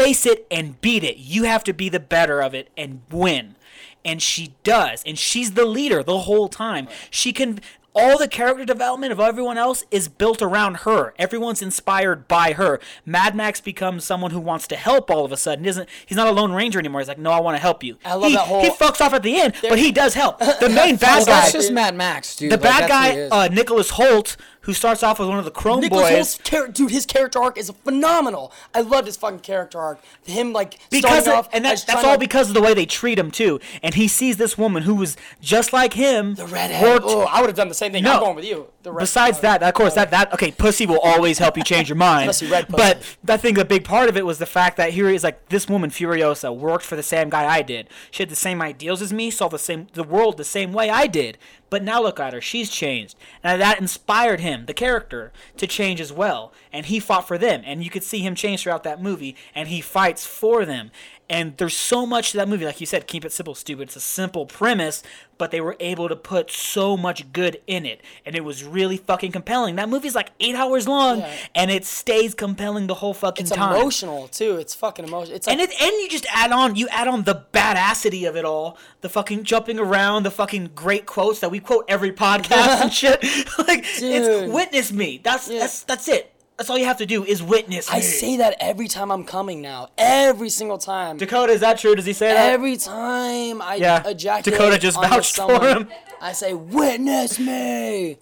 [0.24, 1.18] it and beat it.
[1.18, 3.56] You have to be the better of it and win.
[4.02, 5.02] And she does.
[5.04, 6.88] And she's the leader the whole time.
[7.10, 7.60] She can
[7.94, 11.12] all the character development of everyone else is built around her.
[11.18, 12.78] Everyone's inspired by her.
[13.04, 15.64] Mad Max becomes someone who wants to help all of a sudden.
[15.66, 17.00] Isn't he's not a lone ranger anymore.
[17.00, 19.00] He's like, "No, I want to help you." I love he, that whole- He fucks
[19.00, 20.38] off at the end, but he does help.
[20.38, 22.52] The main bad guy that's just Mad Max, dude.
[22.52, 25.80] the Like, bad guy, uh, Nicholas Hoult, who starts off as one of the Chrome
[25.80, 26.38] Nicholas Boys.
[26.44, 28.52] Char- dude, his character arc is phenomenal.
[28.74, 30.00] I love his fucking character arc.
[30.24, 32.86] Him like because off and as that's, that's all to- because of the way they
[32.86, 33.58] treat him too.
[33.82, 36.34] And he sees this woman who was just like him.
[36.34, 36.82] the redhead.
[36.82, 38.04] worked- Oh, I would have done the same thing.
[38.04, 38.14] No.
[38.14, 38.66] I'm going with you.
[38.82, 42.28] Besides that, of course, that that okay, pussy will always help you change your mind.
[42.42, 43.16] Read pussy.
[43.24, 45.48] but I think a big part of it was the fact that here is like
[45.48, 47.88] this woman Furiosa worked for the same guy I did.
[48.10, 50.88] She had the same ideals as me, saw the same the world the same way
[50.88, 51.36] I did.
[51.68, 56.00] But now look at her, she's changed, and that inspired him, the character, to change
[56.00, 56.52] as well.
[56.72, 59.68] And he fought for them, and you could see him change throughout that movie, and
[59.68, 60.90] he fights for them.
[61.30, 63.82] And there's so much to that movie, like you said, keep it simple, stupid.
[63.84, 65.00] It's a simple premise,
[65.38, 68.96] but they were able to put so much good in it, and it was really
[68.96, 69.76] fucking compelling.
[69.76, 71.32] That movie's like eight hours long, Yeah.
[71.54, 73.76] and it stays compelling the whole fucking It's time.
[73.76, 74.56] emotional too.
[74.56, 75.36] It's fucking emotional.
[75.36, 78.34] It's like, And it and you just add on you add on the badassity of
[78.36, 82.80] it all, the fucking jumping around, the fucking great quotes that we quote every podcast
[82.82, 83.22] and shit.
[83.68, 84.02] like Dude.
[84.02, 85.20] it's witness me.
[85.22, 85.60] That's Yeah.
[85.60, 86.32] that's that's it.
[86.60, 87.96] That's all you have to do is witness me.
[87.96, 89.88] I say that every time I'm coming now.
[89.96, 91.16] Every single time.
[91.16, 91.94] Dakota, is that true?
[91.94, 92.52] Does he say that?
[92.52, 95.88] Every time I Yeah, ejaculate Dakota just vouched for him.
[96.20, 98.18] I say, "Witness me."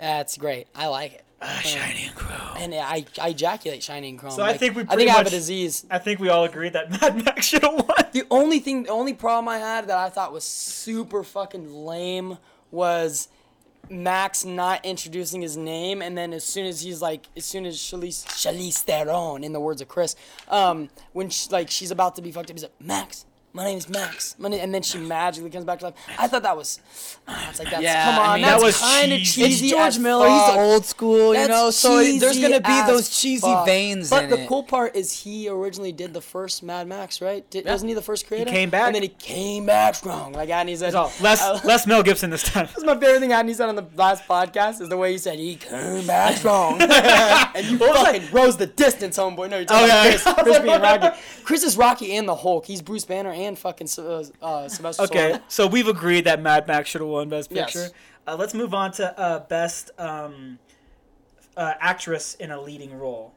[0.00, 0.66] That's great.
[0.74, 1.24] I like it.
[1.40, 2.54] Ah, Shiny and Crow.
[2.56, 4.32] And I, I ejaculate shiny and chrome.
[4.32, 5.86] So I think we I think I have a disease.
[5.88, 8.04] I think we all agreed that Mad Max should have won.
[8.10, 12.38] The only thing, the only problem I had that I thought was super fucking lame
[12.72, 13.28] was
[13.90, 17.76] Max not introducing his name, and then as soon as he's like, as soon as
[17.76, 20.16] Charlize, Charlize Theron, in the words of Chris,
[20.48, 23.26] um, when she, like she's about to be fucked up, he's like, Max,
[23.56, 25.94] my name is Max, my name, and then she magically comes back to life.
[26.18, 26.78] I thought that was,
[27.26, 29.66] ah, it's like that's Yeah, come I on, mean, that's that was kind of cheesy.
[29.66, 30.26] It's George Miller.
[30.28, 30.50] fuck.
[30.50, 31.70] He's old school, you That's know.
[31.70, 33.64] So there's gonna be those cheesy fuck.
[33.64, 34.48] veins But the it.
[34.48, 37.48] cool part is he originally did the first Mad Max, right?
[37.50, 38.50] Did, Wasn't he the first creator?
[38.50, 38.86] He came back.
[38.88, 40.34] and then he came back strong.
[40.34, 42.66] Like Andy said, Oh, less uh, less Mel Gibson this time.
[42.74, 45.38] That's my favorite thing Andy said on the last podcast is the way he said
[45.38, 49.48] he came back strong, and you fucking rose the distance, homeboy.
[49.48, 51.18] No, you're talking Oh, yeah, about Chris, Chris being Rocky.
[51.44, 52.66] Chris is Rocky and the Hulk.
[52.66, 55.02] He's Bruce Banner and fucking uh, uh, Sylvester.
[55.04, 55.42] Okay, Stallone.
[55.48, 57.72] so we've agreed that Mad Max should have won Best Yes.
[57.72, 57.94] Picture.
[58.26, 60.58] Uh, let's move on to uh, Best um,
[61.56, 63.32] uh, Actress in a Leading Role.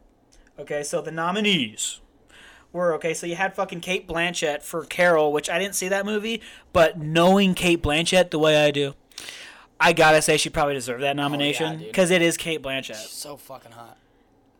[0.57, 1.99] Okay, so the nominees
[2.73, 3.13] were okay.
[3.13, 6.41] So you had fucking Cate Blanchett for Carol, which I didn't see that movie,
[6.73, 8.93] but knowing Cate Blanchett the way I do,
[9.79, 11.87] I gotta say she probably deserved that nomination dude.
[11.87, 12.95] because it is Cate Blanchett.
[12.95, 13.97] So fucking hot.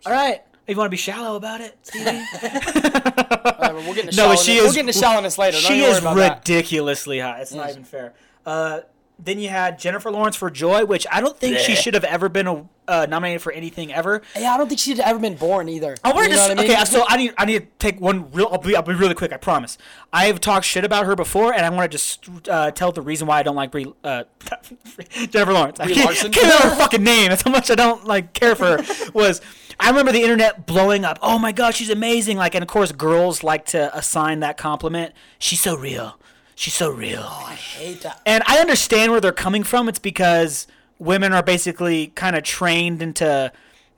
[0.05, 2.05] All right, you want to be shallow about it, Stevie.
[2.41, 5.57] Whatever, we'll get into No, but shallowness- she We'll is- get into shallowness later.
[5.61, 6.37] Don't she worry is about that.
[6.39, 7.41] ridiculously hot.
[7.41, 8.13] It's not even fair.
[8.45, 8.81] Uh,
[9.17, 12.29] then you had Jennifer Lawrence for Joy, which I don't think she should have ever
[12.29, 14.21] been uh, nominated for anything ever.
[14.35, 15.95] Yeah, I don't think she'd ever been born either.
[16.03, 16.49] I wanted you know to.
[16.49, 16.71] what I mean?
[16.71, 18.49] Okay, so I need I need to take one real.
[18.51, 19.31] I'll be, I'll be really quick.
[19.31, 19.77] I promise.
[20.11, 23.01] I have talked shit about her before, and I want to just uh, tell the
[23.01, 24.23] reason why I don't like Brie, uh,
[25.29, 25.79] Jennifer Lawrence.
[25.79, 26.31] I can't, Larson?
[26.31, 27.29] can't remember her fucking name.
[27.29, 29.11] That's how much I don't like care for her.
[29.13, 29.41] Was
[29.79, 31.19] I remember the internet blowing up?
[31.21, 32.37] Oh my god, she's amazing!
[32.37, 35.13] Like, and of course, girls like to assign that compliment.
[35.37, 36.19] She's so real.
[36.55, 37.23] She's so real.
[37.23, 38.19] I hate that.
[38.25, 39.87] And I understand where they're coming from.
[39.87, 40.67] It's because
[40.99, 43.51] women are basically kind of trained into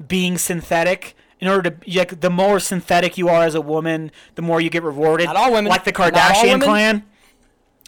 [0.07, 1.15] being synthetic.
[1.40, 4.69] In order to, like, the more synthetic you are as a woman, the more you
[4.69, 5.26] get rewarded.
[5.26, 5.69] Not all women.
[5.69, 7.03] like the Kardashian clan.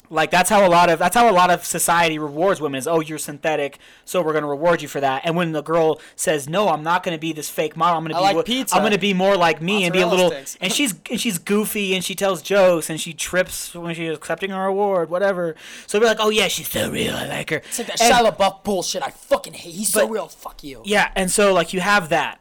[0.10, 2.88] Like that's how a lot of that's how a lot of society rewards women is
[2.88, 6.48] oh you're synthetic so we're gonna reward you for that and when the girl says
[6.48, 8.76] no I'm not gonna be this fake model I'm gonna be like what- pizza.
[8.76, 10.58] I'm gonna be more like me and be a little sticks.
[10.62, 14.52] and she's and she's goofy and she tells jokes and she trips when she's accepting
[14.52, 15.56] her award whatever
[15.88, 18.14] so be like oh yeah she's so real I like her It's like that And-
[18.14, 19.02] Shia LaBeouf bullshit.
[19.02, 19.74] I fucking hate.
[19.74, 20.28] He's so real.
[20.28, 20.82] Fuck you.
[20.86, 22.40] yeah, and so like you have that.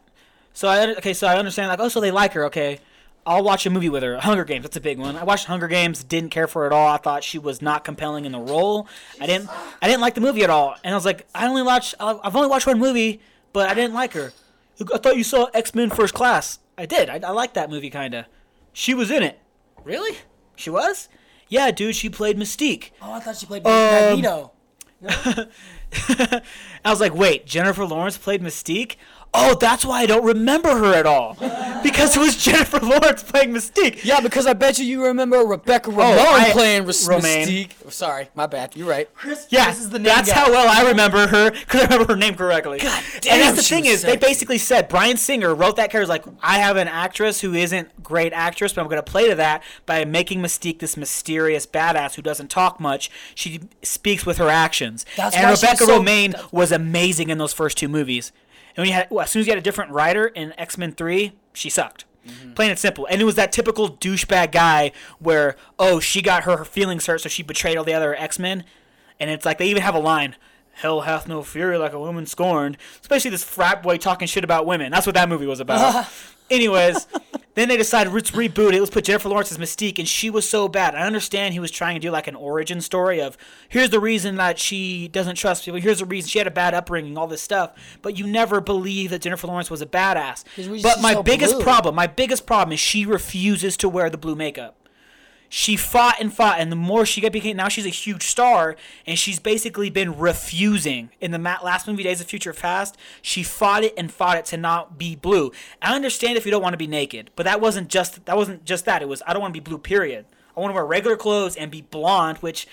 [0.53, 2.45] So I okay, so I understand like oh, so they like her.
[2.47, 2.81] Okay,
[3.25, 4.19] I'll watch a movie with her.
[4.19, 5.17] Hunger Games, that's a big one.
[5.17, 6.89] I watched Hunger Games, didn't care for it at all.
[6.89, 8.89] I thought she was not compelling in the role.
[9.21, 9.49] I didn't,
[9.81, 10.75] I didn't like the movie at all.
[10.83, 13.21] And I was like, I only watched, I've only watched one movie,
[13.53, 14.33] but I didn't like her.
[14.93, 16.59] I thought you saw X Men First Class.
[16.77, 17.09] I did.
[17.09, 18.27] I, I liked that movie kinda.
[18.73, 19.39] She was in it.
[19.85, 20.19] Really?
[20.57, 21.09] She was?
[21.49, 21.95] Yeah, dude.
[21.95, 22.91] She played Mystique.
[23.01, 23.73] Oh, I thought she played Um,
[24.21, 24.53] Magneto.
[26.05, 26.41] I
[26.91, 28.97] was like, wait, Jennifer Lawrence played Mystique?
[29.35, 31.37] Oh, that's why I don't remember her at all.
[31.83, 34.05] Because it was Jennifer Lawrence playing Mystique.
[34.05, 37.47] Yeah, because I bet you you remember Rebecca oh, Ramon I- playing Ris- Romijn.
[37.47, 37.91] Mystique.
[37.91, 38.77] Sorry, my bad.
[38.77, 39.13] You're right.
[39.15, 40.39] Chris, Yeah, this is the name that's guy.
[40.39, 42.79] how well I remember her because I remember her name correctly.
[42.81, 44.27] God damn, And that's the she thing was is, they sexy.
[44.27, 48.35] basically said Bryan Singer wrote that character like, I have an actress who isn't great
[48.35, 52.23] actress, but I'm going to play to that by making Mystique this mysterious badass who
[52.23, 53.11] doesn't talk much.
[53.35, 55.07] She speaks with her actions.
[55.17, 58.31] That's and why she's Rebecca so- Romijn was amazing in those first two movies.
[58.77, 60.79] And when you had, well, as soon as you had a different writer in X
[60.79, 62.05] Men Three, she sucked.
[62.27, 62.53] Mm-hmm.
[62.53, 63.07] Plain and simple.
[63.07, 67.21] And it was that typical douchebag guy where, oh, she got her, her feelings hurt,
[67.21, 68.65] so she betrayed all the other X Men.
[69.19, 70.37] And it's like they even have a line,
[70.73, 74.67] "Hell hath no fury like a woman scorned." Especially this frat boy talking shit about
[74.67, 74.91] women.
[74.91, 76.07] That's what that movie was about.
[76.53, 77.07] Anyways,
[77.55, 78.81] then they decided let's reboot it.
[78.81, 80.95] Let's put Jennifer Lawrence as Mystique, and she was so bad.
[80.95, 83.39] I understand he was trying to do like an origin story of
[83.71, 85.81] here's the reason that she doesn't trust people.
[85.81, 87.73] Here's the reason she had a bad upbringing, all this stuff.
[88.03, 90.45] But you never believe that Jennifer Lawrence was a badass.
[90.83, 91.63] But my so biggest blue.
[91.63, 94.77] problem, my biggest problem is she refuses to wear the blue makeup
[95.55, 98.75] she fought and fought, and the more she got became now she's a huge star,
[99.07, 102.97] and she's basically been refusing in the last movie Days of Future Past.
[103.21, 105.53] She fought it and fought it to not be blue.
[105.83, 108.65] I understand if you don't want to be naked, but that wasn't just that wasn't
[108.65, 109.03] just that.
[109.03, 109.77] It was I don't want to be blue.
[109.77, 110.25] Period.
[110.57, 112.67] I want to wear regular clothes and be blonde, which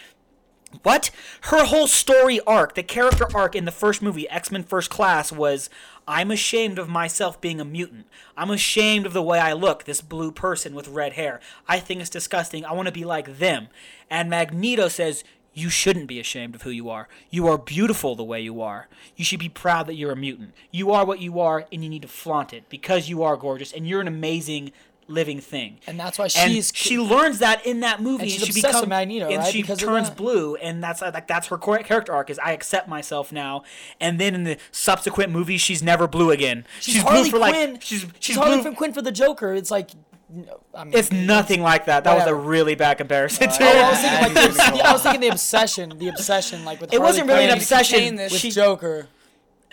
[0.83, 1.11] what?
[1.41, 5.33] Her whole story arc, the character arc in the first movie, X Men First Class,
[5.33, 5.69] was
[6.09, 8.07] I'm ashamed of myself being a mutant.
[8.35, 11.39] I'm ashamed of the way I look, this blue person with red hair.
[11.67, 12.65] I think it's disgusting.
[12.65, 13.67] I want to be like them.
[14.09, 15.23] And Magneto says,
[15.53, 17.07] You shouldn't be ashamed of who you are.
[17.29, 18.87] You are beautiful the way you are.
[19.15, 20.55] You should be proud that you're a mutant.
[20.71, 23.71] You are what you are, and you need to flaunt it because you are gorgeous
[23.71, 24.71] and you're an amazing
[25.09, 25.79] living thing.
[25.87, 28.61] And that's why And she's she learns that in that movie, And and, she's she
[28.61, 29.51] becomes with Magneto, and right?
[29.51, 33.31] she Because turns blue, and that's like that's her character arc is I accept myself
[33.31, 33.63] now.
[33.99, 36.65] And then in the subsequent movies, she's never blue again.
[36.79, 37.71] she's, Harley blue for Quinn.
[37.73, 38.73] like she's she's, she's Harley.
[38.75, 39.53] Quinn for the Joker.
[39.53, 39.89] It's like,
[40.31, 42.03] no, I mean, It's nothing like that.
[42.03, 43.49] That was a really bad comparison.
[43.49, 43.63] Uh, too.
[43.63, 46.79] Oh, I was thinking like the, the- I was thinking the obsession, the obsession, like
[46.79, 48.15] with It Harley wasn't really an obsession.
[48.15, 48.31] this.
[48.31, 49.07] with She- Joker.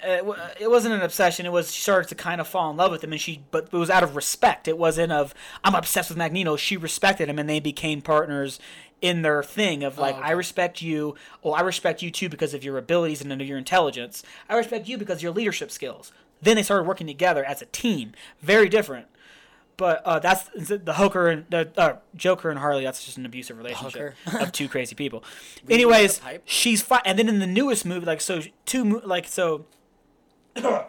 [0.03, 0.25] It,
[0.61, 1.47] it wasn't an obsession.
[1.47, 3.69] It was she started to kind of fall in love with him, and she but
[3.73, 4.69] it was out of respect.
[4.69, 6.57] It wasn't of I'm obsessed with Magneto.
[6.57, 8.59] She respected him, and they became partners
[9.03, 11.15] in their thing of like I respect you.
[11.43, 14.23] Well, I respect you too because of your abilities and your intelligence.
[14.49, 16.13] I respect you because of your leadership skills.
[16.43, 18.13] Then they started working together as a team.
[18.41, 19.07] Very different.
[19.77, 22.85] But uh, that's the Joker and the uh, Joker and Harley.
[22.85, 25.23] That's just an abusive relationship of two crazy people.
[25.69, 29.67] Anyways, she's fi- and then in the newest movie, like so, two mo- like so.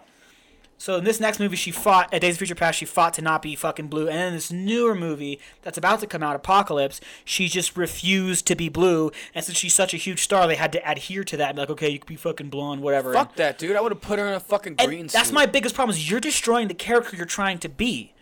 [0.79, 2.77] So in this next movie, she fought at Days of Future Past.
[2.77, 6.07] She fought to not be fucking blue, and in this newer movie that's about to
[6.07, 9.11] come out, Apocalypse, she just refused to be blue.
[9.33, 11.49] And since she's such a huge star, they had to adhere to that.
[11.49, 13.11] And be like, okay, you can be fucking blonde, whatever.
[13.11, 13.75] Fuck that, dude.
[13.75, 15.33] I would have put her in a fucking And green that's suit.
[15.33, 15.95] my biggest problem.
[15.97, 18.13] Is you're destroying the character you're trying to be.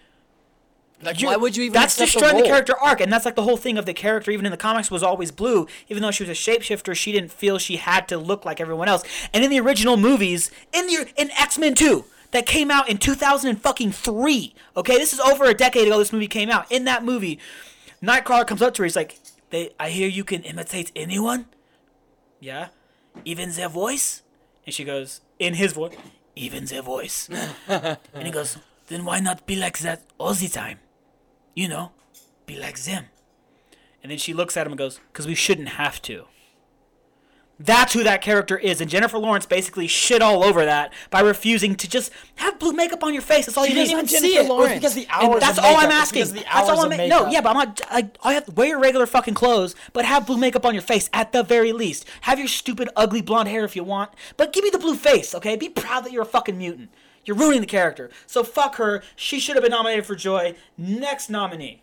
[1.02, 2.50] Like, why would you even That's destroying the, role?
[2.50, 4.32] character arc, and that's like the whole thing of the character.
[4.32, 5.68] Even in the comics, was always blue.
[5.90, 8.88] Even though she was a shapeshifter, she didn't feel she had to look like everyone
[8.88, 9.04] else.
[9.34, 12.98] And in the original movies, in the in X Men Two, that came out in
[12.98, 14.56] 2003.
[14.78, 16.00] Okay, this is over a decade ago.
[16.00, 16.72] This movie came out.
[16.72, 17.40] In that movie,
[18.02, 18.86] Nightcrawler comes up to her.
[18.86, 19.20] He's like,
[19.50, 21.46] "They, I hear you can imitate anyone.
[22.40, 22.70] Yeah,
[23.26, 24.22] even their voice."
[24.66, 25.96] And she goes, in his voice,
[26.36, 27.30] even their voice.
[27.68, 28.58] and he goes,
[28.88, 30.80] "Then why not be like that all the time?
[31.56, 31.92] You know,
[32.46, 33.06] be like them."
[34.04, 36.26] And then she looks at him and goes, "Because we shouldn't have to."
[37.58, 41.76] That's who that character is, and Jennifer Lawrence basically shit all over that by refusing
[41.76, 43.46] to just have blue makeup on your face.
[43.46, 43.92] That's all She you need.
[43.92, 44.46] even Jennifer see it.
[44.46, 44.74] It Lawrence.
[44.74, 45.78] because the And that's all.
[45.78, 46.34] I'm asking.
[46.34, 47.82] That's all I'm ma- No, yeah, but I'm not.
[47.90, 50.82] I, I have to wear your regular fucking clothes, but have blue makeup on your
[50.82, 52.06] face at the very least.
[52.22, 55.34] Have your stupid, ugly blonde hair if you want, but give me the blue face,
[55.34, 55.56] okay?
[55.56, 56.90] Be proud that you're a fucking mutant.
[57.26, 58.10] You're ruining the character.
[58.28, 59.02] So fuck her.
[59.16, 60.56] She should have been nominated for Joy.
[60.78, 61.82] Next nominee.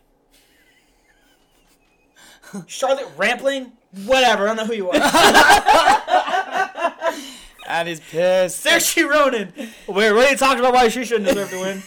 [2.67, 3.73] Charlotte Rampling?
[4.05, 4.49] Whatever.
[4.49, 4.99] I don't know who you are.
[7.73, 8.65] And he's pissed.
[8.65, 9.53] Saoirse Ronan.
[9.87, 11.83] We're already talking about why she shouldn't deserve to win.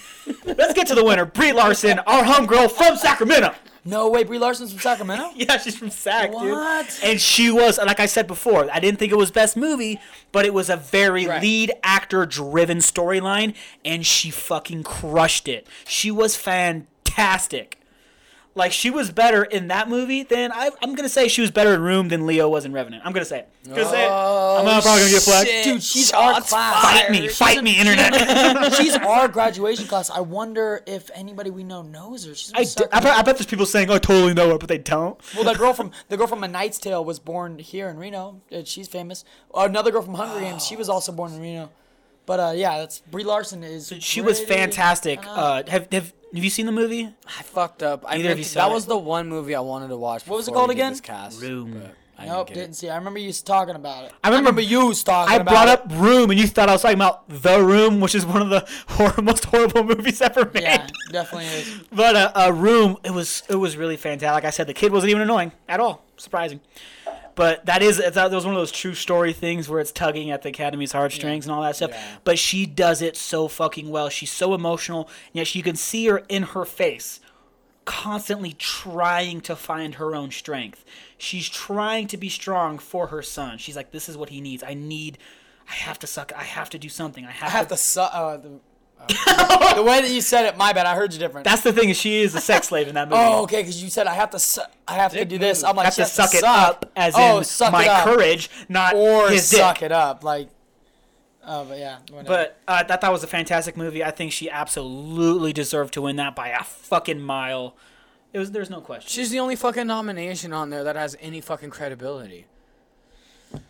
[0.58, 1.26] Let's get to the winner.
[1.26, 3.54] Brie Larson, our homegirl from Sacramento.
[3.88, 5.30] No way, Brie Larson's from Sacramento.
[5.36, 6.52] Yeah, she's from SAC, dude.
[6.52, 7.00] What?
[7.04, 10.00] And she was, like I said before, I didn't think it was best movie,
[10.32, 11.42] but it was a very Right.
[11.42, 13.54] lead actor driven storyline,
[13.84, 15.68] and she fucking crushed it.
[15.88, 17.80] She was fantastic.
[18.58, 21.74] Like she was better in that movie than I, I'm gonna say she was better
[21.74, 23.04] in Room than Leo was in Revenant.
[23.06, 23.50] I'm gonna say it.
[23.66, 24.10] I'm gonna say it.
[24.10, 25.50] I'm not probably gonna get flagged.
[25.66, 26.82] Dude, she's our class.
[26.82, 28.74] Fight me, fight me, internet.
[28.76, 30.10] She's our graduation class.
[30.10, 32.34] I wonder if anybody we know knows her.
[32.34, 34.70] She's I, d- I, bet, I bet there's people saying, "I totally know her," but
[34.70, 35.20] they don't.
[35.36, 38.42] Well, the girl from the girl from A Knight's Tale was born here in Reno.
[38.64, 39.26] She's famous.
[39.54, 40.66] Another girl from Hunger Games.
[40.66, 41.70] She was also born in Reno.
[42.26, 43.94] But uh, yeah, that's Brie Larson is.
[44.00, 45.20] She was pretty- fantastic.
[45.26, 47.06] Uh, have, have have you seen the movie?
[47.28, 48.04] I fucked up.
[48.08, 48.74] I Neither of meant you to- saw that it.
[48.76, 50.26] was the one movie I wanted to watch.
[50.28, 50.92] What was it called again?
[50.94, 51.80] this Cast, Room.
[51.82, 52.48] but I Nope, didn't.
[52.48, 52.76] get didn't it.
[52.78, 52.88] see.
[52.88, 52.92] it.
[52.92, 54.14] I remember you talking about it.
[54.24, 55.72] I remember- you talking I about brought it.
[55.80, 58.50] up Room, and you thought I was talking about The Room, which is one of
[58.50, 60.64] the hor- most horrible movies ever made.
[60.64, 61.74] Yeah, definitely is.
[61.92, 64.34] But uh, uh, Room, it was it was really fantastic.
[64.34, 66.04] Like I said, the kid wasn't even annoying at all.
[66.18, 66.60] Surprising.
[67.36, 70.42] But that is that was one of those true story things where it's tugging at
[70.42, 71.92] the Academy's heartstrings and all that stuff.
[71.92, 72.18] Yeah.
[72.24, 74.10] But she does it so fucking well.
[74.10, 77.20] She's so emotional, and yet you can see her in her face,
[77.84, 80.86] constantly trying to find her own strength.
[81.18, 83.58] She's trying to be strong for her son.
[83.58, 84.64] She's like, "This is what he needs.
[84.64, 85.18] I need.
[85.70, 86.32] I have to suck.
[86.36, 87.26] I have to do something.
[87.26, 87.82] I have, I have to." to.
[87.82, 88.52] Su- uh, the, uh,
[89.08, 90.86] the way that you said it, my bad.
[90.86, 91.46] I heard you different.
[91.46, 91.90] That's the thing.
[91.90, 93.22] Is she is a sex slave in that movie.
[93.24, 95.64] Oh, okay, because you said I have to, su- I have to do this.
[95.64, 96.68] I'm like, have to you suck it suck.
[96.70, 98.04] up, as oh, in suck my it up.
[98.06, 99.84] courage, not or his suck dick.
[99.84, 100.24] it up.
[100.24, 100.50] Like,
[101.46, 101.98] oh, but yeah.
[102.10, 102.28] Whatever.
[102.28, 104.04] But uh, I thought that was a fantastic movie.
[104.04, 107.76] I think she absolutely deserved to win that by a fucking mile.
[108.34, 108.52] It was.
[108.52, 109.10] There's no question.
[109.10, 112.48] She's the only fucking nomination on there that has any fucking credibility.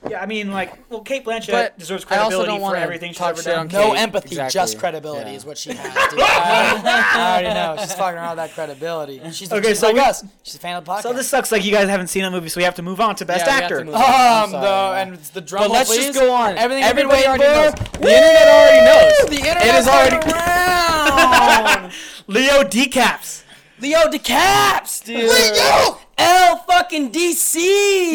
[0.09, 2.79] Yeah, I mean, like, well, Cate Blanchett But deserves I also credibility don't for wanna
[2.79, 3.59] everything she's talk ever shit done.
[3.59, 4.53] on no Kate, empathy, exactly.
[4.59, 5.35] just credibility Yeah.
[5.37, 5.83] is what she has.
[6.11, 6.19] Dude.
[6.21, 6.81] I,
[7.15, 7.75] I already know.
[7.81, 9.21] She's fucking around with that credibility.
[9.31, 10.23] She's Okay, she's so like we- us.
[10.43, 11.01] She's a fan of the podcast.
[11.03, 11.51] So this sucks.
[11.51, 13.45] Like you guys haven't seen that movie, so we have to move on to best
[13.45, 13.85] Yeah, we have to actor.
[13.85, 14.01] move on.
[14.03, 16.57] I'm Um, sorry, the, and it's the drum But roll, let's just go on.
[16.57, 17.73] Everything Everybody you've already waiting knows.
[17.73, 17.99] for.
[17.99, 19.29] The internet already knows.
[19.29, 21.93] The internet It is already- around.
[22.27, 23.43] Leo decaps.
[23.79, 25.29] Leo DeCaps, dude.
[25.29, 25.97] Leo.
[26.17, 27.55] L fucking DC.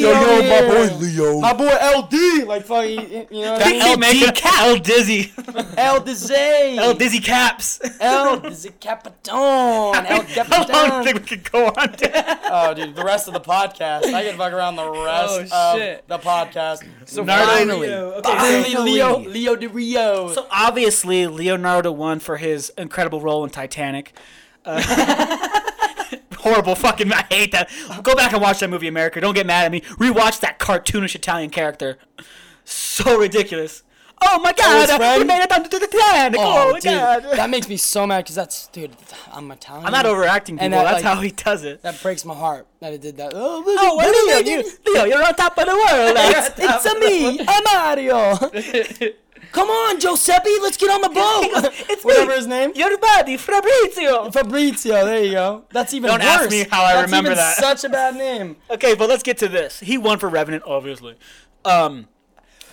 [0.00, 1.38] Yo, yo, over my boy Leo.
[1.40, 4.32] My boy LD, like fucking, you know, what I They mean?
[4.32, 5.32] keep Dizzy.
[5.76, 6.78] El Dizzy.
[6.78, 7.78] El Dizzy caps.
[8.00, 10.06] El Dizzy Capitan.
[10.06, 11.92] El How long do you think we could go on?
[11.92, 12.38] To?
[12.50, 14.04] Oh, dude, the rest of the podcast.
[14.14, 16.08] I can fuck around the oh, rest Oh, of shit.
[16.08, 16.82] the podcast.
[17.04, 18.10] So Nardo finally, Leo.
[18.12, 18.92] Okay, so- Finally, Finally.
[18.92, 20.32] Leo, Leo de Rio.
[20.32, 24.14] So obviously, Leonardo won for his incredible role in Titanic.
[24.64, 25.48] Uh,
[26.36, 27.12] horrible fucking.
[27.12, 27.70] I hate that.
[28.02, 29.20] Go back and watch that movie, America.
[29.20, 29.80] Don't get mad at me.
[29.80, 31.98] Rewatch that cartoonish Italian character.
[32.64, 33.82] So ridiculous.
[34.22, 34.80] Oh my God!
[34.82, 36.38] his uh, we made it onto the Titanic.
[36.42, 37.22] Oh, my dude, God!
[37.36, 38.94] that makes me so mad because that's, dude,
[39.32, 39.86] I'm Italian.
[39.86, 40.66] I'm not overacting, people.
[40.66, 41.80] And that, That's like- how he does it.
[41.82, 43.32] That breaks my heart that it did that.
[43.34, 46.16] Oh, Oh, well, Leo, you, Leo, you're on top of the world.
[46.58, 49.14] it's, a me, I'm Mario.
[49.52, 51.72] Come on, Giuseppe, let's get on the boat.
[51.90, 52.72] It's Whatever me, his name.
[52.74, 54.30] Your buddy, Fabrizio.
[54.30, 55.64] Fabrizio, there you go.
[55.70, 56.28] That's even Don't worse.
[56.28, 57.56] ask me how I That's remember even that.
[57.58, 58.56] Such a bad name.
[58.70, 59.80] Okay, but let's get to this.
[59.80, 61.16] He won for Revenant, obviously.
[61.64, 62.06] Um,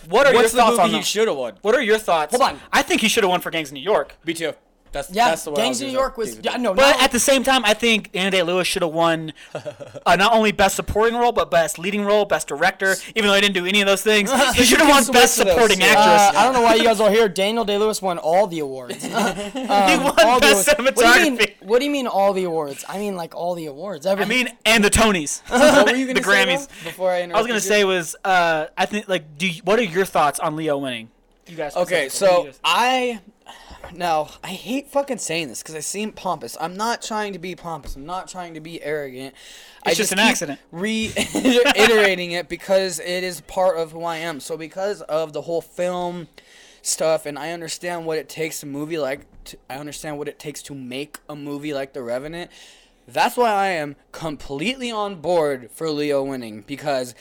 [0.07, 1.57] what are what's your the thoughts movie on he should have won?
[1.61, 2.31] What are your thoughts?
[2.35, 2.59] Hold on.
[2.71, 4.15] I think he should have won for Gangs of New York.
[4.25, 4.53] Me too.
[4.91, 6.39] That's Yeah, that's the way I Gangs of New York was.
[6.41, 7.03] Yeah, no, But no.
[7.03, 9.33] at the same time, I think Anna Day Lewis should have won
[10.05, 12.95] uh, not only Best Supporting Role, but Best Leading Role, Best Director.
[13.15, 15.81] Even though I didn't do any of those things, he should have won Best Supporting
[15.81, 15.87] yeah.
[15.87, 16.35] Actress.
[16.35, 17.27] Uh, I don't know why you guys are here.
[17.29, 19.03] Daniel Day Lewis won all the awards.
[19.03, 20.95] he Um, won all the Best awards.
[20.97, 21.37] What do you mean?
[21.39, 21.53] Cinematography.
[21.61, 22.85] What do you mean all the awards?
[22.87, 24.05] I mean like all the awards.
[24.05, 26.83] Every, I mean, and the Tonys, What were you the gonna say, Grammys.
[26.83, 29.83] before I I was gonna say was uh, I think like, do you, what are
[29.83, 31.09] your thoughts on Leo winning?
[31.47, 31.75] You guys.
[31.75, 33.19] Okay, specifically, what do so you guys- I
[33.93, 36.57] Now, I hate fucking saying this because I seem pompous.
[36.59, 37.95] I'm not trying to be pompous.
[37.95, 39.33] I'm not trying to be arrogant.
[39.85, 40.59] I It's just an accident.
[40.71, 44.39] Reiterating it because it is part of who I am.
[44.39, 46.27] So because of the whole film
[46.81, 49.25] stuff, and I understand what it takes to movie like.
[49.45, 52.51] To, I understand what it takes to make a movie like The Revenant.
[53.07, 57.15] That's why I am completely on board for Leo winning because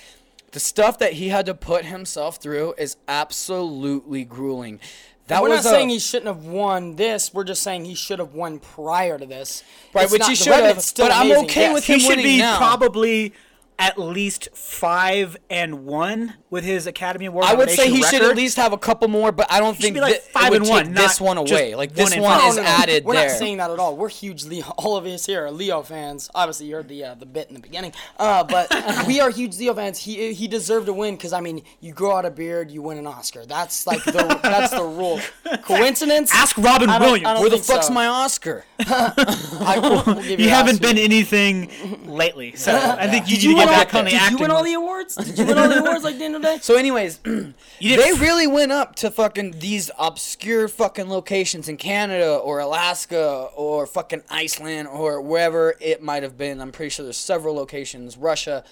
[0.51, 4.81] the stuff that he had to put himself through is absolutely grueling.
[5.28, 7.35] That We're not a- saying he shouldn't have won this.
[7.35, 9.65] We're just saying he should have won prior to this.
[9.93, 11.74] Right, It's which he should have, but I'm okay yes.
[11.74, 12.57] with him he him should be now.
[12.59, 13.32] probably
[13.78, 17.44] at least five and one with his Academy Award.
[17.44, 19.74] I would say he nomination should at least have a couple more, but I don't
[19.74, 21.74] should think be like thi- five it would and one, take this one away.
[21.74, 22.74] Like this and one is No, no, no.
[22.74, 23.28] added We're there.
[23.28, 23.94] not saying that at all.
[23.97, 24.65] We're huge Leo.
[24.78, 26.31] All of us here are Leo fans.
[26.35, 27.93] Obviously, you heard the uh, the bit in the beginning.
[28.19, 28.73] Uh, but
[29.07, 29.98] we are huge Leo fans.
[29.98, 32.97] He he deserved to win because I mean, you grow out a beard, you win
[32.97, 33.44] an Oscar.
[33.44, 35.20] That's like the that's the rule.
[35.65, 36.31] Coincidence?
[36.35, 37.27] Ask Robin Williams.
[37.27, 37.93] I Where the fuck's so.
[37.93, 38.65] my Oscar?
[38.81, 40.86] I will- we'll give You haven't Oscar.
[40.89, 41.70] been anything
[42.07, 43.72] lately, so I think you Did need you to get all?
[43.74, 44.38] back on the Did acting.
[44.38, 45.16] you win all the awards?
[45.16, 46.59] Did you win all the awards like Daniel Day?
[46.60, 51.76] So, anyways, You they didn't- really went up to fucking these obscure fucking locations in
[51.76, 56.60] Canada or Alaska or fucking Iceland or wherever it might have been.
[56.60, 58.64] I'm pretty sure there's several locations, Russia.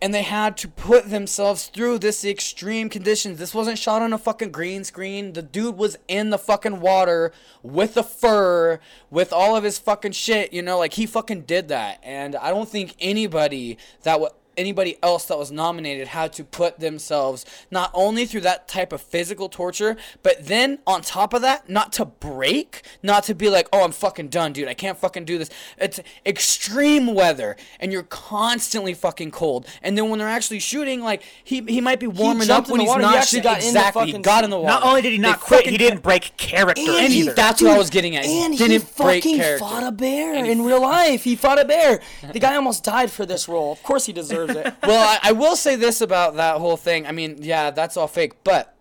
[0.00, 3.38] And they had to put themselves through this extreme conditions.
[3.38, 5.32] This wasn't shot on a fucking green screen.
[5.32, 7.32] The dude was in the fucking water
[7.64, 8.78] with the fur,
[9.10, 11.98] with all of his fucking shit, you know, like he fucking did that.
[12.04, 16.80] And I don't think anybody that would anybody else that was nominated had to put
[16.80, 21.68] themselves not only through that type of physical torture, but then on top of that,
[21.70, 24.68] not to break, not to be like, oh, I'm fucking done, dude.
[24.68, 25.48] I can't fucking do this.
[25.78, 29.66] It's extreme weather, and you're constantly fucking cold.
[29.82, 32.88] And then when they're actually shooting, like he he might be warming up when he's
[32.88, 33.00] water.
[33.00, 34.06] He not actually shit- got in the exactly.
[34.06, 34.68] he fucking got in the water.
[34.68, 37.32] Not only did he They not quit, he didn't break character And he- either.
[37.34, 38.24] That's what I was getting at.
[38.24, 39.58] He And didn't he break fucking character.
[39.64, 41.24] fought a bear in real life.
[41.24, 42.00] He fought a bear.
[42.32, 43.72] The guy almost died for this role.
[43.72, 44.47] Of course, he deserves it.
[44.54, 47.06] Well, I, I will say this about that whole thing.
[47.06, 48.77] I mean, yeah, that's all fake, but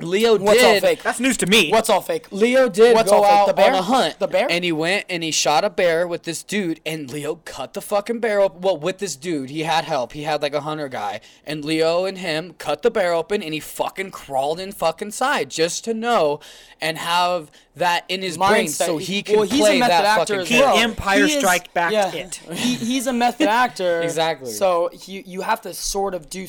[0.00, 0.74] Leo What's did.
[0.74, 1.02] all fake?
[1.02, 1.70] That's news to me.
[1.70, 2.28] What's all fake?
[2.30, 3.32] Leo did What's go all fake?
[3.32, 3.72] out The bear?
[3.72, 4.18] on a hunt.
[4.20, 4.46] The bear?
[4.48, 6.80] And he went and he shot a bear with this dude.
[6.86, 8.60] And Leo cut the fucking bear open.
[8.60, 10.12] Well, with this dude, he had help.
[10.12, 11.20] He had like a hunter guy.
[11.44, 15.50] And Leo and him cut the bear open and he fucking crawled in fucking side
[15.50, 16.38] just to know
[16.80, 20.04] and have that in his brain so he can well, he's play a method that
[20.04, 20.76] actor fucking as He well.
[20.78, 22.34] Empire He is- Strike Backed yeah, it.
[22.52, 24.02] He, he's a method actor.
[24.08, 24.50] Exactly.
[24.52, 26.46] So he, you have to sort of do.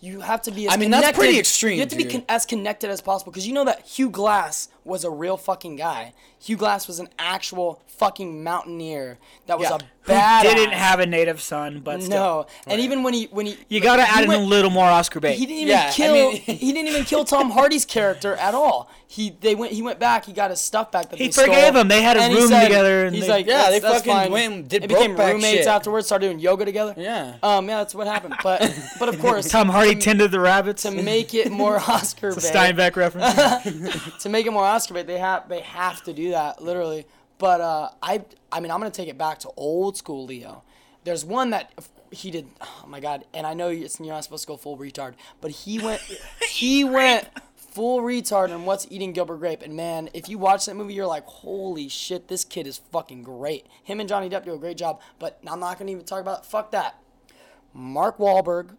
[0.00, 0.66] You have to be.
[0.68, 3.30] As I mean, that's pretty extreme, You have to be con- as connected as possible
[3.30, 6.12] because you know that Hugh Glass was a real fucking guy.
[6.42, 9.76] Hugh Glass was an actual fucking mountaineer that was Yeah.
[9.76, 10.42] a bad.
[10.42, 12.16] didn't have a native son, but still.
[12.16, 14.70] No, and even when he when he You gotta he add in went- a little
[14.70, 15.34] more Oscar bait.
[15.34, 16.12] he didn't even Yeah, I kill.
[16.14, 18.88] mean- he didn't even kill Tom Hardy's character at all.
[19.06, 19.72] He they went.
[19.72, 20.24] He went back.
[20.24, 21.10] He got his stuff back.
[21.10, 21.88] That He they stole, forgave him.
[21.88, 24.30] They had a room said- together and he's they- like, Yeah, they fucking fine.
[24.32, 25.66] went did They became roommates shit.
[25.66, 26.06] afterwards.
[26.06, 26.94] Started doing yoga together.
[26.96, 27.34] Yeah.
[27.42, 27.68] Um.
[27.68, 28.36] Yeah, that's what happened.
[28.42, 30.82] But but of course, Tom Hardy tended the rabbits.
[30.84, 34.22] to make it more Oscar Steinbeck reference.
[34.22, 37.06] to make it more Bait, they have they have to do that literally.
[37.38, 40.62] But uh, I I mean I'm gonna take it back to old school Leo.
[41.04, 41.72] There's one that
[42.10, 42.46] he did.
[42.60, 43.24] Oh my god!
[43.32, 46.00] And I know you're you're not supposed to go full retard, but he went
[46.50, 49.62] he went full retard on what's eating Gilbert Grape.
[49.62, 53.22] And man, if you watch that movie, you're like, holy shit, this kid is fucking
[53.22, 53.66] great.
[53.84, 55.00] Him and Johnny Depp do a great job.
[55.18, 56.96] But I'm not gonna even talk about fuck that.
[57.72, 58.76] Mark Wahlberg,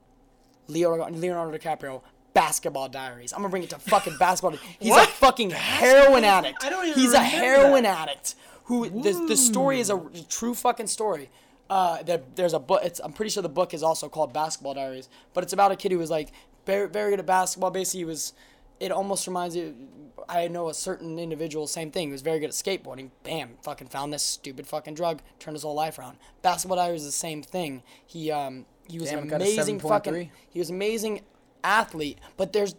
[0.68, 2.02] Leo, Leonardo DiCaprio,
[2.34, 3.34] Basketball Diaries.
[3.34, 4.58] I'm gonna bring it to fucking basketball.
[4.80, 5.10] He's What?
[5.10, 6.64] a fucking heroin addict.
[6.64, 8.36] I don't even He's a heroin addict.
[8.66, 11.30] Who the, the story is a true fucking story.
[11.70, 12.82] Uh, there, there's a book.
[12.84, 15.76] It's I'm pretty sure the book is also called Basketball Diaries, but it's about a
[15.76, 16.32] kid who was like
[16.66, 17.72] very very good at basketball.
[17.72, 18.34] Basically, he was.
[18.80, 19.76] It almost reminds you.
[20.30, 22.08] I know a certain individual, same thing.
[22.08, 23.10] He was very good at skateboarding.
[23.24, 26.18] Bam, fucking found this stupid fucking drug, turned his whole life around.
[26.42, 27.84] Basketball Diaries is the same thing.
[28.06, 31.22] He um he was Damn, an amazing fucking he was amazing
[31.64, 32.76] athlete, but there's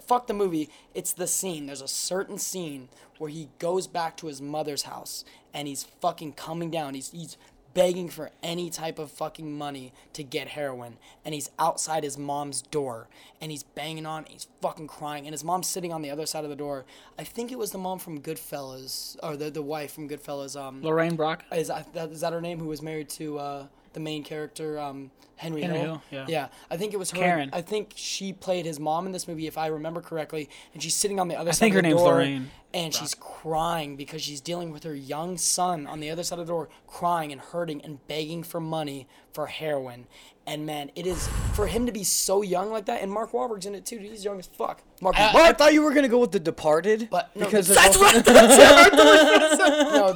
[0.00, 0.68] fuck the movie.
[0.94, 1.66] It's the scene.
[1.66, 2.88] There's a certain scene
[3.18, 5.24] where he goes back to his mother's house
[5.54, 6.94] and he's fucking coming down.
[6.94, 7.36] He's he's
[7.76, 10.96] begging for any type of fucking money to get heroin
[11.26, 13.06] and he's outside his mom's door
[13.38, 16.24] and he's banging on and he's fucking crying and his mom's sitting on the other
[16.24, 16.86] side of the door
[17.18, 20.80] i think it was the mom from goodfellas or the, the wife from goodfellas um
[20.82, 21.42] Lorraine Bracco.
[21.54, 22.58] is is that her name?
[22.58, 23.66] Who was married to uh,
[23.96, 25.86] the main character, um, Henry, Henry Hill?
[25.86, 26.24] Hill, yeah.
[26.28, 27.16] Yeah, I think it was her.
[27.18, 27.48] Karen.
[27.52, 30.50] I think she played his mom in this movie, if I remember correctly.
[30.74, 32.50] And she's sitting on the other I side think of her the name's door, Lorraine.
[32.74, 36.46] and she's crying because she's dealing with her young son on the other side of
[36.46, 40.06] the door, crying and hurting and begging for money for heroin.
[40.46, 43.02] And man, it is for him to be so young like that.
[43.02, 43.98] And Mark Wahlberg's in it too.
[43.98, 44.80] He's young as fuck.
[45.00, 47.98] Mark, I, I thought you were gonna go with The Departed, But no, because that's
[47.98, 49.65] there's also- no,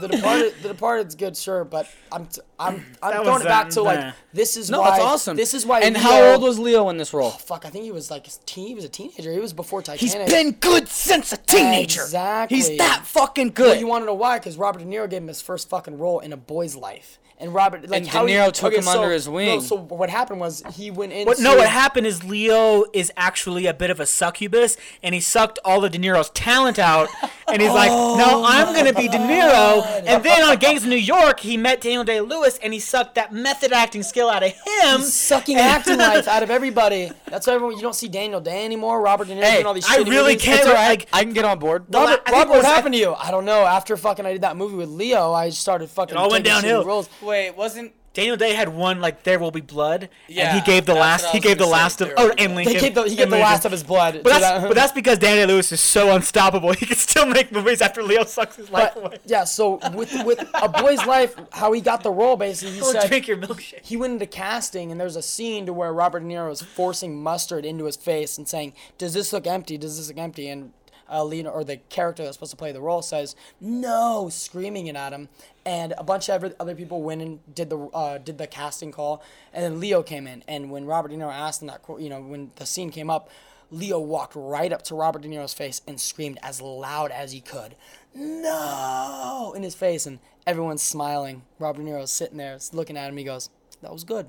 [0.01, 3.67] the Departed, the Departed's good, sure, but I'm, t- I'm, I'm That throwing it back
[3.67, 4.13] uh, to like nah.
[4.33, 4.91] this is no, why.
[4.91, 5.37] that's awesome.
[5.37, 5.81] This is why.
[5.81, 7.31] And Leo- how old was Leo in this role?
[7.51, 8.67] Fuck, I think he was like a teen.
[8.69, 9.33] He was a teenager.
[9.33, 10.01] He was before Titanic.
[10.01, 12.03] He's been good since a teenager.
[12.03, 12.57] Exactly.
[12.57, 13.81] He's that fucking Well, good.
[13.81, 14.39] you want to know why?
[14.39, 17.55] Because Robert De Niro gave him his first fucking role in A Boy's Life, and
[17.55, 19.61] Robert like And De how he- Niro took okay, him so- under his no, wing.
[19.61, 21.27] so what happened was he went in.
[21.27, 25.21] What, no, what happened is Leo is actually a bit of a succubus, and he
[25.21, 27.09] sucked all of De Niro's talent out,
[27.49, 30.89] and he's like, Oh "No, I'm gonna be De Niro." And then on Gangs of
[30.89, 34.43] New York, he met Daniel Day Lewis, and he sucked that method acting skill out
[34.43, 34.53] of
[34.83, 35.01] him.
[35.03, 37.11] Sucking acting life out of everybody.
[37.27, 37.77] That's why everyone.
[37.77, 39.01] You don't see Daniel Day anymore.
[39.01, 39.87] Robert De Niro Hey, doing all these.
[39.87, 40.07] Shit.
[40.07, 40.43] I really movies.
[40.43, 40.89] can't- right.
[40.89, 41.85] like- I can get on board.
[41.93, 43.15] Robert, think Robert, what happened to you?
[43.15, 43.65] I don't know.
[43.65, 46.15] After fucking I did that movie with Leo, I started fucking.
[46.17, 46.85] It all went downhill.
[46.85, 47.09] Roles.
[47.31, 50.85] Wait, wasn't Daniel Day had one like "There Will Be Blood," and Yeah, he gave
[50.85, 51.23] the that's last.
[51.23, 52.09] what I He was gave the gonna say, last of.
[52.09, 52.57] There Oh, Will Be and Blood.
[52.57, 52.75] Lincoln.
[52.75, 53.41] They gave the, he and gave the Lincoln.
[53.53, 54.15] last of his blood.
[54.15, 54.69] But to that's, that.
[54.69, 56.73] but that's because Daniel Lewis is so unstoppable.
[56.81, 59.09] He can still make movies after Leo sucks his life away.
[59.13, 62.81] But, yeah, so with with a boy's life, how he got the role basically, he
[62.81, 63.85] Go said drink your milkshake.
[63.85, 67.23] he went into casting and there's a scene to where Robert De Niro is forcing
[67.23, 69.79] mustard into his face and saying, "Does this look empty?
[69.79, 70.73] Does this look empty?" And
[71.11, 74.97] uh, Lena or the character that's supposed to play the role says, "No," screaming it
[74.97, 75.29] at him.
[75.65, 79.23] And a bunch of other- people went and did the uh, did the casting call,
[79.53, 80.43] and then Leo came in.
[80.49, 83.29] And when Robert De Niro asked him that, you know, when the scene came up,
[83.71, 87.41] Leo walked right up to Robert De Niro's face and screamed as loud as he
[87.41, 87.77] could,
[88.15, 91.43] "No!" in his face, and everyone's smiling.
[91.59, 93.17] Robert De Niro's sitting there, looking at him.
[93.17, 93.51] He goes,
[93.83, 94.27] "That was good.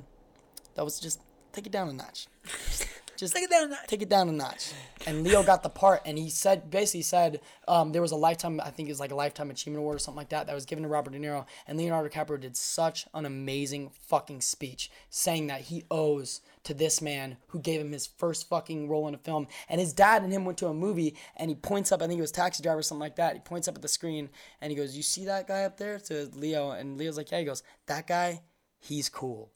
[0.75, 1.19] That was just
[1.53, 2.27] take it down a notch.
[3.21, 4.71] Just Take it down a notch." Take it down a notch."
[5.05, 8.59] And Leo got the part, and he said basically said um, there was a lifetime,
[8.59, 10.65] I think it was like a lifetime achievement award or something like that, that was
[10.65, 15.45] given to Robert De Niro, and Leonardo DiCaprio did such an amazing fucking speech, saying
[15.47, 19.19] that he owes to this man who gave him his first fucking role in a
[19.19, 22.07] film, and his dad and him went to a movie, and he points up, I
[22.07, 23.35] think it was Taxi Driver or something like that.
[23.35, 24.29] He points up at the screen,
[24.61, 27.39] and he goes, "You see that guy up there?" To Leo, and Leo's like, "Yeah."
[27.39, 28.41] He goes, "That guy,
[28.79, 29.51] he's cool."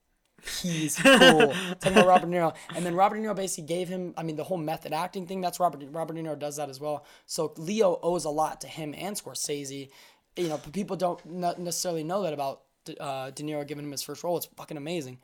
[0.61, 1.53] He's cool.
[1.79, 4.13] Talking about Robert De Niro, and then Robert De Niro basically gave him.
[4.17, 5.41] I mean, the whole method acting thing.
[5.41, 5.83] That's Robert.
[5.91, 7.05] Robert De Niro does that as well.
[7.25, 9.89] So Leo owes a lot to him and Scorsese.
[10.35, 12.61] You know, but people don't necessarily know that about
[12.99, 14.37] uh, De Niro giving him his first role.
[14.37, 15.19] It's fucking amazing.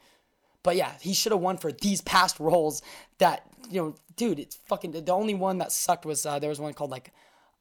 [0.64, 2.82] But yeah, he should have won for these past roles.
[3.18, 4.92] That you know, dude, it's fucking.
[4.92, 7.12] The only one that sucked was uh, there was one called like.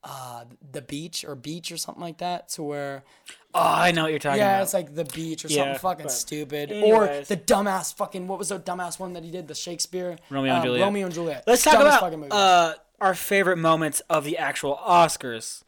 [0.02, 3.04] Uh, the beach or beach or something like that to where
[3.52, 4.62] Oh, I know what you're talking yeah, about.
[4.62, 6.72] it's like the beach or Yeah, something fucking stupid.
[6.72, 9.46] Or the dumbass fucking what was the dumbass one that he did?
[9.46, 10.84] The Shakespeare Romeo and um, Juliet.
[10.86, 11.44] Romeo and Juliet.
[11.46, 15.62] Let's talk about uh, our favorite moments of the actual Oscars.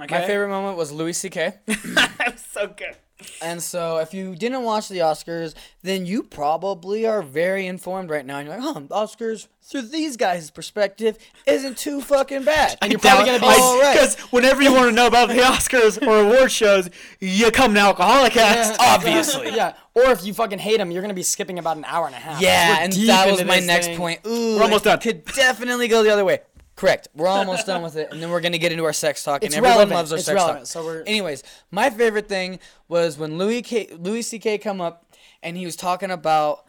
[0.00, 0.20] Okay?
[0.20, 1.54] my favorite moment was Louis C.K.
[1.66, 2.96] that was so good.
[3.40, 8.24] And so, if you didn't watch the Oscars, then you probably are very informed right
[8.24, 8.38] now.
[8.38, 11.16] And you're like, huh, Oscars through these guys' perspective
[11.46, 12.76] isn't too fucking bad.
[12.82, 13.94] And you're probably gonna be all right.
[13.94, 16.90] Because whenever you want to know about the Oscars or award shows,
[17.20, 18.80] you come to Alcoholic Cast.
[18.80, 19.50] Obviously.
[19.54, 19.74] yeah.
[19.94, 22.18] Or if you fucking hate them, you're gonna be skipping about an hour and a
[22.18, 22.40] half.
[22.40, 23.98] Yeah, and that was my next thing.
[23.98, 24.20] point.
[24.26, 24.98] Ooh, We're almost done.
[24.98, 26.40] Could definitely go the other way.
[26.82, 27.06] Correct.
[27.14, 29.54] We're almost done with it, and then we're gonna get into our sex talk, It's
[29.54, 29.96] and everyone relevant.
[29.98, 30.66] loves our It's sex relevant, talk.
[30.66, 34.58] so we're- Anyways, my favorite thing was when Louis K, Louis C.K.
[34.58, 35.06] come up,
[35.44, 36.64] and he was talking about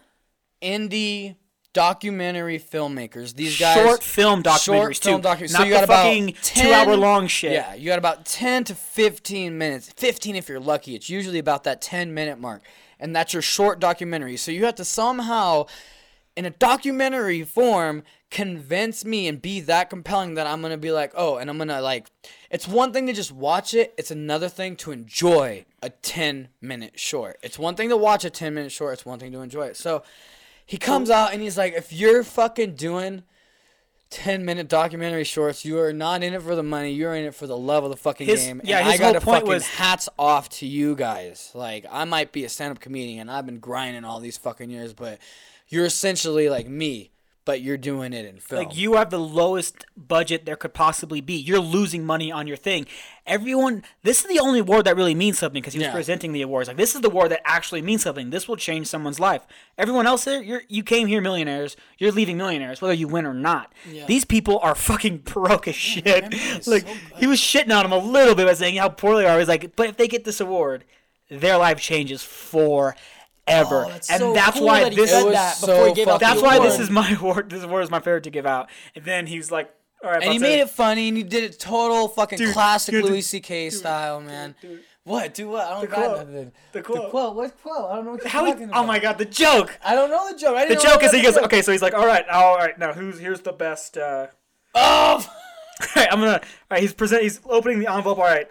[0.62, 1.36] indie
[1.74, 3.34] documentary filmmakers.
[3.36, 5.28] These guys, Short film documentaries short film too.
[5.28, 7.54] docu- Not so you got about fucking 10 two-hour long shit.
[7.54, 9.90] Yeah, you got about 10 to 15 minutes.
[9.98, 10.94] 15 if you're lucky.
[10.94, 12.62] It's usually about that 10 minute mark.
[13.00, 14.38] And that's your short documentary.
[14.38, 15.66] So you have to somehow,
[16.36, 21.12] in a documentary form, convince me and be that compelling that I'm to be like,
[21.16, 22.10] oh, and I'm to like,
[22.50, 27.00] it's one thing to just watch it, it's another thing to enjoy a 10 minute
[27.00, 27.38] short.
[27.44, 29.78] It's one thing to watch a 10 minute short, it's one thing to enjoy it.
[29.78, 30.04] So
[30.66, 33.24] he comes out and he's like, if you're fucking doing
[34.10, 35.66] 10 minute documentary shorts.
[35.66, 36.92] You are not in it for the money.
[36.94, 38.62] You're in it for the love of the fucking His- game.
[38.64, 41.50] yeah, and his I got whole point fucking was- hats off to you guys.
[41.56, 43.28] Like, I might be a stand up comedian.
[43.28, 45.18] I've been grinding all these fucking years, but
[45.74, 47.12] you're essentially like me,
[47.46, 48.64] but you're doing it in film.
[48.64, 51.34] Like you have the lowest budget there could possibly be.
[51.34, 52.86] You're losing money on your thing.
[53.26, 55.94] Everyone, this is the only award that really means something because he was Yeah.
[55.94, 56.68] presenting the awards.
[56.70, 58.30] Like this is the award that actually means something.
[58.30, 59.46] This will change someone's life.
[59.78, 61.76] Everyone else there, you're you came here millionaires.
[61.98, 63.74] You're leaving millionaires, whether you win or not.
[64.08, 66.34] These people are fucking broke as shit.
[66.68, 66.86] like
[67.18, 69.40] he was shitting on them a little bit by saying how poor they are.
[69.40, 70.86] He's like, but if they get this award,
[71.30, 72.22] their life changes
[73.48, 73.86] forever.
[73.86, 75.94] Oh, that's and so that's cool why that this said was that so before he
[75.94, 77.50] gave out the that's why this is my award.
[77.50, 78.70] This award is my favorite to give out.
[78.96, 81.44] And then he's like, All right, and he made to- it funny, and he did
[81.44, 83.70] it total fucking Dude, classic dude, Louis dude, C.K.
[83.70, 84.56] style, man.
[85.06, 85.34] What?
[85.34, 85.66] Do what?
[85.68, 86.28] I don't The got quote.
[86.30, 86.52] nothing.
[86.72, 87.02] The quote.
[87.04, 87.36] The quote.
[87.36, 87.92] What quote?
[87.92, 88.84] I don't know what you're How he, talking about.
[88.84, 89.78] oh my god, the joke.
[89.84, 90.56] I don't know the joke.
[90.56, 92.28] I The didn't know joke is he goes, joke- okay, so he's like, all right,
[92.30, 93.98] all right, now who's here's the best.
[93.98, 94.28] Uh,
[94.76, 94.80] Oh.
[95.82, 96.32] all right, I'm gonna.
[96.36, 96.40] All
[96.72, 97.22] right, he's present.
[97.22, 98.18] He's opening the envelope.
[98.18, 98.48] All right,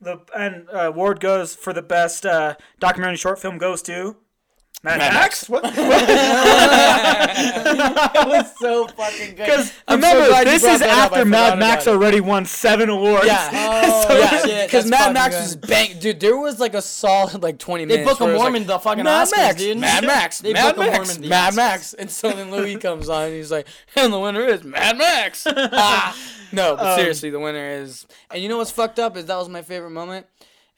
[0.00, 4.16] the and uh, Ward goes for the best uh, documentary short film goes to
[4.84, 5.48] Mad, Mad Max.
[5.48, 5.62] What?
[7.32, 9.36] That was so fucking good.
[9.36, 11.12] Because I'm so remember, this is that up.
[11.12, 13.26] I after Mad Max already won seven awards.
[13.26, 13.88] Yeah.
[14.04, 15.40] Oh, yeah, because Mad Max good.
[15.42, 16.20] was bang, dude.
[16.20, 17.98] There was like a solid like twenty minutes.
[18.00, 18.18] They minutes.
[18.18, 19.78] book a where it was Mormon like, the fucking Mad Oscars, Max, dude.
[19.78, 21.56] Mad Max, They Mad book a Max, Mormon the Mad Oscars.
[21.56, 24.98] Max, and so then Louis comes on and he's like, and the winner is Mad
[24.98, 25.46] Max.
[25.46, 26.16] Ah.
[26.52, 28.06] No, but Um, seriously, the winner is.
[28.30, 30.26] And you know what's fucked up is that was my favorite moment,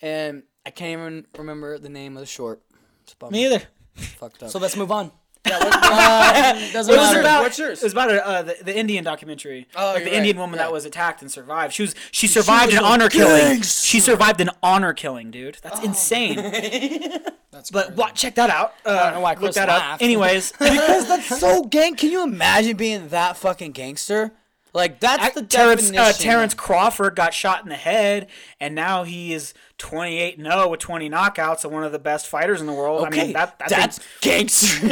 [0.01, 2.63] and I can't even remember the name of the short.
[3.03, 3.31] It's a.
[3.31, 3.63] Me either.
[3.95, 4.51] Fucked up.
[4.51, 5.11] So let's move on.
[5.47, 7.21] yeah, what, uh, doesn't It was matter.
[7.21, 7.43] about.
[7.43, 7.83] What's yours?
[7.83, 9.69] It was about uh, the, the Indian documentary.
[9.77, 10.43] Oh, like you're the Indian right.
[10.43, 10.65] woman Yeah.
[10.67, 11.75] that was attacked and survived.
[11.75, 13.61] She was she survived was an a honor killing.
[13.63, 15.59] She survived an honor killing, dude.
[15.63, 15.85] That's Oh.
[15.85, 16.37] insane.
[17.51, 18.01] That's But crazy.
[18.01, 18.15] what?
[18.17, 18.75] Check that out.
[18.85, 20.03] Uh, don't know why look Chris that up.
[20.03, 21.95] Anyways, because that's so gang.
[21.95, 24.33] Can you imagine being that fucking gangster?
[24.73, 26.05] Like that's the Terence definition.
[26.05, 28.27] uh, Terence Crawford got shot in the head,
[28.59, 32.61] and now he is 28 0 with 20 knockouts and one of the best fighters
[32.61, 33.07] in the world.
[33.09, 34.89] Okay, I mean, that, that's, that's gangster.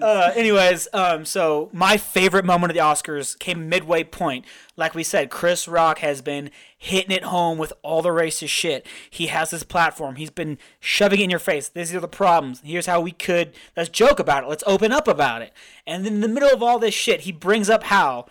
[0.00, 4.44] Uh, anyways, um, so my favorite moment of the Oscars came midway point.
[4.76, 8.86] Like we said, Chris Rock has been hitting it home with all the racist shit.
[9.08, 10.16] He has his platform.
[10.16, 11.68] He's been shoving it in your face.
[11.68, 12.60] These are the problems.
[12.62, 13.54] Here's how we could.
[13.76, 14.48] Let's joke about it.
[14.48, 15.52] Let's open up about it.
[15.86, 18.26] And then in the middle of all this shit, he brings up how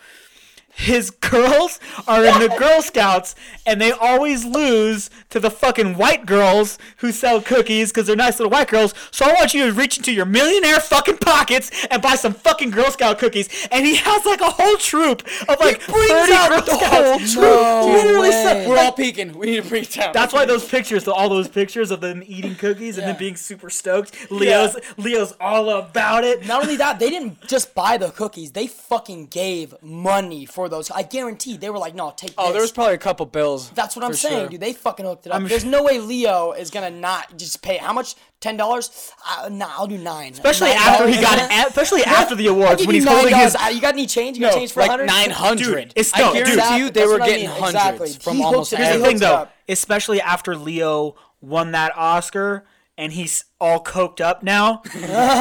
[0.75, 3.33] his girls are in the Girl Scouts
[3.65, 8.39] and they always lose to the fucking white girls who sell cookies because they're nice
[8.39, 8.93] little white girls.
[9.09, 12.71] So I want you to reach into your millionaire fucking pockets and buy some fucking
[12.71, 13.67] Girl Scout cookies.
[13.71, 17.35] And he has like a whole troop of like 30 Girl Scouts.
[17.35, 18.67] No Literally way.
[18.67, 19.37] We're all peeking.
[19.37, 20.11] We need to bring down.
[20.13, 23.69] That's why those pictures, all those pictures of them eating cookies and then being super
[23.69, 24.29] stoked.
[24.29, 26.45] Leo's Leo's all about it.
[26.45, 28.51] Not only that, they didn't just buy the cookies.
[28.51, 30.89] They fucking gave money for those.
[30.91, 32.53] I guarantee they were like, no, take Oh, this.
[32.53, 33.69] there was probably a couple bills.
[33.71, 34.49] That's what I'm saying, sure.
[34.49, 34.59] dude.
[34.61, 35.35] They fucking hooked it up.
[35.37, 37.77] I'm There's sure- no way Leo is gonna not just pay.
[37.77, 38.15] How much?
[38.41, 39.11] Ten dollars?
[39.27, 40.33] Uh, nah, I'll do nine.
[40.33, 43.33] Especially Nine after he got it, especially after the I'll awards when you he's holding
[43.35, 43.55] his.
[43.55, 44.37] Uh, You got any change?
[44.37, 45.07] You got No, change for like hundred?
[45.07, 45.89] nine hundred.
[45.89, 46.79] Dude, it's- I no, guarantee dude.
[46.79, 48.09] you, they were what I getting mean, hundreds exactly.
[48.21, 49.01] from He almost Here's every.
[49.01, 52.65] the thing, though, especially after Leo won that Oscar
[52.97, 54.81] and he's all coked up now,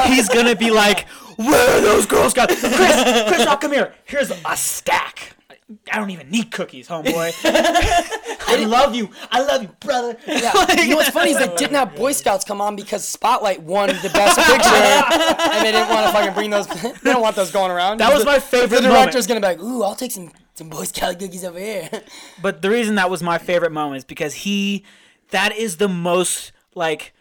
[0.07, 2.59] he's gonna be like, "Where are those Girl Scouts?
[2.61, 2.71] Chris,
[3.29, 3.95] Chris, I'll come here.
[4.05, 5.31] Here's a stack.
[5.91, 7.33] I don't even need cookies, homeboy.
[8.47, 9.09] I love you.
[9.31, 10.17] I love you, brother.
[10.27, 10.53] Yeah.
[10.83, 13.89] you know what's funny is they didn't have Boy Scouts come on because Spotlight won
[13.89, 16.67] the best picture, and they didn't want to fucking bring those.
[16.67, 17.99] They don't want those going around.
[17.99, 18.95] That was The- my favorite The moment.
[19.05, 21.89] director's gonna be like, "Ooh, I'll take some some Boy Scout cookies over here."
[22.43, 24.85] But the reason that was my favorite moment is because he,
[25.31, 27.14] that is the most like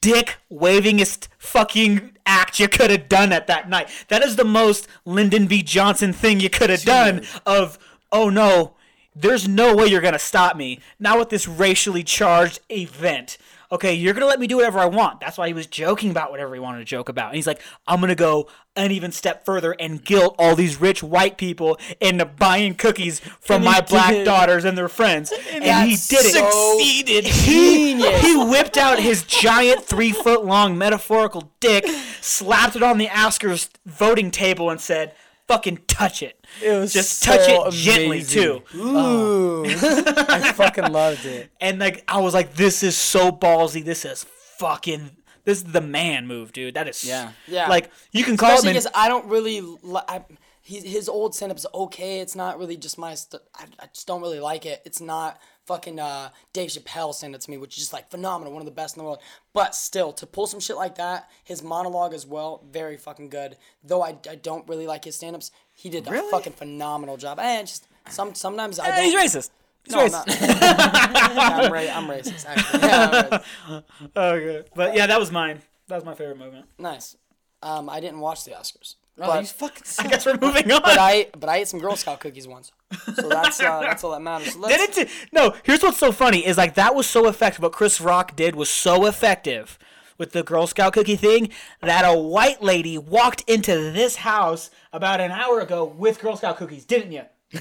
[0.00, 3.88] dick wavingest fucking act you could have done at that night.
[4.08, 5.62] That is the most Lyndon B.
[5.62, 7.78] Johnson thing you could have done of,
[8.10, 8.74] oh no,
[9.14, 10.80] there's no way you're gonna stop me.
[10.98, 13.38] Now with this racially charged event.
[13.72, 15.20] Okay, you're gonna let me do whatever I want.
[15.20, 17.28] That's why he was joking about whatever he wanted to joke about.
[17.28, 21.02] And he's like, I'm gonna go an even step further and guilt all these rich
[21.02, 24.24] white people into buying cookies from my black did.
[24.24, 25.32] daughters and their friends.
[25.52, 26.32] And, he did it.
[26.32, 27.24] Succeeded.
[27.24, 31.86] He, he whipped out his giant three foot long metaphorical dick,
[32.20, 35.14] slapped it on the Oscars voting table, and said,
[35.46, 38.62] "Fucking touch it." It was Just so touch it gently too.
[38.76, 41.50] Ooh, I fucking loved it.
[41.60, 43.84] And like I was like, "This is so ballsy.
[43.84, 44.24] This is
[44.58, 45.10] fucking."
[45.44, 46.74] This is the man move, dude.
[46.74, 47.32] That is Yeah.
[47.46, 47.68] Yeah.
[47.68, 48.74] Like you can call Especially him.
[48.74, 49.60] because I don't really.
[49.60, 50.24] Li- I,
[50.62, 52.20] he, his old stand up's okay.
[52.20, 53.14] It's not really just my.
[53.14, 54.80] St- I, I just don't really like it.
[54.86, 58.52] It's not fucking uh, Dave Chappelle stand up to me, which is just like phenomenal,
[58.52, 59.20] one of the best in the world.
[59.52, 63.56] But still, to pull some shit like that, his monologue as well, very fucking good.
[63.82, 67.38] Though I, I don't really like his stand ups, he did a fucking phenomenal job.
[67.38, 69.50] And just some sometimes I Eh, he's racist.
[69.84, 70.58] He's No, I'm racist.
[70.62, 72.46] I'm, ra- I'm racist.
[72.46, 72.80] Actually.
[72.80, 73.84] Yeah, I'm racist.
[74.16, 75.60] Okay, but yeah, that was mine.
[75.88, 76.66] That was my favorite moment.
[76.78, 77.16] Nice.
[77.62, 78.94] Um, I didn't watch the Oscars.
[79.18, 79.82] Oh, but- he's fucking.
[80.00, 80.80] I guess we're moving on.
[80.82, 82.72] but I but I ate some Girl Scout cookies once,
[83.14, 84.54] so that's uh, that's all that matters.
[84.54, 85.10] So let's, Did it?
[85.32, 85.54] no.
[85.62, 87.62] Here's what's so funny is like that was so effective.
[87.62, 89.78] What Chris Rock did was so effective
[90.18, 91.50] with the Girl Scout cookie thing
[91.80, 96.56] that a white lady walked into this house about an hour ago with Girl Scout
[96.56, 97.22] cookies, didn't you?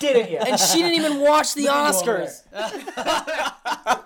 [0.00, 0.38] didn't you?
[0.38, 2.42] and she didn't even watch the over Oscars.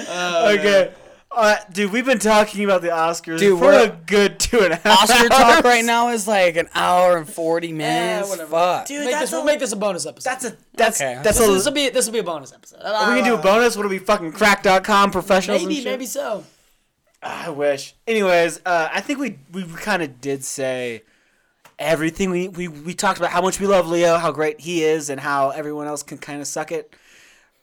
[0.00, 0.92] okay.
[1.32, 4.72] Uh, dude, we've been talking about the Oscars Dude, for we're- a good two and
[4.72, 8.28] a half Oscar talk right now is like an hour and forty minutes.
[8.28, 8.50] whatever.
[8.50, 8.86] Fuck.
[8.86, 10.28] Dude, Make that's this, we'll make this a bonus episode.
[10.28, 11.20] that's a that's Okay.
[11.22, 11.52] that's this, a.
[11.52, 12.80] this will be this will be a bonus episode.
[12.82, 13.76] Are we gonna do a bonus?
[13.76, 15.62] What are we fucking crack.com professionals?
[15.62, 15.92] and Maybe shit?
[15.92, 16.42] maybe so.
[17.22, 17.94] I wish.
[18.06, 21.02] Anyways, uh, I think we we kind of did say
[21.78, 22.30] everything.
[22.30, 25.20] We, we we talked about how much we love Leo, how great he is, and
[25.20, 26.94] how everyone else can kind of suck it.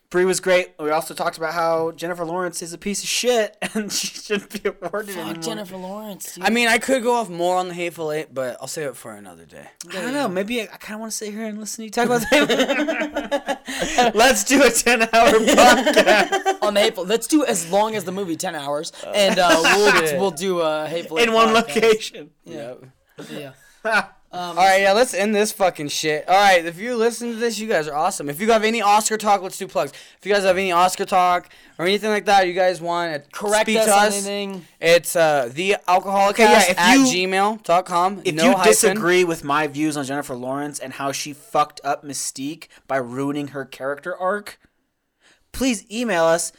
[0.09, 0.73] Brie was great.
[0.79, 4.63] We also talked about how Jennifer Lawrence is a piece of shit and she shouldn't
[4.63, 5.43] be awarded Fuck anymore.
[5.43, 6.35] Jennifer Lawrence.
[6.35, 6.45] Dude.
[6.45, 8.95] I mean, I could go off more on the Hateful Eight, but I'll save it
[8.95, 9.67] for another day.
[9.89, 10.29] I don't know.
[10.29, 12.21] Maybe I, I kind of want to sit here and listen to you talk about
[12.21, 14.11] that.
[14.15, 17.05] Let's do a ten-hour podcast on the hateful.
[17.05, 20.87] Let's do as long as the movie, ten hours, and uh, we'll we'll do a
[20.87, 21.75] hateful in one podcast.
[21.75, 22.29] location.
[22.45, 22.85] Yep.
[23.83, 24.05] Yeah.
[24.37, 26.27] All right, yeah, let's end this fucking shit.
[26.29, 28.29] All right, if you listen to this, you guys are awesome.
[28.29, 29.91] If you have any Oscar talk, let's do plugs.
[30.19, 31.49] If you guys have any Oscar talk
[31.79, 34.65] or anything like that, you guys want to Correct speak us to on us, anything.
[34.79, 38.21] it's uh, the alcoholic yeah, if at you- gmail.com.
[38.25, 38.63] If no you hyphen.
[38.71, 43.49] disagree with my views on Jennifer Lawrence and how she fucked up Mystique by ruining
[43.49, 44.59] her character arc,
[45.51, 46.51] please email us.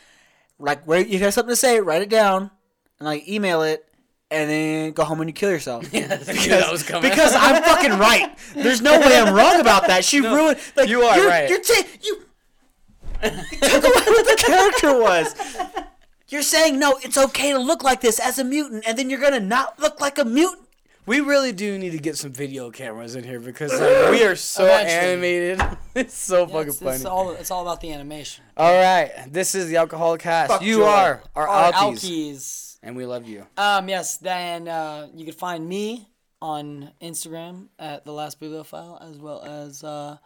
[0.58, 2.50] Like, where you have something to say, write it down,
[2.98, 3.87] and like email it,
[4.30, 5.84] and then go home and you kill yourself.
[5.90, 8.36] that was because I'm fucking right.
[8.54, 10.04] There's no way I'm wrong about that.
[10.04, 10.58] She ruined.
[10.76, 11.48] Like you are you're, right.
[11.48, 12.22] You're ta- you.
[13.24, 13.30] you
[13.60, 15.34] took away what the character was.
[16.28, 19.20] You're saying no, it's okay to look like this as a mutant, and then you're
[19.20, 20.64] gonna not look like a mutant.
[21.06, 24.24] We really do need to get some video cameras in here because uh, like, we
[24.26, 24.92] are so Eventually.
[25.52, 25.78] animated.
[25.94, 26.96] it's so fucking It's, funny.
[26.96, 28.44] it's all it's all about the animation.
[28.58, 30.52] all right, this is the alcoholic cast.
[30.52, 30.84] Fuck you Joy.
[30.84, 32.67] are our Our alkies, Alkies.
[32.82, 33.46] And we love you.
[33.56, 36.08] Um, yes, then uh, you can find me
[36.40, 40.16] on Instagram at the last bibliophile as well as uh,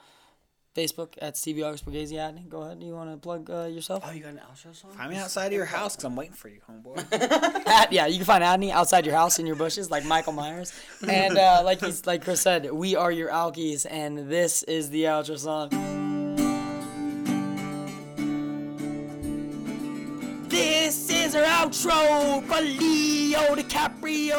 [0.74, 2.80] Facebook at Stevie August Borghese Go ahead.
[2.80, 4.04] Do you want to plug uh, yourself?
[4.06, 4.92] Oh, you got an outro song?
[4.98, 7.66] I'm outside of your house because I'm waiting for you, homeboy.
[7.66, 10.72] At, yeah, you can find Adney outside your house in your bushes like Michael Myers.
[11.06, 15.04] And uh, like he's like Chris said, we are your Alkies, and this is the
[15.04, 16.11] outro song.
[21.34, 24.38] Our outro for Leo DiCaprio.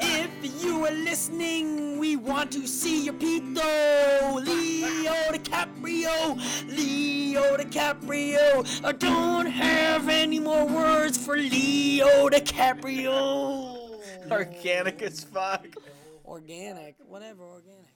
[0.00, 0.30] if
[0.60, 4.44] you are listening, we want to see your pito.
[4.44, 8.84] Leo DiCaprio, Leo DiCaprio.
[8.84, 14.00] I don't have any more words for Leo DiCaprio.
[14.32, 15.64] organic as fuck.
[16.26, 17.86] Organic, whatever, organic.